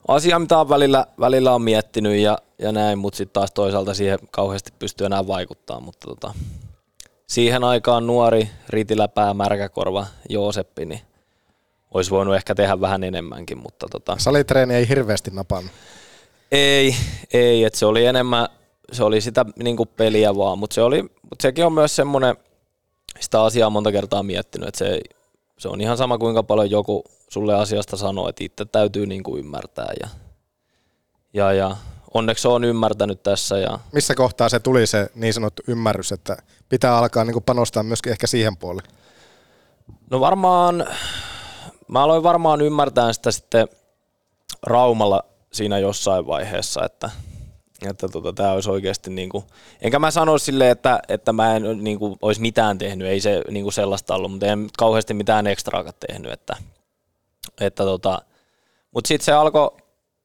[0.09, 4.19] asia, mitä on välillä, välillä on miettinyt ja, ja näin, mutta sitten taas toisaalta siihen
[4.31, 6.35] kauheasti pystyy enää vaikuttaa, mutta tota,
[7.27, 11.01] siihen aikaan nuori ritiläpää märkäkorva Jooseppi, niin
[11.95, 15.73] olisi voinut ehkä tehdä vähän enemmänkin, mutta tota, Salitreeni ei hirveästi napannut.
[16.52, 16.97] Ei,
[17.32, 18.48] ei, että se oli enemmän,
[18.93, 22.36] se oli sitä niin kuin peliä vaan, mutta se oli, mutta sekin on myös semmoinen,
[23.20, 25.01] sitä asiaa monta kertaa miettinyt, että se,
[25.59, 29.39] se on ihan sama kuinka paljon joku sulle asiasta sanoo, että itse täytyy niin kuin
[29.39, 30.09] ymmärtää ja,
[31.32, 31.77] ja, ja
[32.14, 36.36] onneksi on ymmärtänyt tässä ja Missä kohtaa se tuli se niin sanottu ymmärrys, että
[36.68, 38.89] pitää alkaa niin panostaa myöskin ehkä siihen puoleen?
[40.10, 40.86] No varmaan,
[41.89, 43.68] mä aloin varmaan ymmärtää sitä sitten
[44.62, 47.10] Raumalla siinä jossain vaiheessa, että,
[47.89, 49.44] että tota, tämä olisi oikeasti niin kuin,
[49.81, 53.43] enkä mä sano silleen, että, että mä en niin kuin, olisi mitään tehnyt, ei se
[53.51, 56.56] niin kuin sellaista ollut, mutta en kauheasti mitään ekstraakaan tehnyt, että,
[57.60, 58.22] että tota,
[58.90, 59.77] mutta sitten se alkoi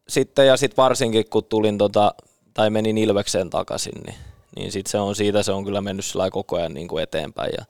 [0.07, 2.13] sitten ja sitten varsinkin kun tulin tota,
[2.53, 4.17] tai menin Ilvekseen takaisin, niin,
[4.55, 7.53] niin sitten se on siitä se on kyllä mennyt sillä koko ajan niin kuin eteenpäin
[7.57, 7.65] ja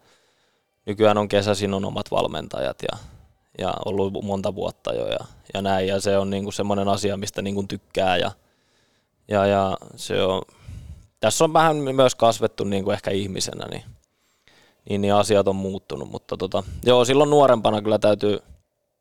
[0.86, 2.98] nykyään on kesäisin on omat valmentajat ja,
[3.58, 5.20] ja ollut monta vuotta jo ja,
[5.54, 8.32] ja näin ja se on niin kuin semmoinen asia, mistä niin kuin tykkää ja,
[9.28, 10.42] ja, ja se on,
[11.20, 13.84] tässä on vähän myös kasvettu niin kuin ehkä ihmisenä, niin,
[14.90, 18.40] niin, niin asiat on muuttunut, mutta tota, joo, silloin nuorempana kyllä täytyy,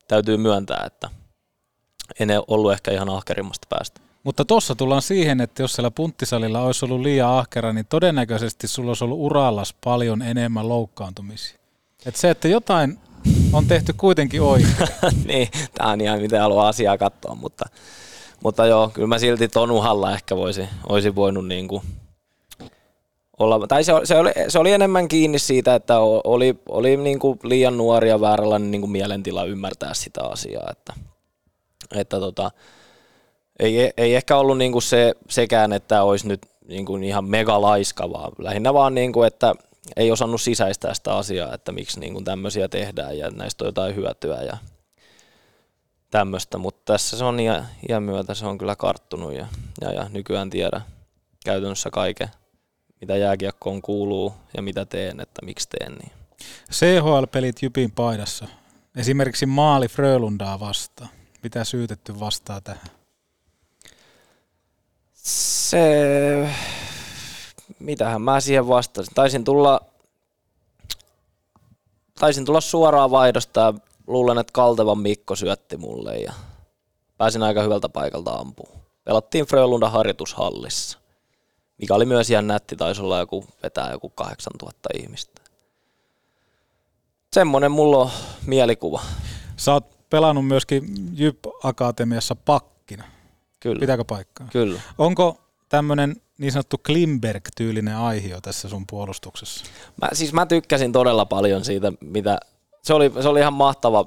[0.08, 1.10] täytyy myöntää, että
[2.20, 4.00] en ollut ehkä ihan ahkerimmasta päästä.
[4.24, 8.90] Mutta tuossa tullaan siihen, että jos siellä punttisalilla olisi ollut liian ahkera, niin todennäköisesti sulla
[8.90, 11.58] olisi ollut urallas paljon enemmän loukkaantumisia.
[12.06, 12.98] Et se, että jotain
[13.52, 14.76] on tehty kuitenkin oikein.
[15.28, 17.64] niin, tämä on ihan miten haluaa asiaa katsoa, mutta,
[18.42, 21.82] mutta joo, kyllä mä silti ton uhalla ehkä voisi, olisi voinut niin kuin
[23.38, 27.38] olla, tai se, se, oli, se oli enemmän kiinni siitä, että oli, oli niin kuin
[27.42, 30.92] liian nuori ja vääränlainen niin kuin mielentila ymmärtää sitä asiaa, että,
[31.94, 32.50] että tota,
[33.58, 37.60] ei, ei ehkä ollut niin kuin se, sekään, että olisi nyt niin kuin ihan mega
[37.60, 39.54] laiska, vaan lähinnä vaan, niin kuin, että
[39.96, 43.96] ei osannut sisäistää sitä asiaa, että miksi niin kuin tämmöisiä tehdään ja näistä on jotain
[43.96, 44.56] hyötyä ja
[46.10, 49.46] tämmöistä, mutta tässä se on iän, iän myötä se on kyllä karttunut ja,
[49.80, 50.80] ja, ja nykyään tiedä
[51.44, 52.28] käytännössä kaiken,
[53.00, 56.12] mitä jääkiekkoon kuuluu ja mitä teen, että miksi teen niin.
[56.72, 58.48] CHL-pelit Jypin paidassa.
[58.96, 61.10] Esimerkiksi maali Frölundaa vastaan.
[61.42, 62.86] Mitä syytetty vastaa tähän?
[65.14, 66.48] Se,
[67.84, 69.14] mitähän mä siihen vastasin.
[69.14, 69.80] Taisin tulla,
[72.20, 73.74] taisin tulla suoraan vaihdosta ja
[74.06, 76.32] luulen, että Kaltevan Mikko syötti mulle ja
[77.18, 78.78] pääsin aika hyvältä paikalta ampuun.
[79.04, 80.98] Pelattiin Frölunda harjoitushallissa,
[81.78, 85.42] mikä oli myös ihan nätti, taisi olla joku, vetää joku 8000 ihmistä.
[87.32, 88.10] Semmonen mulla on
[88.46, 89.02] mielikuva.
[89.56, 93.04] Sä oot pelannut myöskin Jyp Akatemiassa pakkina.
[93.60, 93.80] Kyllä.
[93.80, 94.48] Pitääkö paikkaa?
[94.52, 94.80] Kyllä.
[94.98, 99.64] Onko tämmöinen niin sanottu Klimberg-tyylinen aihio tässä sun puolustuksessa?
[100.02, 102.40] Mä, siis mä tykkäsin todella paljon siitä, mitä...
[102.82, 104.06] Se oli, se oli ihan mahtava,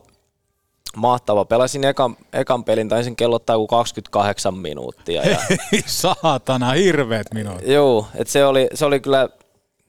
[0.95, 1.45] mahtava.
[1.45, 5.24] Pelasin ekan, ekan pelin, taisin kellottaa joku 28 minuuttia.
[5.24, 5.38] Ja,
[5.86, 7.68] saatana, hirveet minuutit.
[7.68, 9.30] Joo, että se oli, se oli kyllä,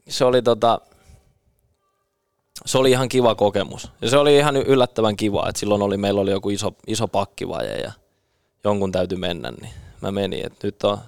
[0.09, 0.81] se oli tota,
[2.66, 3.90] se oli ihan kiva kokemus.
[4.02, 7.77] Ja se oli ihan yllättävän kiva, että silloin oli, meillä oli joku iso, iso pakkivaje
[7.77, 7.93] ja
[8.65, 10.47] jonkun täytyy mennä, niin mä menin.
[10.47, 10.98] Et nyt on,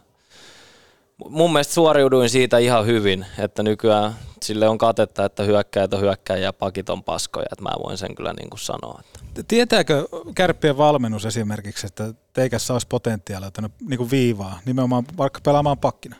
[1.28, 6.44] mun mielestä suoriuduin siitä ihan hyvin, että nykyään sille on katetta, että hyökkäjät on hyökkäjiä
[6.44, 9.00] ja pakit on paskoja, että mä voin sen kyllä niin kuin sanoa.
[9.00, 9.42] Että.
[9.48, 13.50] Tietääkö kärppien valmennus esimerkiksi, että teikässä olisi potentiaalia
[13.88, 16.16] niin kuin viivaa, nimenomaan vaikka pelaamaan pakkina?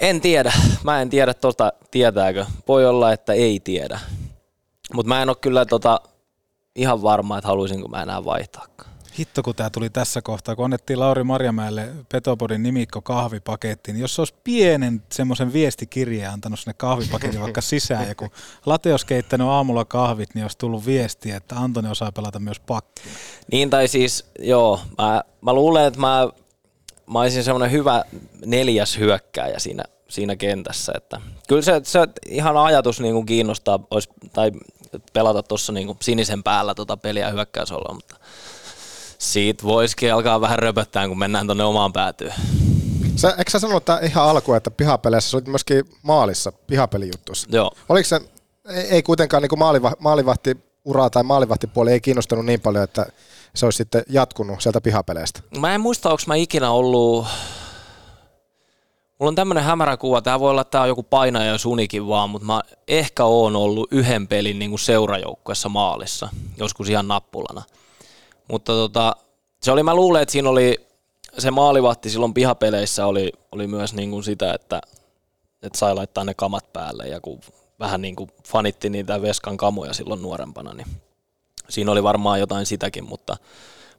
[0.00, 0.52] En tiedä.
[0.84, 2.46] Mä en tiedä tuota, tietääkö.
[2.68, 4.00] Voi olla, että ei tiedä.
[4.94, 6.00] Mutta mä en ole kyllä tota,
[6.74, 8.66] ihan varma, että haluaisinko mä enää vaihtaa.
[9.18, 14.14] Hitto, kun tämä tuli tässä kohtaa, kun annettiin Lauri Marjamäelle Petopodin nimikko kahvipaketti, niin jos
[14.14, 18.30] se olisi pienen semmoisen viestikirjeen antanut sinne kahvipaketin vaikka sisään, ja kun
[18.66, 23.02] late olisi keittänyt aamulla kahvit, niin olisi tullut viestiä, että Antoni osaa pelata myös pakki.
[23.52, 26.28] Niin tai siis, joo, mä, mä luulen, että mä,
[27.06, 28.04] mä olisin semmoinen hyvä
[28.46, 30.92] neljäs hyökkääjä siinä, siinä kentässä.
[30.96, 34.52] Että kyllä se, se ihan ajatus niin kuin kiinnostaa, olisi, tai
[35.12, 38.16] pelata tuossa niin sinisen päällä tota peliä hyökkäysolla, mutta
[39.32, 42.34] siitä voisikin alkaa vähän röpöttää, kun mennään tuonne omaan päätyyn.
[43.16, 47.48] Sä, eikö sä sanonut että ihan alkuun, että pihapeleissä sä olit myöskin maalissa, pihapelijuttuissa?
[47.52, 47.70] Joo.
[47.88, 48.20] Oliko se,
[48.68, 53.06] ei, ei kuitenkaan niin maaliva, maalivahti uraa tai maalivahtipuoli ei kiinnostanut niin paljon, että
[53.54, 55.40] se olisi sitten jatkunut sieltä pihapeleistä?
[55.58, 57.26] Mä en muista, onko mä ikinä ollut...
[59.18, 62.08] Mulla on tämmönen hämärä kuva, tää voi olla, että tää on joku painaja ja sunikin
[62.08, 67.62] vaan, mutta mä ehkä oon ollut yhden pelin niin seurajoukkuessa maalissa, joskus ihan nappulana.
[68.48, 69.16] Mutta tota,
[69.62, 70.86] se oli, mä luulen, että siinä oli
[71.38, 74.80] se maalivahti silloin pihapeleissä oli, oli myös niin kuin sitä, että,
[75.62, 77.40] että sai laittaa ne kamat päälle ja kun
[77.80, 80.86] vähän niin kuin fanitti niitä veskan kamoja silloin nuorempana, niin
[81.68, 83.36] siinä oli varmaan jotain sitäkin, mutta,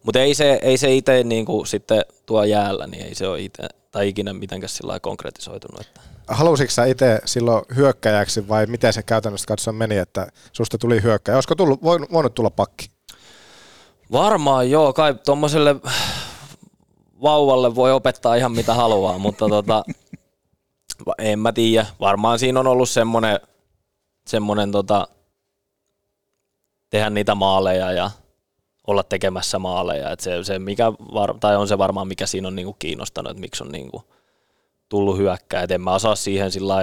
[0.03, 3.41] mutta ei se, ei se itse niin kuin sitten tuo jäällä, niin ei se ole
[3.41, 5.81] itse, tai ikinä mitenkään sillä konkretisoitunut.
[5.81, 6.01] Että.
[6.27, 11.35] Halusitko sä itse silloin hyökkäjäksi vai miten se käytännössä katsoen meni, että susta tuli hyökkäjä?
[11.35, 12.94] Olisiko tullut, voinut tulla pakki?
[14.11, 15.75] Varmaan joo, kai tuommoiselle
[17.21, 19.83] vauvalle voi opettaa ihan mitä haluaa, mutta tota,
[21.17, 21.85] en mä tiedä.
[21.99, 23.39] Varmaan siinä on ollut semmoinen,
[24.27, 25.07] semmoinen tota,
[26.89, 28.11] tehdä niitä maaleja ja
[28.87, 30.11] olla tekemässä maaleja.
[30.11, 33.41] Et se, se mikä var, tai on se varmaan mikä siinä on niinku kiinnostanut, että
[33.41, 34.03] miksi on niinku
[34.89, 35.63] tullut hyökkää.
[35.63, 36.75] Et en mä osaa siihen sillä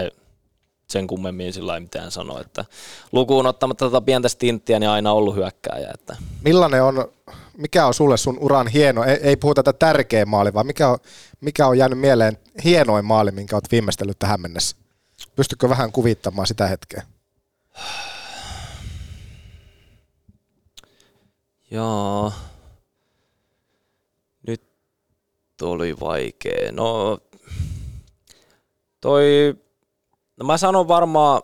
[0.89, 2.65] sen kummemmin sillä mitään sanoa, että
[3.13, 5.91] lukuun ottamatta tätä pientä stinttiä, niin aina ollut hyökkääjä.
[5.95, 7.13] Että Millainen on,
[7.57, 10.99] mikä on sulle sun uran hieno, ei, ei puhuta tätä tärkeä maali, vaan mikä on,
[11.41, 14.77] mikä on jäänyt mieleen hienoin maali, minkä olet viimeistellyt tähän mennessä?
[15.37, 17.03] Pystytkö vähän kuvittamaan sitä hetkeä?
[21.71, 22.33] Joo.
[24.47, 24.63] Nyt
[25.63, 26.73] oli vaikea.
[26.73, 27.19] No,
[29.01, 29.55] toi,
[30.43, 31.43] no mä sanon varmaan,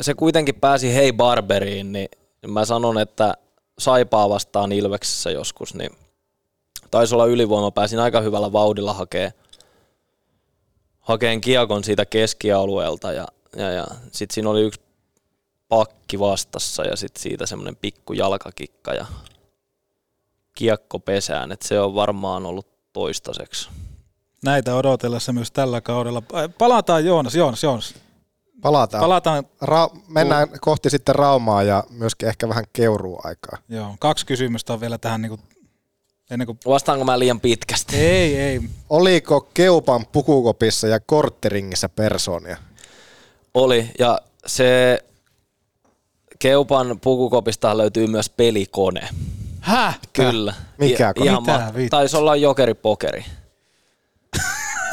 [0.00, 2.08] se kuitenkin pääsi Hei Barberiin, niin
[2.46, 3.34] mä sanon, että
[3.78, 5.90] Saipaa vastaan Ilveksessä joskus, niin
[6.90, 9.32] taisi olla ylivoima, pääsin aika hyvällä vauhdilla hakee,
[11.00, 13.26] hakeen kiekon siitä keskialueelta ja,
[13.56, 14.80] ja, ja sitten siinä oli yksi
[15.68, 19.06] pakki vastassa ja sitten siitä semmoinen pikku jalkakikka ja
[20.54, 23.68] kiekko pesään, että se on varmaan ollut toistaiseksi.
[24.44, 26.22] Näitä odotellessa myös tällä kaudella.
[26.58, 27.94] Palataan Joonas, Joonas, Joonas.
[28.60, 29.00] Palataan.
[29.00, 29.44] Palataan.
[29.64, 33.58] Ra- mennään kohti sitten Raumaa ja myöskin ehkä vähän keuruu aikaa.
[33.68, 35.40] Joo, kaksi kysymystä on vielä tähän niin kuin,
[36.30, 36.58] ennen kuin...
[36.66, 37.96] Vastaanko mä liian pitkästi?
[37.96, 38.60] Ei, ei.
[38.90, 42.56] Oliko Keupan pukukopissa ja kortteringissä persoonia?
[43.54, 44.98] Oli, ja se
[46.38, 49.08] Keupan pukukopista löytyy myös pelikone.
[49.60, 49.98] Häh?
[50.12, 50.54] Kyllä.
[50.78, 51.24] Mikä I-?
[51.24, 53.24] Ihan Mitä ma- taisi olla jokeripokeri.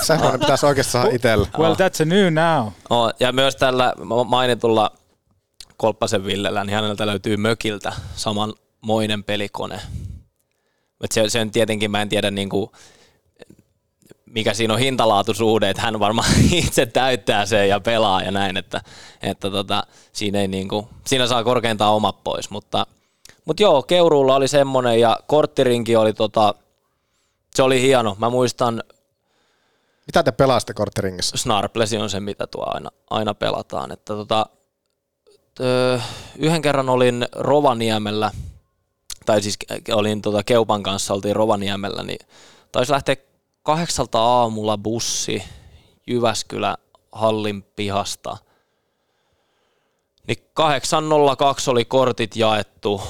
[0.05, 1.47] Semmoinen pitäisi oikeasti saada itsellä.
[1.57, 2.67] Well, that's a new now.
[2.89, 4.91] Oh, ja myös tällä ma- mainitulla
[5.77, 9.81] Kolppasen Villellä, niin häneltä löytyy mökiltä samanmoinen pelikone.
[11.03, 12.71] Et se, se on tietenkin, mä en tiedä niin kuin,
[14.25, 18.81] mikä siinä on hintalaatusuhde, että hän varmaan itse täyttää sen ja pelaa ja näin, että,
[19.21, 22.87] että tota, siinä, ei niin kuin, siinä saa korkeintaan omat pois, mutta,
[23.45, 26.55] mutta joo, Keuruulla oli semmoinen ja korttirinki oli tota,
[27.55, 28.15] se oli hieno.
[28.19, 28.83] Mä muistan,
[30.05, 31.37] Mitä te pelasitte kortteringissä?
[31.37, 33.91] Snarplesi on se, mitä tuo aina, aina pelataan.
[33.91, 34.45] Että tota,
[35.55, 35.99] tö,
[36.37, 38.31] yhden kerran olin Rovaniemellä,
[39.25, 39.57] tai siis
[39.93, 42.27] olin tota Keupan kanssa, oltiin Rovaniemellä, niin
[42.71, 43.15] taisi lähteä
[43.63, 45.43] kahdeksalta aamulla bussi
[46.07, 46.77] Jyväskylä
[47.11, 48.37] hallin pihasta.
[50.27, 53.01] Niin 8.02 oli kortit jaettu,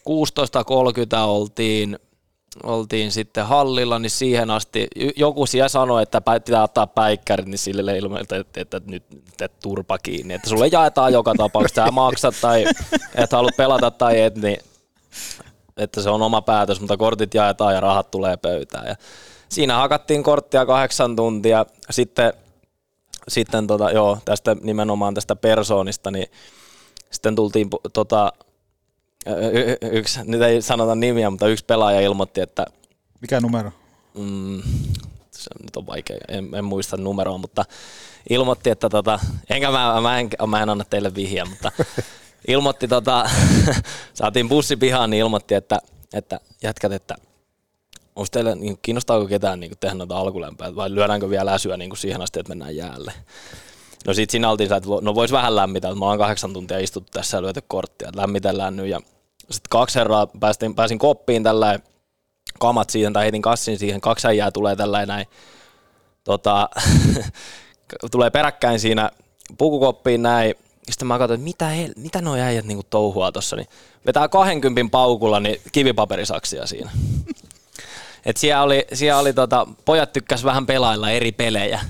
[0.00, 1.98] 16.30 oltiin
[2.62, 7.98] oltiin sitten hallilla, niin siihen asti joku siellä sanoi, että pitää ottaa päikkärit, niin sille
[7.98, 12.64] ilmoilta, että, että, nyt että turpa kiinni, että sulle jaetaan joka tapauksessa, sä maksat tai
[13.14, 14.58] et halua pelata tai et, niin
[15.76, 18.86] että se on oma päätös, mutta kortit jaetaan ja rahat tulee pöytään.
[18.86, 18.96] Ja
[19.48, 22.32] siinä hakattiin korttia kahdeksan tuntia, sitten,
[23.28, 26.26] sitten tota, joo, tästä nimenomaan tästä persoonista, niin
[27.10, 28.32] sitten tultiin tota,
[29.26, 32.66] y- yksi, nyt ei sanota nimiä, mutta yksi pelaaja ilmoitti, että
[33.20, 33.72] Mikä numero?
[34.14, 34.62] mm,
[35.30, 37.64] se nyt on vaikea, en, en muista numeroa, mutta
[38.30, 39.18] ilmoitti, että tota,
[39.50, 41.72] enkä mä, mä, en, mä en anna teille vihjeä, mutta
[42.48, 43.30] ilmoitti, tota,
[44.14, 45.78] saatiin bussi pihaan, niin ilmoitti, että,
[46.14, 47.14] että jätkät, että
[48.16, 52.22] onko teille, niin kiinnostaako ketään niin tehdä noita alkulämpöä vai lyödäänkö vielä äsyä niin siihen
[52.22, 53.12] asti, että mennään jäälle.
[54.06, 57.36] No sit siinä oltiin, että no vois vähän lämmitellä, me ollaan kahdeksan tuntia istuttu tässä
[57.36, 58.86] ja lyöty korttia, että lämmitellään nyt.
[58.86, 59.00] Ja
[59.40, 61.78] sitten kaksi herraa päästin, pääsin koppiin tällä
[62.58, 65.26] kamat siihen tai heitin kassin siihen, kaksi äijää tulee tällä näin,
[66.24, 66.68] tota,
[68.12, 69.10] tulee peräkkäin siinä
[69.58, 70.54] pukukoppiin näin,
[70.90, 73.68] sitten mä katsoin, että mitä, hel- mitä nuo äijät niinku touhua tossa, niin
[74.06, 76.90] vetää 20 paukulla niin kivipaperisaksia siinä.
[78.26, 81.80] Et siellä oli, siellä oli tota, pojat tykkäs vähän pelailla eri pelejä.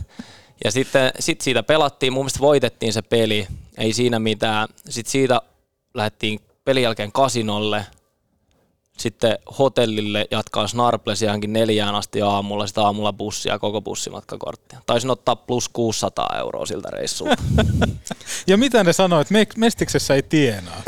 [0.65, 3.47] Ja sitten sit siitä pelattiin, mun mielestä voitettiin se peli,
[3.79, 4.69] ei siinä mitään.
[4.89, 5.43] Sitten siitä
[5.95, 7.87] lähdettiin pelin jälkeen kasinolle,
[8.99, 14.81] sitten hotellille jatkaa Snarples johonkin neljään asti aamulla, sitten aamulla bussia, koko bussimatkakorttia.
[14.87, 17.43] Taisin ottaa plus 600 euroa siltä reissulta.
[18.47, 20.83] Ja mitä ne sanoi, että me- Mestiksessä ei tienaa?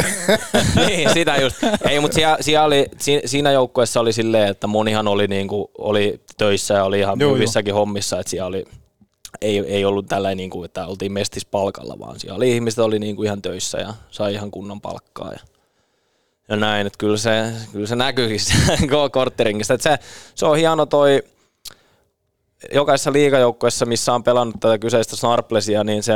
[0.86, 1.56] niin, sitä just.
[1.88, 6.20] Ei, mutta siellä, siellä oli, si- siinä joukkueessa oli silleen, että monihan oli, niinku, oli
[6.38, 8.64] töissä ja oli ihan Joo, hyvissäkin hommissa, että siellä oli,
[9.40, 13.22] ei, ei ollut tällainen, niinku, että oltiin mestis palkalla, vaan siellä oli ihmiset oli niinku
[13.22, 15.32] ihan töissä ja sai ihan kunnon palkkaa.
[15.32, 15.38] Ja
[16.48, 19.74] ja näin, että kyllä se, kyllä se näkyykin siellä korttiringistä.
[19.74, 19.98] Että se,
[20.34, 21.22] se on hieno toi,
[22.74, 26.12] jokaisessa liigajoukkueessa, missä on pelannut tätä kyseistä Snarplesia, niin se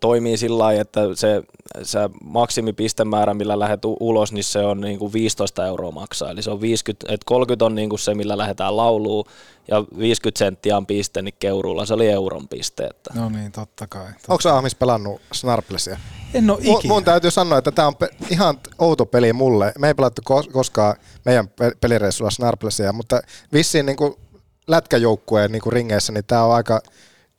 [0.00, 1.42] toimii sillä lailla, että se,
[1.82, 6.30] se maksimipistemäärä, millä lähdet ulos, niin se on niin kuin 15 euroa maksaa.
[6.30, 9.24] Eli se on 50, että 30 on niin kuin se, millä lähdetään lauluun,
[9.68, 12.84] ja 50 senttiä on piste, niin keurulla se oli euron piste.
[12.84, 13.10] Että.
[13.14, 14.06] No niin, totta kai.
[14.28, 15.98] Onko sä Ahmis pelannut Snarplesia?
[16.34, 16.94] En ole ikinä.
[16.94, 19.72] Mun täytyy sanoa, että tämä on pe- ihan outo peli mulle.
[19.78, 23.20] Me ei pelattu kos- koskaan meidän pe- pelireissulla Snarplesia, mutta
[23.52, 24.18] vissiin niinku
[24.66, 26.80] lätkäjoukkueen niinku ringeissä, niin tämä on aika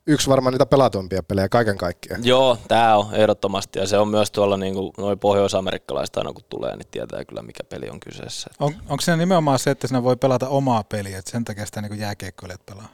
[0.06, 2.24] yksi varmaan niitä pelatumpia pelejä kaiken kaikkiaan.
[2.24, 6.44] Joo, tämä on ehdottomasti, ja se on myös tuolla niin kuin, noin pohjois-amerikkalaiset aina kun
[6.48, 8.50] tulee, niin tietää kyllä mikä peli on kyseessä.
[8.60, 11.82] On, onko siinä nimenomaan se, että siinä voi pelata omaa peliä, että sen takia sitä
[11.82, 12.88] niin jääkiekkoilijat pelaa?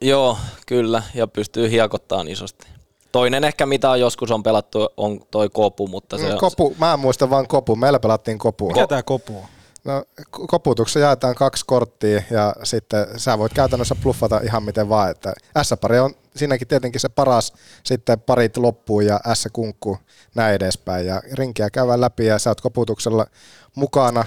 [0.00, 2.66] Joo, kyllä, ja pystyy hiekottaan isosti.
[3.12, 6.38] Toinen ehkä, mitä on joskus on pelattu, on toi kopu, mutta se Mm, on...
[6.38, 7.76] Kopu, mä en muista vaan kopu.
[7.76, 8.68] Meillä pelattiin kopua.
[8.68, 9.44] Mikä tämä kopu on?
[9.84, 10.04] No,
[10.36, 15.10] ko- koputuksessa jaetaan kaksi korttia ja sitten sä voit käytännössä bluffata ihan miten vaan.
[15.10, 15.32] Että
[15.62, 17.52] S-pari on siinäkin tietenkin se paras,
[17.84, 19.98] sitten parit loppuu ja S-kunkku
[20.34, 21.06] näin edespäin.
[21.06, 23.26] Ja rinkiä käydään läpi ja sä oot koputuksella
[23.74, 24.24] mukana.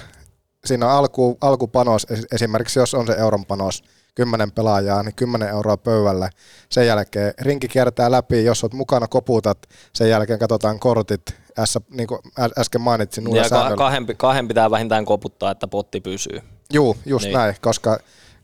[0.66, 3.84] Siinä on alku, alkupanos, es- esimerkiksi jos on se euron panos,
[4.16, 6.30] 10 pelaajaa, niin 10 euroa pöydällä.
[6.70, 9.58] Sen jälkeen rinki kiertää läpi, jos oot mukana koputat,
[9.94, 11.22] sen jälkeen katsotaan kortit,
[11.66, 12.20] S, niin kuin
[12.60, 13.78] äsken mainitsin, uudella Ja säännöllä.
[13.78, 16.42] kahden, kahden pitää vähintään koputtaa, että potti pysyy.
[16.74, 17.34] Juu, just Niin.
[17.34, 17.98] näin, koska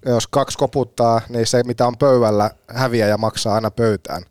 [0.05, 4.23] jos kaksi koputtaa, niin se mitä on pöydällä häviää ja maksaa aina pöytään.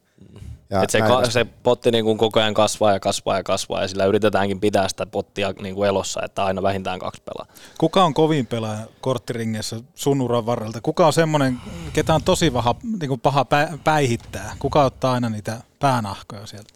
[0.70, 3.82] Ja Et se, ka- se potti niin kuin koko ajan kasvaa ja kasvaa ja kasvaa,
[3.82, 7.46] ja sillä yritetäänkin pitää sitä pottia niin kuin elossa, että aina vähintään kaksi pelaa.
[7.78, 10.80] Kuka on kovin pelaaja korttiringessä sun uran varrelta?
[10.82, 11.58] Kuka on semmoinen,
[11.92, 14.56] ketä on tosi paha, niin kuin paha pä- päihittää?
[14.58, 16.70] Kuka ottaa aina niitä päänahkoja sieltä?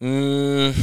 [0.00, 0.74] Mm,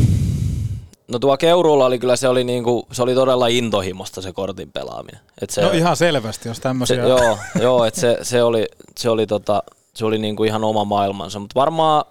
[1.07, 5.21] no tuo Keuruulla oli kyllä, se oli, niinku, se oli todella intohimosta se kortin pelaaminen.
[5.41, 7.03] Et se, no ihan selvästi, jos se, tämmöisiä...
[7.03, 8.65] joo, joo et se, se, oli,
[8.97, 9.63] se oli, tota,
[9.93, 12.05] se oli niinku ihan oma maailmansa, mutta varmaan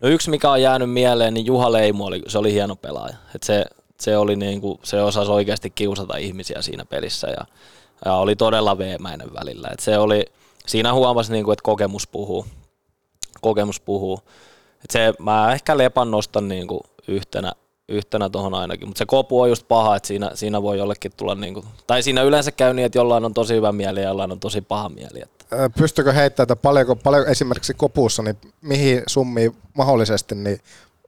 [0.00, 3.16] no yksi mikä on jäänyt mieleen, niin Juha Leimu oli, se oli hieno pelaaja.
[3.34, 3.64] Et se,
[4.00, 7.44] se, oli niinku, se osasi oikeasti kiusata ihmisiä siinä pelissä ja,
[8.04, 9.68] ja oli todella veemäinen välillä.
[9.72, 10.24] Et se oli,
[10.66, 12.46] siinä huomasi, niinku, että kokemus puhuu.
[13.40, 14.20] Kokemus puhuu.
[14.84, 17.52] Et se, mä ehkä lepan nostan niinku yhtenä,
[17.88, 21.34] yhtenä tuohon ainakin, mutta se kopu on just paha, että siinä, siinä voi jollekin tulla,
[21.34, 24.40] niinku, tai siinä yleensä käy niin, että jollain on tosi hyvä mieli ja jollain on
[24.40, 25.22] tosi paha mieli.
[25.22, 25.70] Että.
[25.78, 30.60] Pystykö heittämään, että paljonko, paljon esimerkiksi kopussa, niin mihin summiin mahdollisesti niin,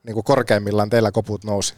[0.03, 1.75] niin kuin korkeimmillaan teillä koput nousi?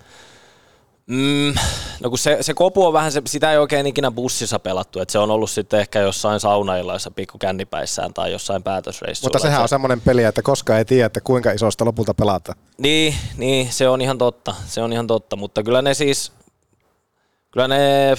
[1.07, 1.55] Mm,
[2.01, 5.13] no kun se, se kopu on vähän, se, sitä ei oikein ikinä bussissa pelattu, että
[5.13, 9.27] se on ollut sitten ehkä jossain saunailaissa pikku kännipäissään tai jossain päätösreissuilla.
[9.27, 12.59] Mutta sehän on semmoinen peli, että koskaan ei tiedä, että kuinka isosta lopulta pelataan.
[12.79, 16.33] Niin, niin, se on ihan totta, se on ihan totta, mutta kyllä ne siis,
[17.51, 18.15] kyllä ne,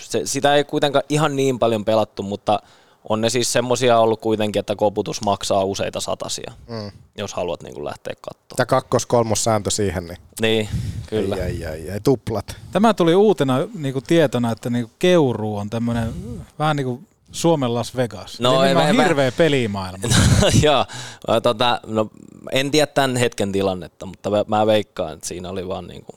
[0.00, 2.60] se, sitä ei kuitenkaan ihan niin paljon pelattu, mutta
[3.08, 6.90] on ne siis semmosia ollut kuitenkin, että koputus maksaa useita satasia, Mm.
[7.18, 8.54] jos haluat niin kuin lähteä katsomaan.
[8.58, 10.68] Ja kakkos-kolmos sääntö siihen, niin Niin,
[11.06, 11.34] kyllä.
[11.34, 12.56] Ai, ai, ai, ai, tuplat.
[12.72, 16.12] Tämä tuli uutena niin kuin tietona, että niin kuin Keuruu on tämmöinen
[16.58, 18.40] vähän niin kuin Suomen Las Vegas.
[18.40, 20.08] No, Eli ei- on mä- hirveä pelimaailma.
[20.62, 20.84] Joo,
[21.30, 22.10] ä, tota, no,
[22.52, 26.12] en tiedä tämän hetken tilannetta, mutta mä, mä veikkaan, että siinä oli vaan niinku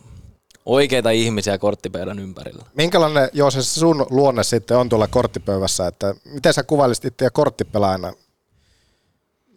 [0.67, 2.65] oikeita ihmisiä korttipöydän ympärillä.
[2.75, 8.13] Minkälainen, joo, se sun luonne sitten on tuolla korttipöydässä, että miten sä kuvailisit itseä korttipelaajana?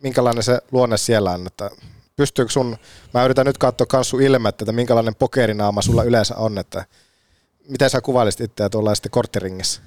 [0.02, 1.70] Minkälainen se luonne siellä on, että
[2.16, 2.76] pystyykö sun,
[3.14, 6.84] mä yritän nyt katsoa kans sun ilmettä, että minkälainen pokerinaama sulla yleensä on, että
[7.68, 9.82] miten sä kuvailisit itseä tuolla sitten korttiringissä?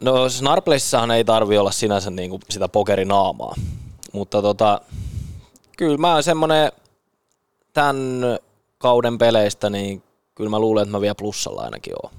[0.00, 3.54] No Snarplaceissahan ei tarvi olla sinänsä niinku sitä pokerinaamaa,
[4.12, 4.80] mutta tota,
[5.76, 6.72] kyllä mä oon semmonen
[7.72, 7.96] tämän
[8.78, 10.02] kauden peleistä, niin
[10.34, 12.12] kyllä mä luulen, että mä vielä plussalla ainakin oon.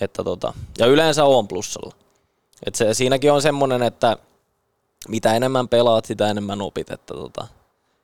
[0.00, 1.94] Että tota, ja yleensä oon plussalla.
[2.66, 4.16] Et se, siinäkin on semmonen, että
[5.08, 6.90] mitä enemmän pelaat, sitä enemmän opit.
[6.90, 7.46] Että tota,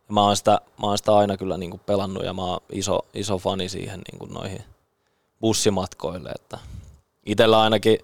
[0.09, 3.39] mä, oon sitä, mä oon sitä aina kyllä niinku pelannut ja mä oon iso, iso
[3.39, 4.65] fani siihen niinku noihin
[5.41, 6.31] bussimatkoille.
[6.35, 6.59] Että
[7.27, 7.99] itellä ainakin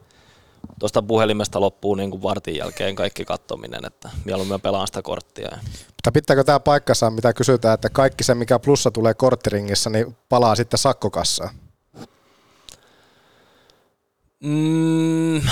[0.79, 5.59] tuosta puhelimesta loppuu niin kuin vartin jälkeen kaikki kattominen, että mieluummin pelaan sitä korttia.
[5.89, 10.55] Mutta pitääkö tämä paikkansa, mitä kysytään, että kaikki se, mikä plussa tulee korttiringissä, niin palaa
[10.55, 11.51] sitten sakkokassaan?
[14.41, 15.43] Mm,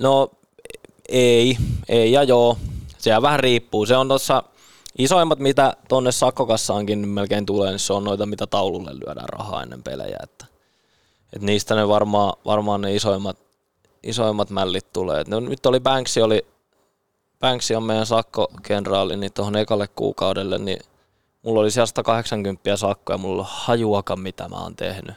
[0.00, 0.30] no
[1.08, 1.56] ei,
[1.88, 2.58] ei ja joo.
[2.98, 3.86] Se vähän riippuu.
[3.86, 4.42] Se on tuossa
[4.98, 9.82] isoimmat, mitä tonne sakkokassaankin melkein tulee, niin se on noita, mitä taululle lyödään rahaa ennen
[9.82, 10.18] pelejä.
[10.22, 10.46] Että,
[11.32, 13.38] et niistä ne varmaan, varmaan ne isoimmat,
[14.06, 15.24] isoimmat mällit tulee.
[15.28, 16.46] No, nyt oli Banksi, oli,
[17.40, 20.78] Banksi on meidän sakkokenraali, niin tuohon ekalle kuukaudelle, niin
[21.42, 25.16] mulla oli siellä 180 sakkoja ja mulla ei hajuakaan mitä mä oon tehnyt.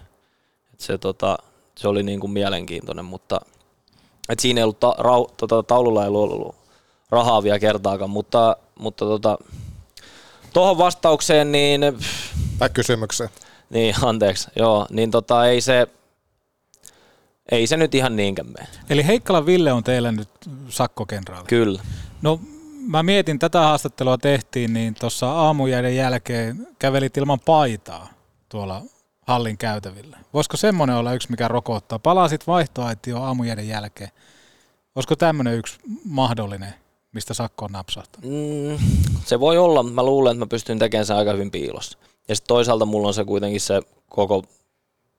[0.73, 1.37] Et se, tota,
[1.77, 3.41] se oli niin kuin mielenkiintoinen, mutta
[4.29, 6.55] et siinä ei ollut ta- rau- tota, taululla ei ollut
[7.09, 9.37] rahaa vielä kertaakaan, mutta, mutta tota,
[10.53, 11.81] tuohon vastaukseen niin...
[12.59, 13.29] Tai kysymykseen.
[13.69, 15.87] Niin, anteeksi, joo, niin tota, ei se,
[17.51, 18.67] ei se nyt ihan niinkään mene.
[18.89, 20.29] Eli Heikkala Ville on teillä nyt
[20.69, 21.47] sakkokenraali.
[21.47, 21.81] Kyllä.
[22.21, 22.39] No
[22.87, 28.07] mä mietin, tätä haastattelua tehtiin, niin tuossa aamujäiden jälkeen kävelit ilman paitaa
[28.49, 28.81] tuolla
[29.27, 30.17] hallin käytävillä.
[30.33, 31.99] Voisiko semmoinen olla yksi, mikä rokottaa?
[31.99, 34.09] Palasit vaihtoaitioon aamujäiden jälkeen.
[34.95, 36.73] Olisiko tämmöinen yksi mahdollinen,
[37.11, 38.31] mistä sakko on napsahtanut?
[38.31, 38.77] Mm,
[39.25, 41.97] se voi olla, mutta mä luulen, että mä pystyn tekemään sen aika hyvin piilossa.
[42.27, 44.43] Ja sitten toisaalta mulla on se kuitenkin se koko,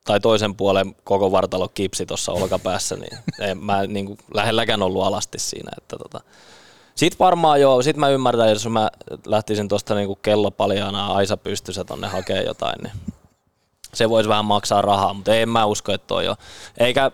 [0.05, 3.19] tai toisen puolen koko vartalo kipsi tuossa olkapäässä, niin
[3.51, 5.71] en mä niin kuin lähelläkään ollut alasti siinä.
[5.79, 6.21] Että tota.
[6.95, 8.91] Sitten varmaan joo, sit mä ymmärrän, jos mä
[9.27, 12.93] lähtisin tuosta niinku kello paljaana Aisa pystyssä tonne hakee jotain, niin
[13.95, 16.37] se voisi vähän maksaa rahaa, mutta en mä usko, että toi jo.
[16.79, 17.11] Eikä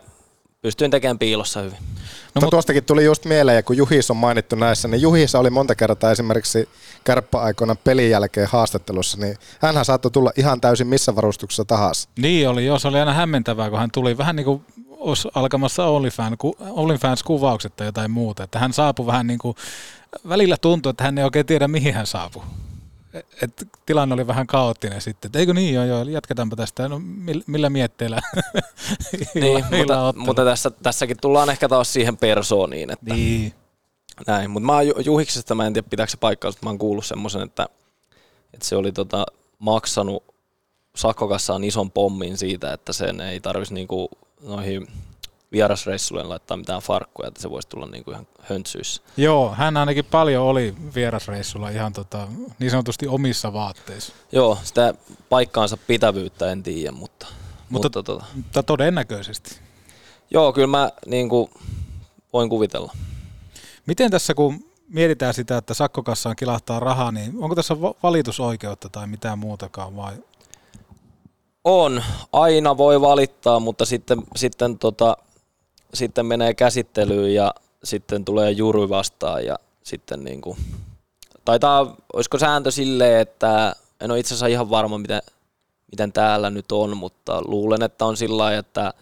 [0.63, 1.79] pystyin tekemään piilossa hyvin.
[2.37, 5.51] No, mutta tuostakin tuli just mieleen, ja kun Juhis on mainittu näissä, niin Juhissa oli
[5.51, 6.69] monta kertaa esimerkiksi
[7.05, 12.09] kärppäaikoina pelin jälkeen haastattelussa, niin hänhän saattoi tulla ihan täysin missä varustuksessa tahansa.
[12.19, 15.87] Niin oli, joo, se oli aina hämmentävää, kun hän tuli vähän niin kuin olisi alkamassa
[15.87, 18.43] OnlyFans, ku, OnlyFans-kuvaukset tai jotain muuta.
[18.43, 19.57] Että hän saapui vähän niin kuin,
[20.29, 22.43] välillä tuntui, että hän ei oikein tiedä mihin hän saapui.
[23.43, 27.01] Et tilanne oli vähän kaoottinen sitten, että eikö niin, joo, joo, jatketaanpa tästä, no
[27.47, 28.21] millä mietteillä
[29.35, 33.55] niin, mutta, mutta tässä, tässäkin tullaan ehkä taas siihen persooniin, että niin.
[34.27, 37.07] näin, mutta mä oon Juhiksesta, mä en tiedä pitääkö se paikkaa, mutta mä oon kuullut
[37.07, 37.69] semmoisen, että,
[38.55, 39.27] että se oli tota,
[39.59, 40.25] maksanut
[40.97, 44.09] sakkokassaan ison pommin siitä, että sen ei tarvitsisi niinku
[44.43, 44.89] noihin
[45.53, 49.03] vierasreissuille laittaa mitään farkkuja, että se voisi tulla niinku ihan höntsyissä.
[49.17, 52.29] Joo, hän ainakin paljon oli vierasreissulla ihan tota,
[52.59, 54.13] niin sanotusti omissa vaatteissa.
[54.33, 54.95] Joo, sitä
[55.29, 59.59] paikkaansa pitävyyttä en tiedä, mutta, mutta, mutta, tota, mutta todennäköisesti.
[60.31, 61.51] Joo, kyllä mä niin kuin,
[62.33, 62.93] voin kuvitella.
[63.87, 69.39] Miten tässä, kun mietitään sitä, että sakkokassaan kilahtaa rahaa, niin onko tässä valitusoikeutta tai mitään
[69.39, 70.13] muutakaan vai
[71.65, 72.03] on.
[72.33, 75.17] Aina voi valittaa, mutta sitten, sitten, tota,
[75.95, 77.55] sitten menee käsittelyyn ja
[77.85, 80.59] sitten tulee jury vastaan ja sitten niin kuin,
[81.45, 85.23] taitaa, olisiko sääntö silleen, että en ole itse asiassa ihan varma, miten,
[85.91, 88.95] miten täällä nyt on, mutta luulen, että on sillä lailla, että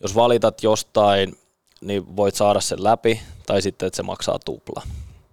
[0.00, 1.38] jos valitat jostain,
[1.80, 4.82] niin voit saada sen läpi, tai sitten, että se maksaa tupla.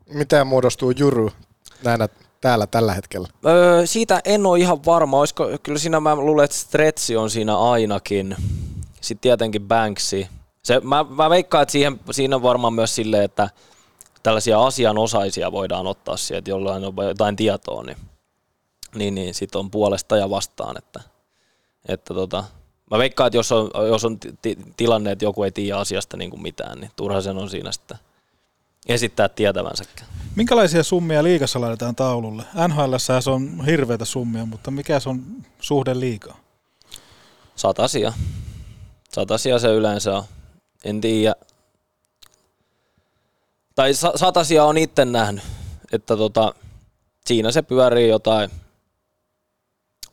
[0.09, 1.31] Miten muodostuu juru
[1.83, 2.09] näinä
[2.41, 3.27] täällä tällä hetkellä?
[3.45, 5.19] Öö, siitä en ole ihan varma.
[5.19, 8.35] Olisiko, kyllä siinä mä luulen, että Stretsi on siinä ainakin.
[9.01, 10.27] Sitten tietenkin Banksy.
[10.63, 13.49] Se, mä, mä veikkaan, että siihen, siinä on varmaan myös silleen, että
[14.23, 17.97] tällaisia asianosaisia voidaan ottaa sieltä, jollain on jotain tietoa, niin,
[18.95, 20.77] niin, niin sitten on puolesta ja vastaan.
[20.77, 20.99] Että,
[21.87, 22.43] että tota,
[22.91, 24.17] mä veikkaan, että jos on, jos on
[24.77, 27.97] tilanne, että joku ei tiedä asiasta niin kuin mitään, niin turha sen on siinä sitten
[28.87, 30.07] esittää tietävänsäkään.
[30.35, 32.43] Minkälaisia summia liigassa laitetaan taululle?
[32.67, 35.23] NHL se on hirveitä summia, mutta mikä se on
[35.59, 36.37] suhde liikaa?
[37.55, 38.13] Satasia.
[39.17, 40.23] Satasia se yleensä on.
[40.83, 41.35] En tiedä.
[43.75, 45.43] Tai satasia on itse nähnyt,
[45.91, 46.53] että tota,
[47.25, 48.51] siinä se pyörii jotain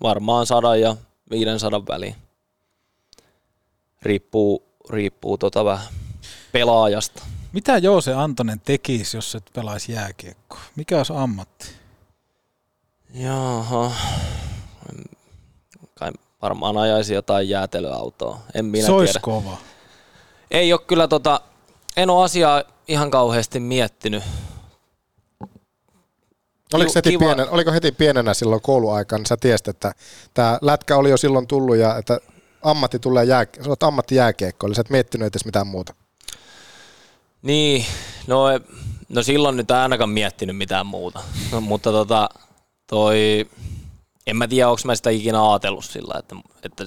[0.03, 0.97] varmaan sadan ja
[1.31, 2.17] 500 väliin.
[4.03, 5.87] Riippuu, riippuu tota vähän
[6.53, 7.23] pelaajasta.
[7.53, 10.61] Mitä Joose Antonen tekisi, jos et pelaisi jääkiekkoa?
[10.77, 11.71] Mikä olisi ammatti?
[13.15, 13.93] Jaha.
[15.95, 16.13] Kai
[16.45, 18.39] varmaan ajaisi jotain jäätelöautoa.
[18.55, 19.23] En minä Se olisi tiedä.
[19.23, 19.57] kova.
[20.51, 21.41] Ei ole kyllä tota,
[21.97, 24.23] en ole asiaa ihan kauheasti miettinyt.
[26.73, 29.93] Oliko heti, pienen, oliko heti pienenä silloin kouluaikaan, niin sä tiesit, että
[30.35, 32.19] tämä lätkä oli jo silloin tullut ja että
[32.63, 35.95] ammatti tulee jää, sä oot ammattijääkiekko, eli sä et miettinyt edes mitään muuta.
[37.43, 37.85] Niin,
[38.27, 38.45] no,
[39.09, 41.21] no silloin nyt ainakaan miettinyt mitään muuta,
[41.53, 42.29] no, mutta tota,
[42.87, 43.47] toi,
[44.27, 46.87] en mä tiedä, onko mä sitä ikinä ajatellut sillä, että, että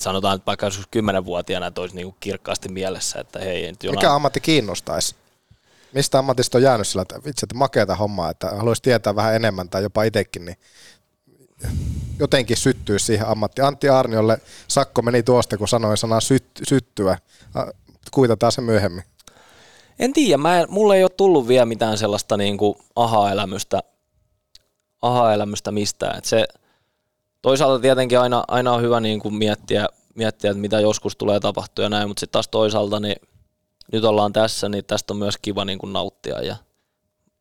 [0.00, 4.04] sanotaan, että vaikka joskus kymmenenvuotiaana, että olisi niinku kirkkaasti mielessä, että hei, nyt jollain...
[4.04, 5.14] Mikä ammatti kiinnostaisi?
[5.92, 9.68] Mistä ammatista on jäänyt sillä, että vitsi, että makeata hommaa, että haluaisi tietää vähän enemmän
[9.68, 10.56] tai jopa itsekin, niin
[12.18, 13.64] jotenkin syttyy siihen ammattiin.
[13.64, 17.18] Antti Arniolle sakko meni tuosta, kun sanoin sanaa syt, syttyä.
[18.10, 19.04] Kuitataan se myöhemmin.
[19.98, 23.82] En tiedä, mä en, mulle ei ole tullut vielä mitään sellaista niin kuin aha-elämystä,
[25.02, 26.18] aha-elämystä mistään.
[26.18, 26.46] Et se,
[27.42, 31.84] toisaalta tietenkin aina, aina on hyvä niin kuin miettiä, miettiä, että mitä joskus tulee tapahtua
[31.84, 33.16] ja näin, mutta sitten taas toisaalta niin
[33.92, 36.56] nyt ollaan tässä, niin tästä on myös kiva niin kuin nauttia ja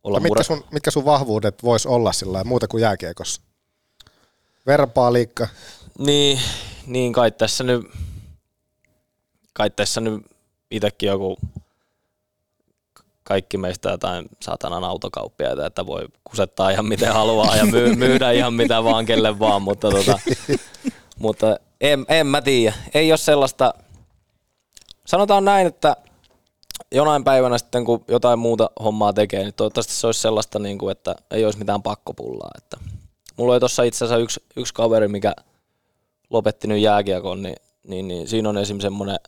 [0.04, 3.42] olla mitkä, mure- sun, mitkä sun vahvuudet vois olla sillä muuta kuin jääkiekossa?
[4.68, 5.48] Verbaaliikka.
[5.98, 6.40] Niin,
[6.88, 7.86] niin kai tässä nyt,
[9.54, 10.26] kai tässä nyt
[10.72, 11.38] itsekin joku
[13.30, 18.54] kaikki meistä jotain satanan autokauppiaita, että voi kusettaa ihan miten haluaa ja myy, myydä ihan
[18.54, 20.20] mitä vaan kelle vaan, mutta, tota,
[21.20, 22.76] mutta en, en mä tiedä.
[22.94, 23.74] Ei ole sellaista,
[25.06, 25.96] sanotaan näin, että
[26.92, 30.92] jonain päivänä sitten kun jotain muuta hommaa tekee, niin toivottavasti se olisi sellaista, niin kuin,
[30.92, 32.52] että ei olisi mitään pakkopullaa.
[32.58, 32.78] Että
[33.38, 35.34] mulla oli tuossa itse asiassa yksi, yksi kaveri, mikä
[36.30, 37.56] lopetti nyt jääkiekon, niin,
[37.88, 39.20] niin, niin siinä on esimerkiksi semmoinen,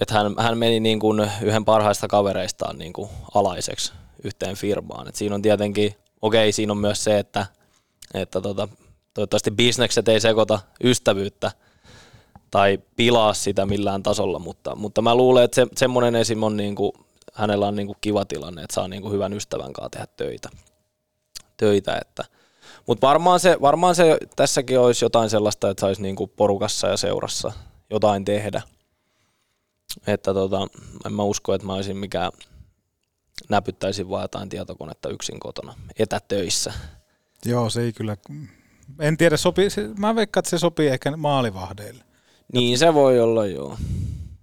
[0.00, 3.92] että hän, hän meni niin kuin yhden parhaista kavereistaan niin kuin alaiseksi
[4.24, 5.08] yhteen firmaan.
[5.08, 7.46] Et siinä on tietenkin, okei, siinä on myös se, että,
[8.14, 8.68] että tota,
[9.14, 11.52] toivottavasti bisnekset ei sekoita ystävyyttä
[12.50, 16.42] tai pilaa sitä millään tasolla, mutta, mutta mä luulen, että se, semmoinen esim.
[16.42, 16.92] on niin kuin,
[17.34, 20.48] hänellä on niin kuin kiva tilanne, että saa niin kuin hyvän ystävän kanssa tehdä töitä.
[21.56, 22.24] töitä että.
[22.86, 26.96] Mutta varmaan se, varmaan se tässäkin olisi jotain sellaista, että saisi niin kuin porukassa ja
[26.96, 27.52] seurassa
[27.90, 28.62] jotain tehdä.
[30.06, 30.66] Että tota,
[31.06, 32.32] en mä usko, että mä olisin mikään
[33.48, 36.72] näpyttäisin vaan jotain tietokonetta yksin kotona etätöissä.
[37.44, 38.16] Joo, se ei kyllä,
[38.98, 42.04] en tiedä, sopii, se, mä veikkaan, että se sopii ehkä maalivahdeille.
[42.52, 43.76] Niin se voi olla, joo.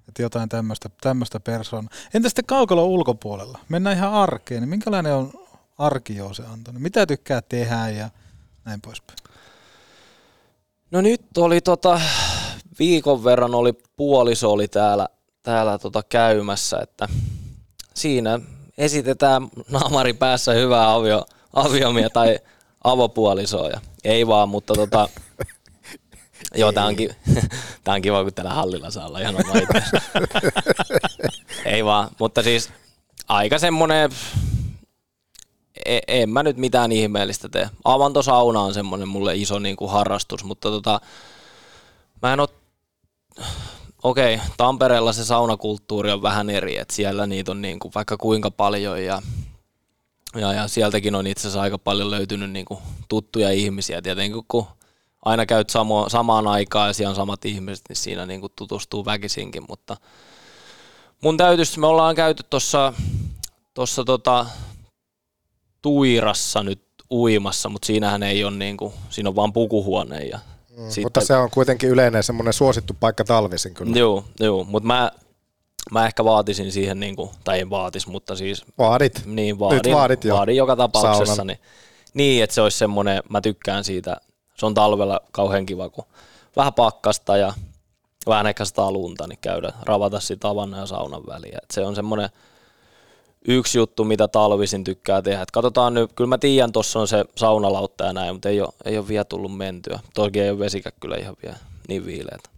[0.07, 1.89] Että jotain tämmöistä, tämmöistä persoonaa.
[2.13, 3.59] Entä sitten kaukalo ulkopuolella?
[3.69, 4.61] Mennään ihan arkeen.
[4.61, 5.33] Niin minkälainen on
[5.77, 6.79] arki se Antoni?
[6.79, 8.09] Mitä tykkää tehdä ja
[8.65, 9.17] näin poispäin?
[10.91, 12.01] No nyt oli tota,
[12.79, 15.09] viikon verran oli puoliso oli täällä,
[15.47, 17.07] täällä tota käymässä, että
[17.93, 18.39] siinä
[18.77, 22.39] esitetään naamari päässä hyvää avio, aviomia tai
[22.83, 23.69] avopuolisoa.
[23.69, 25.09] Ja ei vaan, mutta tota,
[26.55, 27.09] Joo, tää on, ki-
[27.83, 29.35] tää on kiva, kun täällä hallilla saa olla ihan.
[31.65, 32.69] Ei vaan, mutta siis
[33.27, 34.11] aika semmonen,
[35.85, 37.69] e- en mä nyt mitään ihmeellistä tee.
[37.83, 41.01] Avantosauna on semmonen mulle iso niin kuin harrastus, mutta tota,
[42.21, 42.47] mä en oo,
[44.03, 48.17] okei, okay, Tampereella se saunakulttuuri on vähän eri, että siellä niitä on niin kuin vaikka
[48.17, 49.21] kuinka paljon ja
[50.35, 52.79] ja, ja sieltäkin on itse asiassa aika paljon löytynyt niin kuin
[53.09, 54.01] tuttuja ihmisiä.
[54.01, 54.67] Tietenkin kun
[55.25, 59.05] aina käyt samo, samaan aikaan ja siellä on samat ihmiset, niin siinä niin kuin tutustuu
[59.05, 59.97] väkisinkin, mutta
[61.23, 62.93] mun täytyisi, me ollaan käyty tuossa
[63.73, 64.45] tossa tota,
[65.81, 70.39] Tuirassa nyt uimassa, mutta siinähän ei ole niin kuin, siinä on vaan pukuhuone ja
[70.77, 71.03] Mm, sitten...
[71.03, 73.97] Mutta se on kuitenkin yleinen semmoinen suosittu paikka talvisin kyllä.
[73.97, 75.11] Joo, joo mutta mä,
[75.91, 78.65] mä ehkä vaatisin siihen, niin kuin, tai en vaatis, mutta siis...
[78.77, 79.21] Vaadit.
[79.25, 80.35] Niin, vaadin, Nyt vaadit jo.
[80.35, 81.35] vaadin joka tapauksessa.
[81.35, 81.47] Saunan.
[81.47, 81.59] Niin,
[82.13, 84.17] niin, että se olisi semmoinen, mä tykkään siitä,
[84.55, 86.05] se on talvella kauhean kiva, kun
[86.55, 87.53] vähän pakkasta ja
[88.27, 91.59] vähän ehkä sitä lunta, niin käydä ravata sitä avannon ja saunan väliä.
[91.63, 92.29] Et se on semmoinen
[93.47, 95.41] yksi juttu, mitä talvisin tykkää tehdä.
[95.41, 98.73] Et katsotaan nyt, kyllä mä tiedän, tuossa on se saunalautta ja näin, mutta ei ole,
[98.85, 99.99] ei ole vielä tullut mentyä.
[100.13, 101.57] Toki ei ole vesikä kyllä ihan vielä
[101.87, 102.49] niin viileitä.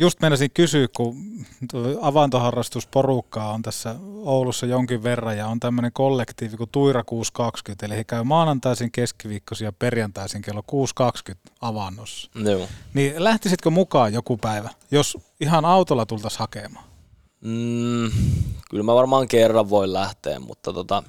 [0.00, 1.16] Just meinasin kysyä, kun
[2.00, 8.04] avantoharrastusporukkaa on tässä Oulussa jonkin verran ja on tämmöinen kollektiivi kuin Tuira 620, eli he
[8.04, 10.62] käy maanantaisin, keskiviikkoisin ja perjantaisin kello
[11.30, 12.30] 6.20 avannossa.
[12.34, 12.66] Joo.
[12.94, 16.87] Niin lähtisitkö mukaan joku päivä, jos ihan autolla tultaisiin hakemaan?
[17.40, 18.10] Mm,
[18.70, 21.02] kyllä mä varmaan kerran voin lähteä, mutta tota,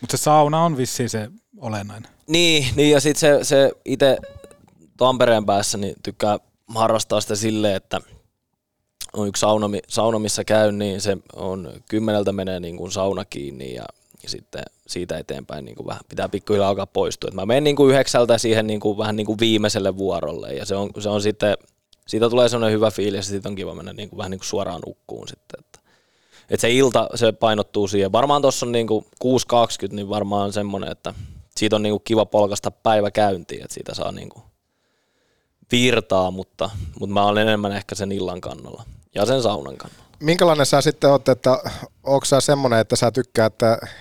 [0.00, 2.10] Mutta se sauna on vissiin se olennainen.
[2.26, 4.18] Niin, niin ja sitten se, se itse
[4.96, 6.38] Tampereen päässä niin tykkää
[6.74, 8.00] harrastaa sitä silleen, että
[9.12, 13.74] on yksi sauna, sauna, missä käyn, niin se on kymmeneltä menee niin kuin sauna kiinni
[13.74, 13.84] ja,
[14.22, 17.28] ja sitten siitä eteenpäin niin kuin vähän pitää pikkuhiljaa alkaa poistua.
[17.28, 20.66] Et mä menen niin kuin yhdeksältä siihen niin kuin, vähän niin kuin viimeiselle vuorolle ja
[20.66, 21.56] se on, se on sitten,
[22.06, 24.46] siitä tulee sellainen hyvä fiilis ja siitä on kiva mennä niin kuin, vähän niin kuin
[24.46, 25.60] suoraan nukkuun sitten.
[25.60, 25.78] Että,
[26.50, 28.12] että se ilta, se painottuu siihen.
[28.12, 31.14] Varmaan tuossa on niin kuin 6.20, niin varmaan semmoinen, että
[31.56, 34.42] siitä on niin kuin kiva polkasta päivä käyntiin, että siitä saa niin kuin
[35.72, 36.70] virtaa, mutta,
[37.00, 38.84] mutta mä olen enemmän ehkä sen illan kannalla
[39.14, 40.05] ja sen saunan kannalla.
[40.20, 41.58] Minkälainen sä sitten oot, että
[42.04, 43.54] onko sä semmoinen, että sä tykkäät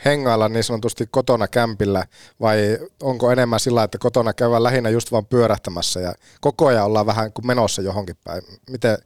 [0.05, 2.05] hengailla niin sanotusti kotona kämpillä
[2.41, 7.05] vai onko enemmän sillä, että kotona käydään lähinnä just vaan pyörähtämässä ja koko ajan ollaan
[7.05, 8.41] vähän kuin menossa johonkin päin.
[8.69, 8.97] Miten,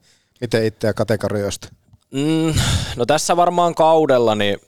[0.42, 1.70] miten itseä kategorioista?
[2.12, 2.54] Mm,
[2.96, 4.60] no tässä varmaan kaudella niin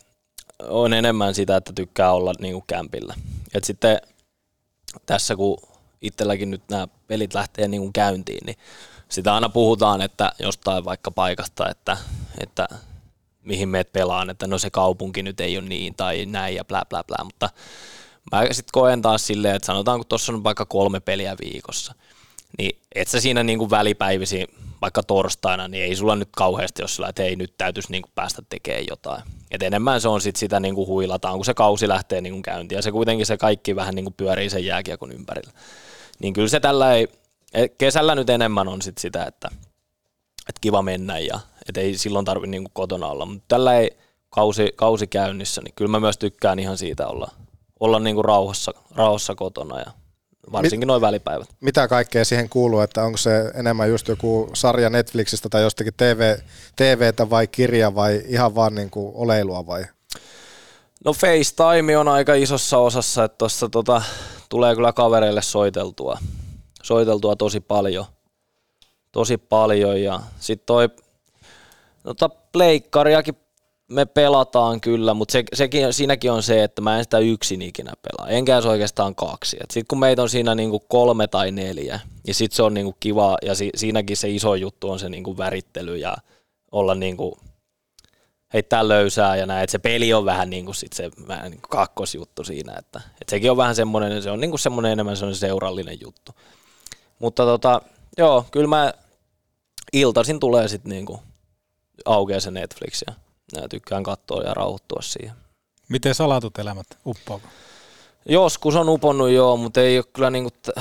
[0.69, 3.15] on enemmän sitä, että tykkää olla niin kuin kämpillä.
[3.53, 4.01] Et sitten
[5.05, 5.57] tässä kun
[6.01, 8.57] itselläkin nyt nämä pelit lähtee niin kuin käyntiin, niin
[9.09, 11.97] sitä aina puhutaan, että jostain vaikka paikasta, että,
[12.40, 12.68] että
[13.44, 16.86] mihin meet pelaan, että no se kaupunki nyt ei ole niin tai näin ja bla
[16.90, 17.49] bla bla, mutta
[18.32, 21.95] mä sitten koen taas silleen, että sanotaan kun tuossa on vaikka kolme peliä viikossa,
[22.58, 24.48] niin et sä siinä niin kuin välipäivisi
[24.82, 28.12] vaikka torstaina, niin ei sulla nyt kauheasti, jos sulla, että hei nyt täytyisi niin kuin
[28.16, 29.24] päästä tekemään jotain.
[29.52, 32.41] Et enemmän se on sit sitä niin kuin huilataan, kun se kausi lähtee niin kuin
[32.41, 35.52] käyntiin ja se kuitenkin se kaikki vähän niin kuin pyörii sen jääkiekon ympärillä.
[36.20, 37.08] Niin kyllä se tällä ei,
[37.53, 39.49] et kesällä nyt enemmän on sit sitä, että,
[40.49, 41.40] että kiva mennä ja
[41.72, 43.98] et ei silloin tarvi niin kuin kotona olla, mutta tällä ei
[44.30, 47.31] kausi, kausi käynnissä, niin kyllä mä myös tykkään ihan siitä olla,
[47.80, 49.91] olla niin kuin rauhassa, rauhassa kotona ja
[50.52, 51.49] varsinkin noin välipäivät.
[51.60, 56.38] Mitä kaikkea siihen kuuluu, että onko se enemmän just joku sarja Netflixistä tai jostakin TV,
[56.76, 59.85] TVtä vai kirja vai ihan vaan niin kuin oleilua vai?
[61.06, 64.02] No FaceTime on aika isossa osassa, että tuossa tota,
[64.49, 66.18] tulee kyllä kavereille soiteltua,
[66.84, 68.06] soiteltua tosi paljon.
[69.11, 70.89] Tosi paljon ja sitten toi
[72.03, 73.36] tota, pleikkariakin
[73.91, 77.94] me pelataan kyllä, mutta se, sekin, siinäkin on se, että mä en sitä yksin ikinä
[78.02, 78.32] pelaa.
[78.32, 79.57] Enkä edes oikeastaan kaksi.
[79.57, 83.38] Sitten kun meitä on siinä niinku kolme tai neljä, niin sitten se on niinku kiva,
[83.41, 86.18] ja si, siinäkin se iso juttu on se niinku värittely ja
[86.72, 87.38] olla niinku,
[88.53, 91.61] heittää löysää ja näin, että se peli on vähän niin kuin sit se vähän niin
[91.61, 95.18] kuin kakkosjuttu siinä, että, että sekin on vähän semmoinen, se on niin kuin semmoinen enemmän
[95.18, 96.32] semmoinen seurallinen juttu.
[97.19, 97.82] Mutta tota,
[98.18, 98.94] joo, kyllä mä
[99.94, 101.19] iltaisin tulee sitten niin kuin
[102.06, 103.14] aukeaa se Netflix ja
[103.56, 105.36] ja tykkään katsoa ja rauhoittua siihen.
[105.90, 107.48] Miten salatut elämät uppoako?
[108.26, 110.80] Joskus on uponnut joo, mutta ei ole kyllä niinku t-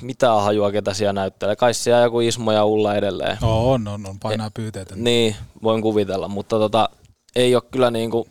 [0.00, 1.56] mitään hajua, ketä siellä näyttelee.
[1.56, 3.38] Kai siellä joku Ismo ja Ulla edelleen.
[3.40, 4.96] No, on, on, on, painaa pyyteitä.
[4.96, 6.88] Niin, voin kuvitella, mutta tota,
[7.36, 8.28] ei ole kyllä niinku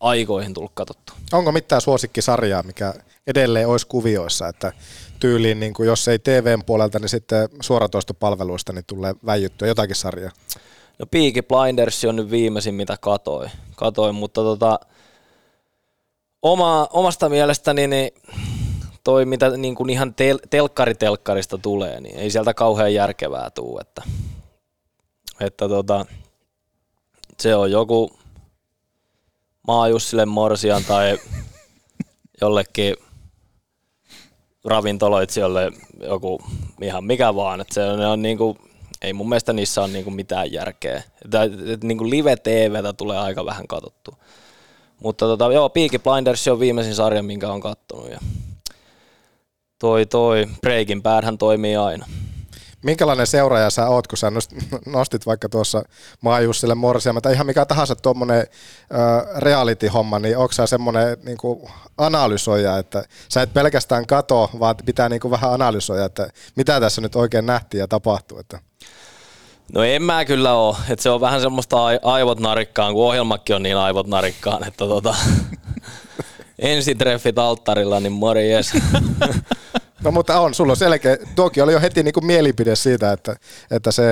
[0.00, 1.12] aikoihin tullut katsottu.
[1.32, 2.94] Onko mitään suosikkisarjaa, mikä
[3.26, 4.72] edelleen olisi kuvioissa, että
[5.20, 10.32] tyyliin, niin kuin jos ei TVn puolelta, niin sitten suoratoistopalveluista niin tulee väijyttyä jotakin sarjaa?
[10.98, 14.80] No Peaky Blinders on nyt viimeisin, mitä katoin, katoin mutta tota,
[16.42, 18.10] oma, omasta mielestäni niin
[19.04, 24.02] toi, mitä niin kuin ihan tel, telkkaritelkkarista tulee, niin ei sieltä kauhean järkevää tuu, että,
[25.40, 26.06] että tota,
[27.40, 28.18] se on joku
[29.66, 31.18] Maajussille Morsian tai
[32.40, 32.96] jollekin
[34.64, 36.42] ravintoloitsijoille joku
[36.82, 38.58] ihan mikä vaan, että se on, on niin kuin
[39.02, 41.02] ei mun mielestä niissä ole niinku mitään järkeä.
[41.72, 44.14] Et, niinku live TVtä tulee aika vähän katsottu.
[45.02, 48.10] Mutta tota, joo, Peaky Blinders on viimeisin sarja, minkä on kattonut.
[48.10, 48.18] Ja
[49.78, 52.06] toi, toi Breaking Badhän toimii aina.
[52.82, 54.32] Minkälainen seuraaja sä oot, kun sä
[54.86, 55.82] nostit vaikka tuossa
[56.20, 58.46] Maajussille Morsiamme tai ihan mikä tahansa tuommoinen
[59.36, 61.38] reality-homma, niin onko sä semmoinen niin
[61.98, 67.00] analysoija, että sä et pelkästään kato, vaan pitää niin kuin vähän analysoida, että mitä tässä
[67.00, 68.38] nyt oikein nähtiin ja tapahtuu?
[68.38, 68.67] Että.
[69.74, 73.62] No en mä kyllä oo, että se on vähän semmoista aivot narikkaan, kun ohjelmakin on
[73.62, 75.14] niin aivot narikkaan, että tota,
[76.58, 78.72] ensitreffit alttarilla, niin morjes.
[80.04, 83.36] No mutta on, sulla on selkeä, tuokin oli jo heti niinku mielipide siitä, että,
[83.70, 84.04] että se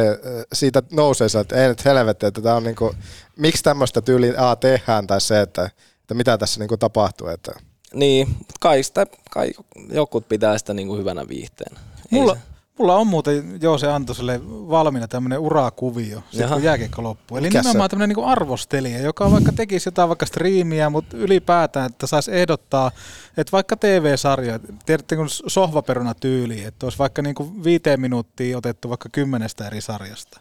[0.52, 2.94] siitä nousee se, että ei nyt helvetti, että tämä on niinku,
[3.36, 5.70] miksi tämmöistä tyyliin A tehdään tai se, että,
[6.00, 7.28] että mitä tässä niinku tapahtuu.
[7.28, 7.52] Että.
[7.94, 8.28] Niin,
[8.60, 9.50] kai sitä, kai
[9.90, 11.80] jokut pitää sitä niinku hyvänä viihteenä.
[12.10, 12.36] Mulla,
[12.78, 17.36] Mulla on muuten Joose Antoselle valmiina tämmöinen urakuvio, sit kun jääkiekko loppuu.
[17.36, 22.06] Eli Mikä nimenomaan tämmöinen niin arvostelija, joka vaikka tekisi jotain vaikka striimiä, mutta ylipäätään, että
[22.06, 22.90] saisi ehdottaa,
[23.36, 28.88] että vaikka TV-sarja, tiedätte kun sohvaperuna tyyli, että olisi vaikka niin kuin viiteen minuuttia otettu
[28.88, 30.40] vaikka kymmenestä eri sarjasta.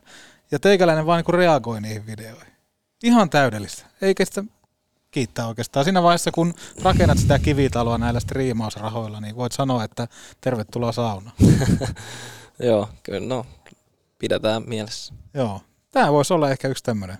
[0.51, 2.53] Ja teikäläinen vaan niin kuin reagoi niihin videoihin.
[3.03, 3.85] Ihan täydellistä.
[4.01, 4.43] Eikä sitä
[5.15, 5.83] kiittää oikeastaan.
[5.83, 10.07] Siinä vaiheessa, kun rakennat sitä kivitaloa näillä striimausrahoilla, niin voit sanoa, että
[10.41, 11.31] tervetuloa sauna.
[12.59, 13.45] Joo, kyllä no,
[14.19, 15.13] pidetään mielessä.
[15.33, 15.61] Joo,
[15.91, 17.17] tämä voisi olla ehkä yksi tämmöinen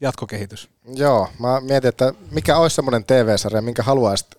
[0.00, 0.68] jatkokehitys.
[0.94, 4.34] Joo, mä mietin, että mikä olisi semmoinen TV-sarja, minkä haluaisit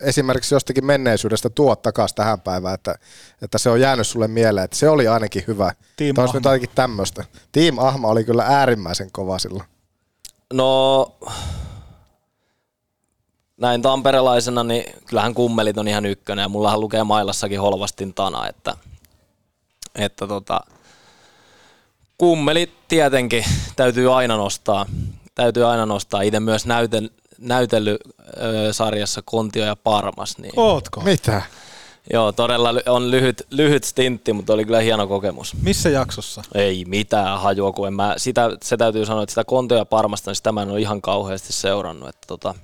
[0.00, 2.94] esimerkiksi jostakin menneisyydestä tuot takaisin tähän päivään, että,
[3.42, 5.72] että se on jäänyt sulle mieleen, että se oli ainakin hyvä.
[5.96, 6.32] Team Ahma.
[6.34, 7.24] nyt ainakin tämmöistä.
[7.52, 9.64] Team Ahma oli kyllä äärimmäisen kova silloin.
[10.52, 11.12] No,
[13.56, 18.76] näin tamperelaisena, niin kyllähän kummelit on ihan ykkönen ja mullahan lukee mailassakin holvastin tana, että,
[19.94, 20.60] että tota,
[22.18, 23.44] kummelit tietenkin
[23.76, 24.86] täytyy aina nostaa.
[25.34, 26.22] Täytyy aina nostaa.
[26.22, 27.08] Itse myös näytel,
[27.38, 30.38] näytellyt-sarjassa Kontio ja Parmas.
[30.38, 31.00] Niin, Ootko?
[31.00, 31.42] Mitä?
[32.12, 35.54] Joo, todella on lyhyt, lyhyt stintti, mutta oli kyllä hieno kokemus.
[35.62, 36.42] Missä jaksossa?
[36.54, 40.30] Ei mitään hajua, kun en mä, sitä, se täytyy sanoa, että sitä Kontio ja Parmasta,
[40.30, 42.08] niin sitä mä en ole ihan kauheasti seurannut.
[42.08, 42.54] Että tota,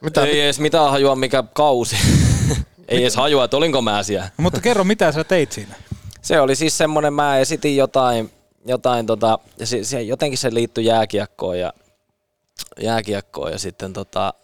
[0.00, 0.24] mitä?
[0.24, 1.96] Ei edes mitään hajua, mikä kausi.
[2.88, 4.30] Ei edes hajua, että olinko mä siellä.
[4.38, 5.74] No, mutta kerro, mitä sä teit siinä?
[6.22, 8.30] Se oli siis semmonen, mä esitin jotain,
[8.66, 11.72] jotain tota, ja se, se, jotenkin se liittyi jääkiekkoon ja,
[12.80, 14.34] jääkiekkoon ja sitten tota,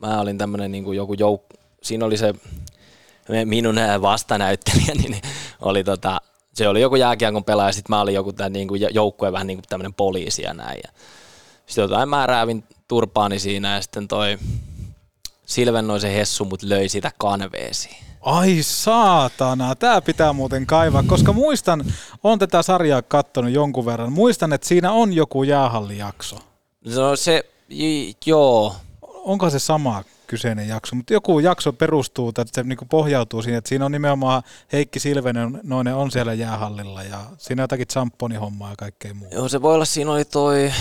[0.00, 1.42] mä olin tämmönen niin kuin joku jouk,
[1.82, 2.34] siinä oli se
[3.44, 5.16] minun vastanäyttelijä, niin
[5.60, 6.20] oli tota,
[6.54, 9.58] se oli joku jääkiekon pelaaja, sitten mä olin joku tää, niin kuin joukkue vähän niin
[9.58, 10.80] kuin tämmöinen poliisi ja näin.
[10.84, 10.92] Ja
[11.66, 14.38] sitten jotain mä räävin turpaani siinä ja sitten toi
[15.52, 17.96] Silvennoisen Hessu mut löi sitä kanveesiin.
[18.20, 21.84] Ai saatana, tää pitää muuten kaivaa, koska muistan,
[22.22, 26.36] on tätä sarjaa kattonut jonkun verran, muistan, että siinä on joku jäähallijakso.
[26.96, 28.76] No se, j- joo.
[29.02, 33.68] Onko se sama kyseinen jakso, mutta joku jakso perustuu, tai se niinku pohjautuu siihen, että
[33.68, 34.42] siinä on nimenomaan
[34.72, 39.34] Heikki Silvenen noinen on siellä jäähallilla ja siinä on jotakin champonihommaa ja kaikkea muuta.
[39.34, 40.72] Joo, se voi olla, siinä oli toi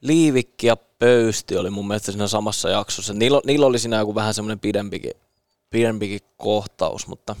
[0.00, 3.14] Liivikki ja Pöysti oli mun mielestä siinä samassa jaksossa.
[3.14, 5.12] Niillä, niillä oli siinä joku vähän semmoinen pidempikin,
[5.70, 7.36] pidempikin kohtaus, mutta,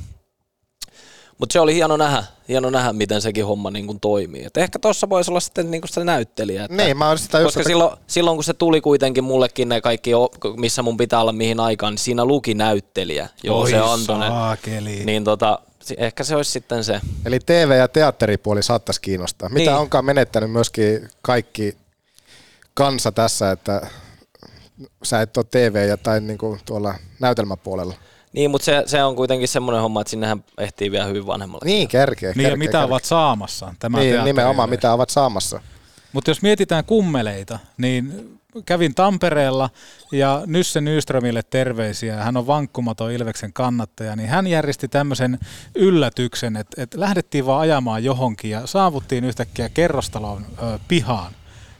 [1.38, 4.44] mutta se oli hieno nähdä, hieno nähdä, miten sekin homma niin kuin toimii.
[4.44, 6.64] Et ehkä tuossa voisi olla sitten niin kuin se näyttelijä.
[6.64, 9.80] Että, Niin, mä sitä just, koska että- silloin, silloin, kun se tuli kuitenkin mullekin ne
[9.80, 10.10] kaikki,
[10.56, 13.28] missä mun pitää olla mihin aikaan, niin siinä luki näyttelijä.
[13.42, 14.28] Joo, Oi se Antonen.
[14.28, 15.04] saakeli.
[15.04, 15.58] Niin tota,
[15.96, 17.00] ehkä se olisi sitten se.
[17.24, 19.48] Eli TV- ja teatteripuoli saattaisi kiinnostaa.
[19.48, 19.80] Mitä Niin.
[19.80, 21.76] onkaan menettänyt myöskin kaikki
[22.78, 23.86] kansa tässä, että
[25.02, 27.94] sä et ole TV- ja tai niinku tuolla näytelmäpuolella.
[28.32, 31.64] Niin, mutta se, se on kuitenkin semmoinen homma, että sinnehän ehtii vielä hyvin vanhemmalle.
[31.64, 32.32] Niin, kerkeä.
[32.36, 35.60] Niin ja mitä ovat saamassa tämä Niin, nimenomaan mitä ovat saamassa.
[36.12, 38.30] Mutta jos mietitään kummeleita, niin
[38.66, 39.70] kävin Tampereella
[40.12, 42.16] ja Nysse Nyströmille terveisiä.
[42.16, 45.38] Hän on vankkumaton Ilveksen kannattaja, niin hän järjesti tämmöisen
[45.74, 51.32] yllätyksen, että, että lähdettiin vaan ajamaan johonkin ja saavuttiin yhtäkkiä kerrostalon ö, pihaan.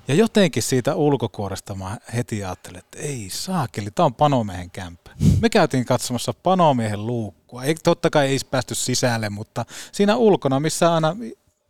[0.09, 5.11] Ja jotenkin siitä ulkokuoresta mä heti ajattelin, että ei saakeli, tämä on Panomiehen kämppä.
[5.41, 7.65] Me käytiin katsomassa Panomiehen luukkua.
[7.65, 11.17] Ei, totta kai ei päästy sisälle, mutta siinä ulkona, missä aina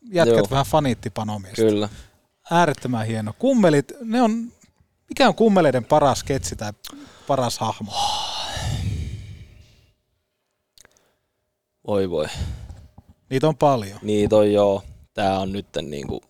[0.02, 0.46] jätkät Joo.
[0.50, 1.62] vähän faniitti Panomiestä.
[1.62, 1.88] Kyllä.
[2.50, 3.34] Äärettömän hieno.
[3.38, 4.52] Kummelit, ne on,
[5.08, 6.72] mikä on kummeleiden paras sketsi tai
[7.26, 7.92] paras hahmo?
[11.86, 12.26] Voi voi.
[13.30, 13.98] Niitä on paljon.
[14.02, 14.82] Niitä on joo.
[15.14, 16.27] Tää on nyt niinku...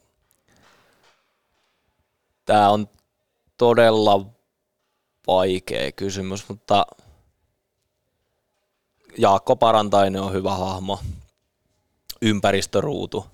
[2.48, 2.88] Tää on
[3.56, 4.26] todella
[5.26, 6.86] vaikea kysymys, mutta
[9.18, 10.98] Jaakko Parantainen on hyvä hahmo.
[12.22, 13.26] Ympäristöruutu.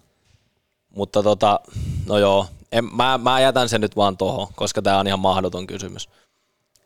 [0.89, 1.61] Mutta tota,
[2.07, 5.67] no joo, en, mä, mä jätän sen nyt vaan tohon, koska tää on ihan mahdoton
[5.67, 6.09] kysymys.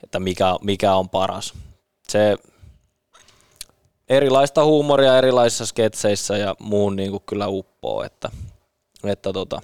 [0.04, 1.54] Että mikä, mikä on paras.
[2.08, 2.36] Se,
[4.08, 8.30] erilaista huumoria erilaisissa sketseissä ja muun niin kuin kyllä uppoo, että,
[9.04, 9.60] että tota.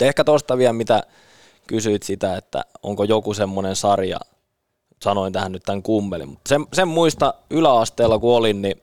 [0.00, 1.02] Ehkä tuosta vielä, mitä
[1.68, 4.18] kysyit sitä, että onko joku semmoinen sarja,
[5.02, 8.80] sanoin tähän nyt tämän kummelin, mutta sen, sen muista yläasteella kun olin, niin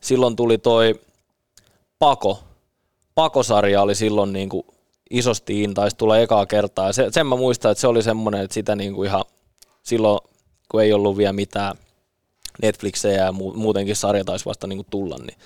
[0.00, 1.00] silloin tuli toi
[1.98, 2.38] Pako,
[3.14, 4.66] Pakosarja oli silloin niin kuin
[5.10, 6.92] isosti in, taisi tulla ekaa kertaa.
[6.92, 9.24] Se, sen mä muistan, että se oli semmoinen, että sitä niin kuin ihan
[9.82, 10.20] silloin,
[10.70, 11.76] kun ei ollut vielä mitään
[12.62, 15.38] Netflixejä ja mu- muutenkin sarja taisi vasta niin kuin tulla, niin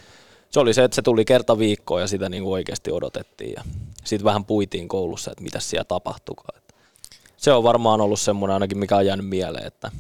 [0.51, 3.53] se oli se, että se tuli kerta viikkoon ja sitä niin kuin oikeasti odotettiin.
[3.53, 3.63] Ja
[4.05, 6.60] sitten vähän puitiin koulussa, että mitä siellä tapahtukaan.
[7.41, 9.91] Se on varmaan ollut semmoinen ainakin, mikä on jäänyt mieleen, että,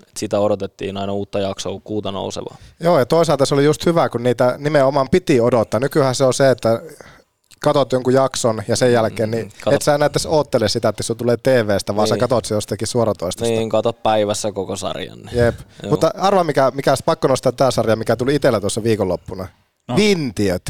[0.00, 2.56] että sitä odotettiin aina uutta jaksoa kuuta nousevaa.
[2.80, 5.80] Joo, ja toisaalta se oli just hyvä, kun niitä nimenomaan piti odottaa.
[5.80, 6.82] Nykyään se on se, että
[7.60, 9.74] katot jonkun jakson ja sen jälkeen, niin Mm, kato.
[9.76, 12.20] et sä enää tässä oottele sitä, että se tulee TVstä, vaan sä Niin.
[12.20, 13.54] katot se jostakin suoratoistosta.
[13.54, 15.18] Niin, kato päivässä koko sarjan.
[15.18, 15.38] Niin.
[15.38, 15.54] Jep.
[15.90, 19.48] Mutta arva, mikä, mikä olisi pakko nostaa tämä sarja, mikä tuli itsellä tuossa viikonloppuna.
[19.88, 19.96] No.
[19.96, 20.62] Vintiöt.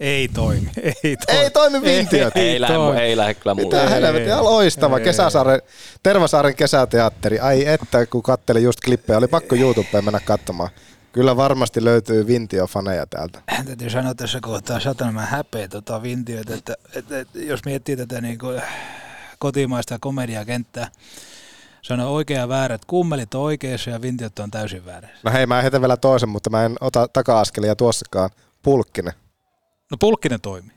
[0.00, 0.70] Ei toimi,
[1.04, 1.42] ei toimi.
[1.42, 2.36] Ei toimi Vintiöt.
[2.36, 3.00] Ei, lähde, toimi.
[3.00, 3.76] ei lähde kyllä mulle.
[3.76, 5.00] Mitä helvettiä, loistava.
[5.00, 5.62] Kesäsaaren,
[6.02, 7.40] Tervasaaren kesäteatteri.
[7.40, 10.70] Ai että, kun kattelin just klippejä, oli pakko YouTubeen mennä katsomaan.
[11.12, 13.42] Kyllä varmasti löytyy Vintio-faneja täältä.
[13.66, 18.38] Täytyy sanoa tässä kohtaa satana häpeä tota Vintiötä, että, että, että, jos miettii tätä niin
[18.38, 18.62] kuin
[19.38, 20.88] kotimaista komediakenttää,
[21.82, 25.18] se on oikea ja väärä, että kummelit on oikeassa ja Vintiöt on täysin väärässä.
[25.22, 28.30] No hei, mä heitän vielä toisen, mutta mä en ota taka-askelia tuossakaan.
[28.62, 29.12] Pulkkinen.
[29.90, 30.76] No Pulkkinen toimii.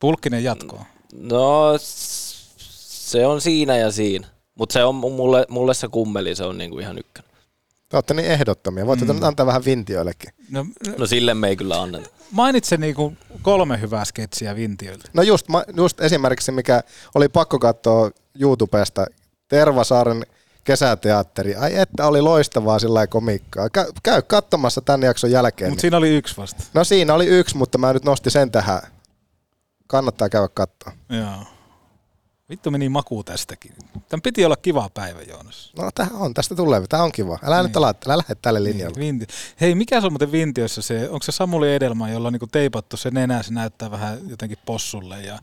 [0.00, 0.84] Pulkkinen jatkoa.
[1.12, 4.28] No se on siinä ja siinä.
[4.54, 7.30] Mutta se on mulle, mulle se kummeli, se on niinku ihan ykkönen.
[7.88, 8.86] Te olette niin ehdottomia.
[8.86, 9.22] Voitte mm.
[9.22, 10.30] antaa vähän Vintioillekin.
[10.50, 10.66] No,
[10.98, 12.10] No sille me ei kyllä anneta.
[12.30, 15.10] mainitse niinku kolme hyvää sketsiä Vintiöiltä.
[15.14, 15.46] No just,
[15.76, 16.82] just esimerkiksi mikä
[17.14, 18.10] oli pakko katsoa
[18.40, 19.06] YouTubesta,
[19.48, 20.26] Tervasaaren
[20.66, 21.54] kesäteatteri.
[21.56, 23.70] Ai että oli loistavaa sillä lailla komiikkaa.
[23.70, 25.70] Käy, käy katsomassa tämän jakson jälkeen.
[25.70, 25.80] Mutta Niin.
[25.80, 26.62] siinä oli yksi vasta.
[26.74, 28.80] No siinä oli yksi, mutta mä nyt nostin sen tähän.
[29.86, 30.92] Kannattaa käydä katsoa.
[31.08, 31.44] Joo.
[32.50, 33.72] Vittu meni maku tästäkin.
[34.08, 35.72] Tämän piti olla kiva päivä, Joonas.
[35.78, 37.38] No tämä on, tästä tulee, tämä on kiva.
[37.44, 37.66] Älä niin.
[37.66, 38.98] nyt ala, älä lähde tälle linjalle.
[38.98, 39.34] Niin, vinti.
[39.60, 42.96] Hei, mikä se on muuten Vintiössä se, onko se Samuli Edelman, jolla on niinku teipattu
[42.96, 45.36] se nenä, se näyttää vähän jotenkin possulle ja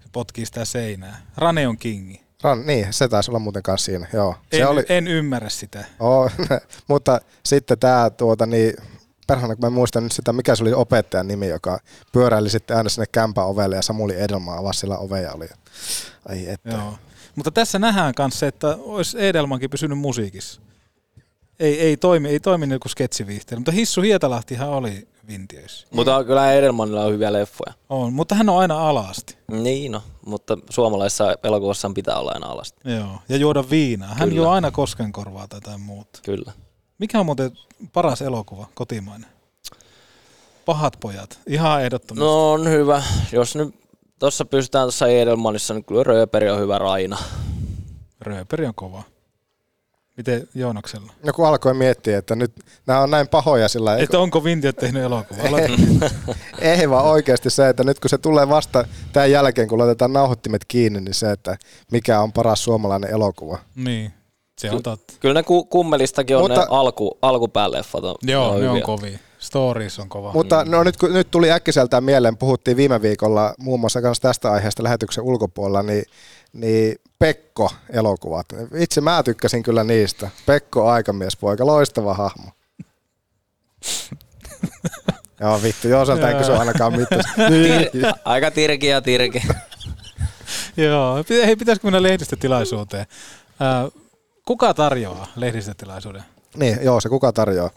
[0.00, 1.22] se potkii sitä seinää.
[1.36, 2.25] Rane on kingi.
[2.42, 4.34] Ran, niin, se taisi olla muuten kanssa siinä, joo.
[4.50, 5.84] Se En, oli, en ymmärrä sitä.
[6.00, 6.30] oh,
[6.88, 8.74] mutta sitten tämä tuota, niin,
[9.26, 11.78] perhana, kun mä muistan nyt sitä, mikä se oli opettajan nimi, joka
[12.12, 15.48] pyöräili sitten aina sinne kämpän ovelle ja Samuli Edelman avasi sillä ove ja oli.
[16.28, 16.70] Ai että.
[16.70, 16.98] Joo.
[17.34, 20.60] Mutta tässä nähdään myös se, että olisi Edelmankin pysynyt musiikissa.
[21.60, 25.86] Ei, ei toimi, ei toimi niin kuin sketsiviihteellä, mutta Hissu Hietalahtihan oli Vintiöissä.
[25.90, 27.72] Mutta kyllä Edelmanilla on hyviä leffoja.
[27.88, 29.36] On, mutta hän on aina alasti.
[29.50, 32.80] Niin no, mutta suomalaisessa elokuvassa pitää olla aina alasti.
[32.84, 34.08] Joo, ja juoda viinaa.
[34.14, 34.42] Hän Kyllä.
[34.42, 36.20] juo aina koskenkorvaa tai jotain muuta.
[36.24, 36.52] Kyllä.
[36.98, 37.50] Mikä on muuten
[37.92, 39.30] paras elokuva, kotimainen?
[40.64, 42.24] Pahat pojat, ihan ehdottomasti.
[42.24, 43.02] No on hyvä.
[43.32, 43.74] Jos nyt
[44.18, 47.18] tuossa pystytään tuossa Edelmanissa, niin kyllä Rööperi on hyvä Raina.
[48.20, 49.02] Rööperi on kova.
[50.16, 51.12] Miten Joonaksella?
[51.22, 52.52] No kun alkoi miettiä, että nyt
[52.86, 55.44] nämä on näin pahoja sillä Että onko Vintiöt tehnyt elokuvaa?
[56.60, 60.12] ei, ei vaan oikeasti se, että nyt kun se tulee vasta tämän jälkeen, kun laitetaan
[60.12, 61.56] nauhoittimet kiinni, niin se, että
[61.92, 63.58] mikä on paras suomalainen elokuva.
[63.74, 64.12] niin,
[64.60, 65.14] se on totta.
[65.20, 68.04] Kyllä ne ku- kummelistakin on Mutta- ne alku, alkupääleffat.
[68.04, 69.18] On, Joo, ne on kovia.
[69.46, 70.32] Stories on kova.
[70.32, 74.52] Mutta no nyt, kun, nyt tuli äkkiseltään mieleen, puhuttiin viime viikolla muun muassa kanssa tästä
[74.52, 76.04] aiheesta lähetyksen ulkopuolella, niin,
[76.52, 78.46] niin Pekko-elokuvat.
[78.74, 80.30] Itse mä tykkäsin kyllä niistä.
[80.46, 82.50] Pekko aikamiespoika, loistava hahmo.
[85.40, 87.20] Joo vittu, joo, sieltä ei kysy ainakaan mitään.
[87.50, 89.42] Tir- aika tirki ja tirki.
[90.76, 93.06] Joo, hei, pitäisikö mennä lehdistötilaisuuteen?
[93.60, 93.88] Ää,
[94.46, 96.22] kuka tarjoaa lehdistötilaisuuden?
[96.56, 97.70] Niin, joo, se kuka tarjoaa?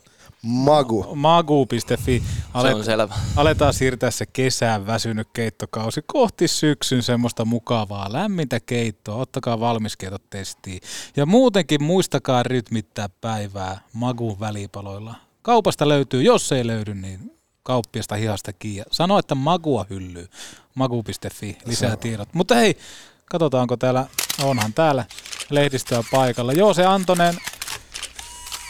[0.44, 1.16] Magu.
[1.16, 2.24] Magu.fi.
[2.62, 3.16] Se on selvä.
[3.36, 9.16] Aletaan siirtää se kesään väsynyt keittokausi kohti syksyn semmoista mukavaa lämmintä keittoa.
[9.16, 10.82] Ottakaa valmiskeitot testiin.
[11.18, 15.16] Ja muutenkin muistakaa rytmittää päivää Magun välipaloilla.
[15.42, 17.32] Kaupasta löytyy, jos ei löydy, niin
[17.64, 18.84] kauppiasta hihasta kiinni.
[18.92, 20.28] Sano, että Magua hyllyy.
[20.76, 22.30] Magu.fi, lisää tiedot.
[22.34, 22.78] Mutta hei,
[23.26, 24.06] katsotaanko täällä,
[24.44, 25.06] onhan täällä
[25.50, 26.54] lehdistöä paikalla.
[26.54, 27.38] Joo, se Antonen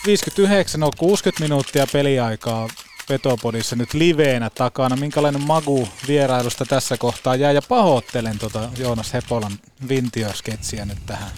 [0.06, 2.70] 59 on 60 minuuttia peliaikaa
[3.08, 4.96] Petopodissa nyt liveenä takana.
[4.96, 9.60] Minkälainen magu vierailusta tässä kohtaa jää ja pahoittelen tuota Joonas Hepolan
[9.90, 11.32] vintiösketsiä nyt tähän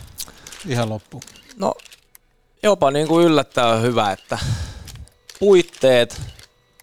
[0.68, 1.24] ihan loppuun.
[1.58, 1.74] No,
[2.64, 4.40] jopa niin kuin yllättävän hyvä, että
[5.40, 6.22] puitteet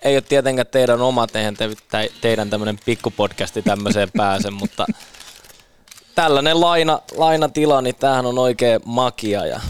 [0.02, 4.86] ei ole tietenkään teidän omat, eihän te, te, teidän tämmöinen pikkupodcasti tämmöiseen pääse, mutta
[6.14, 9.60] tällainen laina, lainatila, niin tämähän on oikein makia ja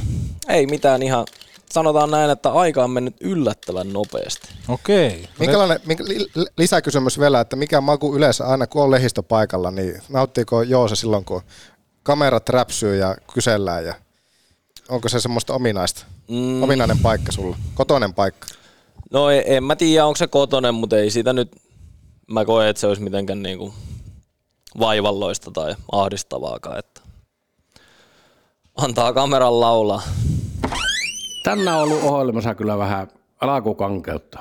[0.49, 1.27] ei mitään ihan,
[1.73, 4.49] sanotaan näin, että aika on mennyt yllättävän nopeasti.
[4.69, 5.29] Okei.
[5.39, 10.03] Minkälainen, minkä, li- li- lisäkysymys vielä, että mikä maku yleensä aina kun on lehdistöpaikalla, niin
[10.09, 11.43] nauttiiko Joosa silloin, kun
[12.03, 13.95] kamerat räpsyy ja kysellään ja
[14.89, 16.05] onko se semmoista ominaista?
[16.29, 16.63] Mm.
[16.63, 18.47] Ominainen paikka sulla, kotoinen paikka.
[19.11, 21.57] No en, en mä tiedä, onko se kotonen, mutta ei siitä nyt,
[22.27, 23.75] mä koen, että se olisi mitenkään niinku
[24.79, 27.01] vaivalloista tai ahdistavaakaan, että
[28.77, 30.03] antaa kameran laulaa.
[31.57, 33.09] Tänään on ollut ohjelmassa kyllä vähän
[33.41, 34.39] alkukankeutta,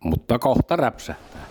[0.00, 1.42] mutta kohta räpsähtää.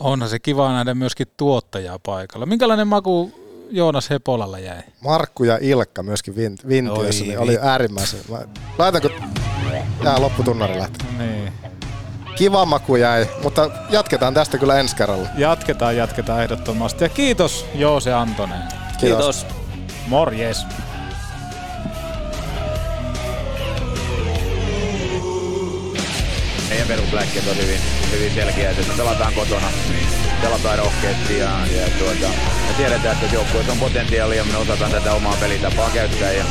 [0.00, 2.46] Onhan se kiva nähdä myöskin tuottajaa paikalla.
[2.46, 3.32] Minkälainen maku
[3.70, 4.82] Joonas Hepolalla jäi?
[5.00, 8.20] Markku ja Ilkka myöskin vin- Vintiössä, Oi niin oli äärimmäisen.
[8.30, 8.38] Mä-
[8.78, 9.08] Laitanko
[10.04, 11.06] tää lopputunnari lähtee?
[11.18, 11.52] Niin.
[12.36, 15.28] Kiva maku jäi, mutta jatketaan tästä kyllä ensi kerralla.
[15.38, 17.04] Jatketaan, jatketaan ehdottomasti.
[17.04, 18.62] Ja kiitos Joose Antonen.
[19.00, 19.46] Kiitos.
[20.08, 20.66] Morjes.
[26.68, 27.80] Meidän perusläkkeet on hyvin,
[28.10, 29.68] hyvin selkeät, että me pelataan kotona,
[30.42, 32.28] pelataan rohkeasti ja, ja tuota,
[32.68, 36.44] me tiedetään, että joukkueessa on potentiaalia, me osataan tätä omaa pelitapaa käyttää ja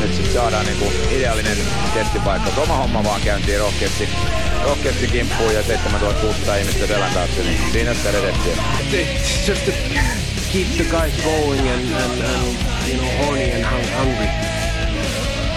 [0.00, 1.58] nyt sitten saadaan niinku ideaalinen
[1.94, 2.60] testipaikka.
[2.60, 4.08] Oma homma vaan käyntiin rohkeasti,
[4.64, 8.56] rohkeasti kimppuun ja 7600 ihmistä selän taakse, niin siinä sitä redettiä.
[8.92, 9.72] It's just to
[10.52, 12.56] keep the guys going and, and, and
[12.88, 14.28] you know horny and hung- hungry.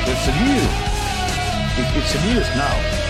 [0.07, 0.69] It's a news.
[1.79, 2.98] It, it's a news now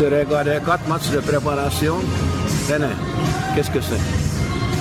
[0.00, 1.96] J'ai regardé quatre matchs de préparation.
[2.66, 2.96] Tenez,
[3.54, 4.00] qu'est-ce que c'est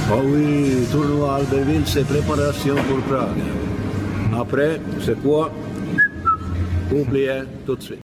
[0.10, 3.44] Oh oui, tournoi Albertville, c'est préparation pour Prague.
[4.40, 5.52] Après, c'est quoi
[6.90, 8.09] Oubliez tout de suite.